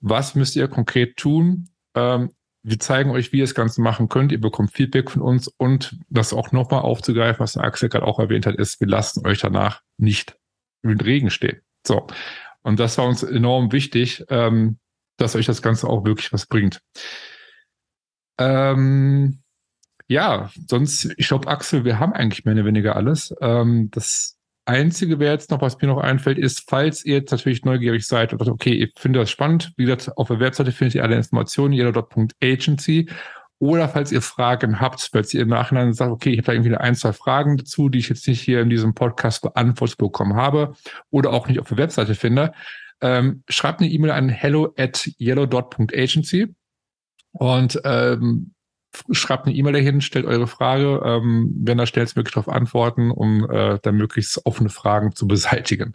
was 0.00 0.34
müsst 0.34 0.56
ihr 0.56 0.68
konkret 0.68 1.16
tun? 1.16 1.68
Ähm, 1.94 2.30
wir 2.64 2.78
zeigen 2.78 3.10
euch, 3.10 3.32
wie 3.32 3.38
ihr 3.38 3.44
das 3.44 3.54
Ganze 3.54 3.80
machen 3.80 4.08
könnt. 4.08 4.30
Ihr 4.30 4.40
bekommt 4.40 4.72
Feedback 4.72 5.10
von 5.10 5.22
uns 5.22 5.48
und 5.48 5.96
das 6.10 6.32
auch 6.32 6.52
nochmal 6.52 6.82
aufzugreifen, 6.82 7.40
was 7.40 7.56
Axel 7.56 7.88
gerade 7.88 8.06
auch 8.06 8.18
erwähnt 8.18 8.46
hat, 8.46 8.54
ist, 8.54 8.80
wir 8.80 8.86
lassen 8.86 9.26
euch 9.26 9.40
danach 9.40 9.80
nicht 9.96 10.36
im 10.82 10.98
Regen 10.98 11.30
steht. 11.30 11.62
So. 11.86 12.06
Und 12.62 12.78
das 12.78 12.98
war 12.98 13.06
uns 13.06 13.22
enorm 13.22 13.72
wichtig, 13.72 14.24
ähm, 14.28 14.78
dass 15.16 15.36
euch 15.36 15.46
das 15.46 15.62
Ganze 15.62 15.88
auch 15.88 16.04
wirklich 16.04 16.32
was 16.32 16.46
bringt. 16.46 16.80
Ähm, 18.38 19.42
ja, 20.08 20.50
sonst, 20.68 21.12
ich 21.16 21.28
glaube, 21.28 21.48
Axel, 21.48 21.84
wir 21.84 21.98
haben 21.98 22.12
eigentlich 22.12 22.44
mehr 22.44 22.54
oder 22.54 22.64
weniger 22.64 22.96
alles. 22.96 23.34
Ähm, 23.40 23.90
das 23.90 24.38
Einzige 24.64 25.18
wäre 25.18 25.32
jetzt 25.32 25.50
noch, 25.50 25.60
was 25.60 25.80
mir 25.80 25.88
noch 25.88 25.98
einfällt, 25.98 26.38
ist, 26.38 26.68
falls 26.68 27.04
ihr 27.04 27.16
jetzt 27.16 27.32
natürlich 27.32 27.64
neugierig 27.64 28.06
seid 28.06 28.32
und 28.32 28.38
sagt, 28.38 28.50
okay, 28.50 28.74
ihr 28.74 28.90
findet 28.96 29.22
das 29.22 29.30
spannend, 29.30 29.72
wie 29.76 29.84
gesagt, 29.84 30.16
auf 30.16 30.28
der 30.28 30.38
Webseite 30.38 30.72
findet 30.72 30.94
ihr 30.94 31.02
alle 31.02 31.16
Informationen, 31.16 31.72
jeder.agency 31.72 33.08
oder 33.62 33.88
falls 33.88 34.10
ihr 34.10 34.22
Fragen 34.22 34.80
habt, 34.80 35.10
falls 35.12 35.32
ihr 35.32 35.42
im 35.42 35.48
Nachhinein 35.48 35.92
sagt, 35.92 36.10
okay, 36.10 36.30
ich 36.30 36.38
habe 36.38 36.46
da 36.46 36.52
irgendwie 36.52 36.74
ein, 36.74 36.96
zwei 36.96 37.12
Fragen 37.12 37.56
dazu, 37.56 37.88
die 37.88 38.00
ich 38.00 38.08
jetzt 38.08 38.26
nicht 38.26 38.40
hier 38.40 38.60
in 38.60 38.68
diesem 38.68 38.92
Podcast 38.92 39.40
beantwortet 39.40 39.98
bekommen 39.98 40.34
habe 40.34 40.74
oder 41.10 41.30
auch 41.30 41.46
nicht 41.46 41.60
auf 41.60 41.68
der 41.68 41.78
Webseite 41.78 42.16
finde, 42.16 42.54
ähm, 43.00 43.44
schreibt 43.48 43.80
eine 43.80 43.88
E-Mail 43.88 44.10
an 44.10 44.28
hello 44.28 44.74
at 44.76 45.08
yellow.agency 45.20 46.52
und 47.30 47.80
ähm, 47.84 48.52
schreibt 49.12 49.46
eine 49.46 49.54
E-Mail 49.54 49.74
dahin, 49.74 50.00
stellt 50.00 50.26
eure 50.26 50.48
Frage, 50.48 51.00
ähm, 51.04 51.54
werden 51.60 51.78
da 51.78 51.86
schnellstmöglich 51.86 52.34
darauf 52.34 52.52
antworten, 52.52 53.12
um 53.12 53.48
äh, 53.48 53.78
dann 53.80 53.94
möglichst 53.94 54.44
offene 54.44 54.70
Fragen 54.70 55.14
zu 55.14 55.28
beseitigen. 55.28 55.94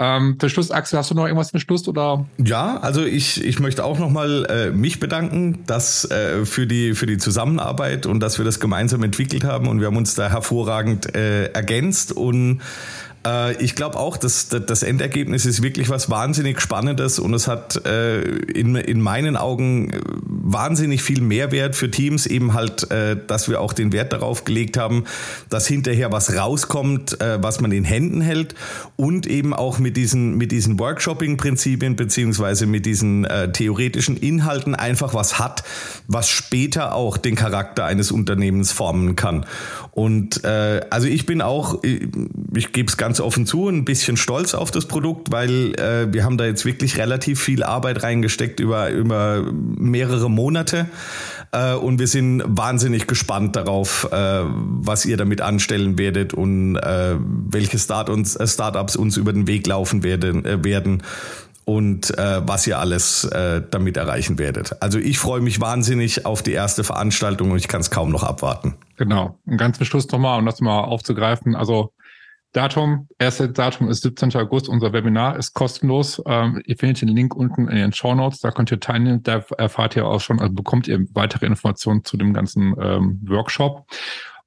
Ähm, 0.00 0.36
für 0.38 0.48
Schluss, 0.48 0.70
Axel, 0.70 0.98
hast 0.98 1.10
du 1.10 1.14
noch 1.14 1.24
irgendwas 1.24 1.50
für 1.50 1.58
Schluss 1.58 1.88
oder? 1.88 2.24
Ja, 2.38 2.78
also 2.78 3.04
ich, 3.04 3.44
ich 3.44 3.58
möchte 3.58 3.84
auch 3.84 3.98
nochmal 3.98 4.46
äh, 4.48 4.70
mich 4.70 5.00
bedanken, 5.00 5.64
dass 5.66 6.08
äh, 6.10 6.44
für 6.44 6.68
die 6.68 6.94
für 6.94 7.06
die 7.06 7.18
Zusammenarbeit 7.18 8.06
und 8.06 8.20
dass 8.20 8.38
wir 8.38 8.44
das 8.44 8.60
gemeinsam 8.60 9.02
entwickelt 9.02 9.42
haben 9.42 9.66
und 9.66 9.80
wir 9.80 9.88
haben 9.88 9.96
uns 9.96 10.14
da 10.14 10.30
hervorragend 10.30 11.16
äh, 11.16 11.46
ergänzt 11.46 12.12
und 12.12 12.60
äh, 13.28 13.62
ich 13.62 13.74
glaube 13.74 13.98
auch, 13.98 14.16
dass 14.16 14.48
das 14.48 14.82
Endergebnis 14.82 15.46
ist 15.46 15.62
wirklich 15.62 15.88
was 15.88 16.10
wahnsinnig 16.10 16.60
Spannendes 16.60 17.18
und 17.18 17.34
es 17.34 17.48
hat 17.48 17.84
äh, 17.86 18.20
in, 18.20 18.76
in 18.76 19.00
meinen 19.00 19.36
Augen 19.36 19.90
äh, 19.90 20.00
wahnsinnig 20.50 21.02
viel 21.02 21.20
Mehrwert 21.20 21.76
für 21.76 21.90
Teams, 21.90 22.24
eben 22.24 22.54
halt, 22.54 22.88
dass 23.26 23.50
wir 23.50 23.60
auch 23.60 23.74
den 23.74 23.92
Wert 23.92 24.14
darauf 24.14 24.44
gelegt 24.44 24.78
haben, 24.78 25.04
dass 25.50 25.66
hinterher 25.66 26.10
was 26.10 26.34
rauskommt, 26.34 27.18
was 27.20 27.60
man 27.60 27.70
in 27.70 27.84
Händen 27.84 28.22
hält 28.22 28.54
und 28.96 29.26
eben 29.26 29.52
auch 29.52 29.78
mit 29.78 29.98
diesen, 29.98 30.38
mit 30.38 30.50
diesen 30.50 30.78
Workshopping-Prinzipien 30.78 31.96
beziehungsweise 31.96 32.64
mit 32.64 32.86
diesen 32.86 33.26
theoretischen 33.52 34.16
Inhalten 34.16 34.74
einfach 34.74 35.12
was 35.12 35.38
hat, 35.38 35.64
was 36.06 36.30
später 36.30 36.94
auch 36.94 37.18
den 37.18 37.34
Charakter 37.34 37.84
eines 37.84 38.10
Unternehmens 38.10 38.72
formen 38.72 39.16
kann. 39.16 39.44
Und 39.90 40.46
also 40.46 41.08
ich 41.08 41.26
bin 41.26 41.42
auch, 41.42 41.82
ich 41.82 42.72
gebe 42.72 42.88
es 42.88 42.96
ganz 42.96 43.17
offen 43.20 43.46
zu, 43.46 43.68
ein 43.68 43.84
bisschen 43.84 44.16
stolz 44.16 44.54
auf 44.54 44.70
das 44.70 44.86
Produkt, 44.86 45.30
weil 45.30 45.74
äh, 45.74 46.12
wir 46.12 46.24
haben 46.24 46.38
da 46.38 46.44
jetzt 46.44 46.64
wirklich 46.64 46.98
relativ 46.98 47.40
viel 47.40 47.62
Arbeit 47.62 48.02
reingesteckt 48.02 48.60
über, 48.60 48.90
über 48.90 49.44
mehrere 49.52 50.30
Monate. 50.30 50.86
Äh, 51.52 51.74
und 51.74 51.98
wir 51.98 52.06
sind 52.06 52.42
wahnsinnig 52.46 53.06
gespannt 53.06 53.56
darauf, 53.56 54.08
äh, 54.12 54.42
was 54.44 55.06
ihr 55.06 55.16
damit 55.16 55.40
anstellen 55.40 55.98
werdet 55.98 56.34
und 56.34 56.76
äh, 56.76 57.16
welche 57.18 57.78
Start 57.78 58.10
uns, 58.10 58.36
äh, 58.36 58.46
Startups 58.46 58.96
uns 58.96 59.16
über 59.16 59.32
den 59.32 59.46
Weg 59.46 59.66
laufen 59.66 60.02
werden. 60.02 60.44
Äh, 60.44 60.64
werden 60.64 61.02
und 61.68 62.16
äh, 62.16 62.40
was 62.48 62.66
ihr 62.66 62.78
alles 62.78 63.24
äh, 63.24 63.60
damit 63.70 63.98
erreichen 63.98 64.38
werdet. 64.38 64.82
Also 64.82 64.98
ich 64.98 65.18
freue 65.18 65.42
mich 65.42 65.60
wahnsinnig 65.60 66.24
auf 66.24 66.40
die 66.40 66.52
erste 66.52 66.82
Veranstaltung 66.82 67.50
und 67.50 67.58
ich 67.58 67.68
kann 67.68 67.82
es 67.82 67.90
kaum 67.90 68.10
noch 68.10 68.22
abwarten. 68.22 68.76
Genau. 68.96 69.38
Und 69.44 69.58
ganz 69.58 69.76
zum 69.76 69.84
Schluss 69.84 70.08
nochmal, 70.10 70.38
um 70.38 70.46
das 70.46 70.62
mal 70.62 70.80
aufzugreifen. 70.80 71.54
Also 71.54 71.92
Datum, 72.52 73.08
erste 73.18 73.50
Datum 73.50 73.88
ist 73.88 74.02
17. 74.02 74.34
August. 74.36 74.68
Unser 74.68 74.92
Webinar 74.92 75.36
ist 75.36 75.52
kostenlos. 75.52 76.22
Ähm, 76.26 76.62
ihr 76.64 76.76
findet 76.76 77.02
den 77.02 77.08
Link 77.08 77.34
unten 77.34 77.68
in 77.68 77.76
den 77.76 77.92
Show 77.92 78.14
Notes. 78.14 78.40
Da 78.40 78.50
könnt 78.50 78.70
ihr 78.70 78.80
teilnehmen. 78.80 79.22
Da 79.22 79.44
erfahrt 79.58 79.96
ihr 79.96 80.06
auch 80.06 80.20
schon, 80.20 80.40
also 80.40 80.52
bekommt 80.54 80.88
ihr 80.88 81.04
weitere 81.12 81.46
Informationen 81.46 82.04
zu 82.04 82.16
dem 82.16 82.32
ganzen 82.32 82.74
ähm, 82.80 83.20
Workshop. 83.28 83.86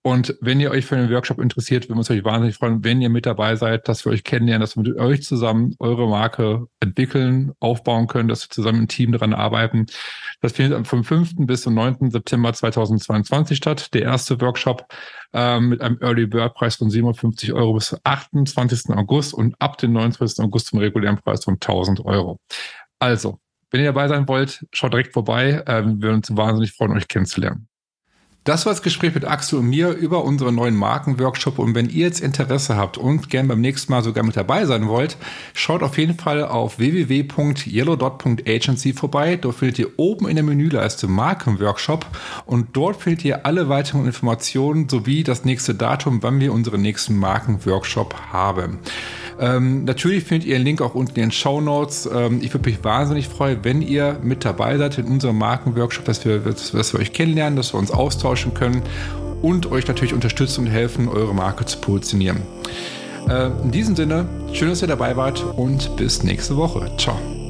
Und 0.04 0.36
wenn 0.42 0.60
ihr 0.60 0.72
euch 0.72 0.88
für 0.88 0.96
den 0.96 1.12
Workshop 1.12 1.38
interessiert, 1.38 1.84
würden 1.84 1.98
wir 1.98 2.00
uns 2.00 2.10
euch 2.10 2.24
wahnsinnig 2.24 2.56
freuen, 2.56 2.84
wenn 2.84 3.02
ihr 3.02 3.10
mit 3.10 3.28
dabei 3.28 3.56
seid, 3.56 3.88
dass 3.88 4.04
wir 4.04 4.12
euch 4.12 4.24
kennenlernen, 4.24 4.62
dass 4.62 4.76
wir 4.76 4.82
mit 4.82 4.98
euch 4.98 5.22
zusammen 5.22 5.76
eure 5.78 6.10
Marke 6.10 6.66
entwickeln, 6.80 7.52
aufbauen 7.60 8.08
können, 8.08 8.28
dass 8.28 8.44
wir 8.44 8.50
zusammen 8.50 8.80
im 8.80 8.88
Team 8.88 9.12
daran 9.12 9.36
arbeiten. 9.36 9.86
Das 10.42 10.54
findet 10.54 10.88
vom 10.88 11.04
5. 11.04 11.34
bis 11.46 11.62
zum 11.62 11.76
9. 11.76 12.10
September 12.10 12.52
2022 12.52 13.58
statt. 13.58 13.94
Der 13.94 14.02
erste 14.02 14.42
Workshop 14.42 14.88
ähm, 15.34 15.70
mit 15.70 15.82
einem 15.82 16.00
Early 16.02 16.26
Bird 16.26 16.56
Preis 16.56 16.78
von 16.78 16.90
57 16.90 17.54
Euro 17.54 17.76
bis 17.76 17.90
zum 17.90 18.00
28. 18.04 18.90
August 18.96 19.36
und 19.36 19.56
ab 19.60 19.78
dem 19.78 19.94
29. 19.94 20.44
August 20.44 20.68
zum 20.68 20.80
regulären 20.80 21.18
Preis 21.18 21.44
von 21.44 21.56
1000 21.56 22.04
Euro. 22.06 22.40
Also, 22.98 23.40
wenn 23.70 23.82
ihr 23.82 23.88
dabei 23.88 24.08
sein 24.08 24.28
wollt, 24.28 24.66
schaut 24.74 24.94
direkt 24.94 25.14
vorbei. 25.14 25.64
Ähm, 25.68 26.02
wir 26.02 26.10
würden 26.10 26.18
uns 26.18 26.36
wahnsinnig 26.36 26.72
freuen, 26.72 26.94
euch 26.94 27.08
kennenzulernen. 27.08 27.68
Das 28.44 28.66
war 28.66 28.74
das 28.74 28.82
Gespräch 28.82 29.14
mit 29.14 29.24
Axel 29.24 29.60
und 29.60 29.70
mir 29.70 29.90
über 29.90 30.24
unseren 30.24 30.56
neuen 30.56 30.76
Markenworkshop. 30.76 31.60
Und 31.60 31.76
wenn 31.76 31.90
ihr 31.90 32.08
jetzt 32.08 32.22
Interesse 32.22 32.76
habt 32.76 32.98
und 32.98 33.30
gern 33.30 33.48
beim 33.48 33.62
nächsten 33.62 33.92
Mal 33.92 34.02
sogar 34.02 34.24
mit 34.24 34.36
dabei 34.36 34.66
sein 34.66 34.88
wollt, 34.88 35.16
schaut 35.54 35.84
auf 35.84 36.00
jeden 36.00 36.18
Fall 36.18 36.44
auf 36.44 36.80
www.yellowdot.agency 36.80 38.94
vorbei. 38.94 39.36
Dort 39.36 39.58
findet 39.58 39.78
ihr 39.78 39.90
oben 39.98 40.28
in 40.28 40.38
der 40.38 40.44
Menüleiste 40.44 41.08
Markenworkshop 41.08 42.08
und 42.48 42.70
dort 42.74 43.04
findet 43.04 43.26
ihr 43.26 43.46
alle 43.46 43.70
weiteren 43.70 44.08
Informationen 44.08 44.90
sowie 44.90 45.22
das 45.22 45.46
nächste 45.46 45.76
Datum, 45.76 46.24
wann 46.24 46.40
wir 46.40 46.52
unseren 46.52 46.82
nächsten 46.82 47.18
Markenworkshop 47.18 48.16
haben. 48.32 48.80
Ähm, 49.40 49.86
natürlich 49.86 50.24
findet 50.24 50.48
ihr 50.48 50.58
den 50.58 50.64
Link 50.64 50.82
auch 50.82 50.94
unten 50.94 51.16
in 51.16 51.28
den 51.28 51.32
Show 51.32 51.62
Notes. 51.62 52.10
Ähm, 52.12 52.40
ich 52.42 52.54
würde 52.54 52.70
mich 52.70 52.84
wahnsinnig 52.84 53.28
freuen, 53.28 53.60
wenn 53.64 53.82
ihr 53.82 54.20
mit 54.22 54.46
dabei 54.46 54.78
seid 54.78 54.98
in 54.98 55.06
unserem 55.06 55.38
Markenworkshop, 55.38 56.06
dass 56.06 56.24
wir, 56.26 56.40
dass 56.40 56.94
wir 56.94 57.00
euch 57.00 57.14
kennenlernen, 57.14 57.56
dass 57.56 57.74
wir 57.74 57.80
uns 57.80 57.92
austauschen 58.32 58.54
können 58.54 58.82
und 59.42 59.72
euch 59.72 59.88
natürlich 59.88 60.14
unterstützen 60.14 60.66
und 60.66 60.72
helfen, 60.72 61.08
eure 61.08 61.34
Marke 61.34 61.66
zu 61.66 61.80
positionieren. 61.80 62.42
Äh, 63.28 63.48
in 63.64 63.72
diesem 63.72 63.96
Sinne, 63.96 64.28
schön, 64.54 64.70
dass 64.70 64.82
ihr 64.82 64.88
dabei 64.88 65.16
wart 65.18 65.44
und 65.56 65.96
bis 65.98 66.24
nächste 66.24 66.58
Woche. 66.58 66.92
Ciao. 66.98 67.41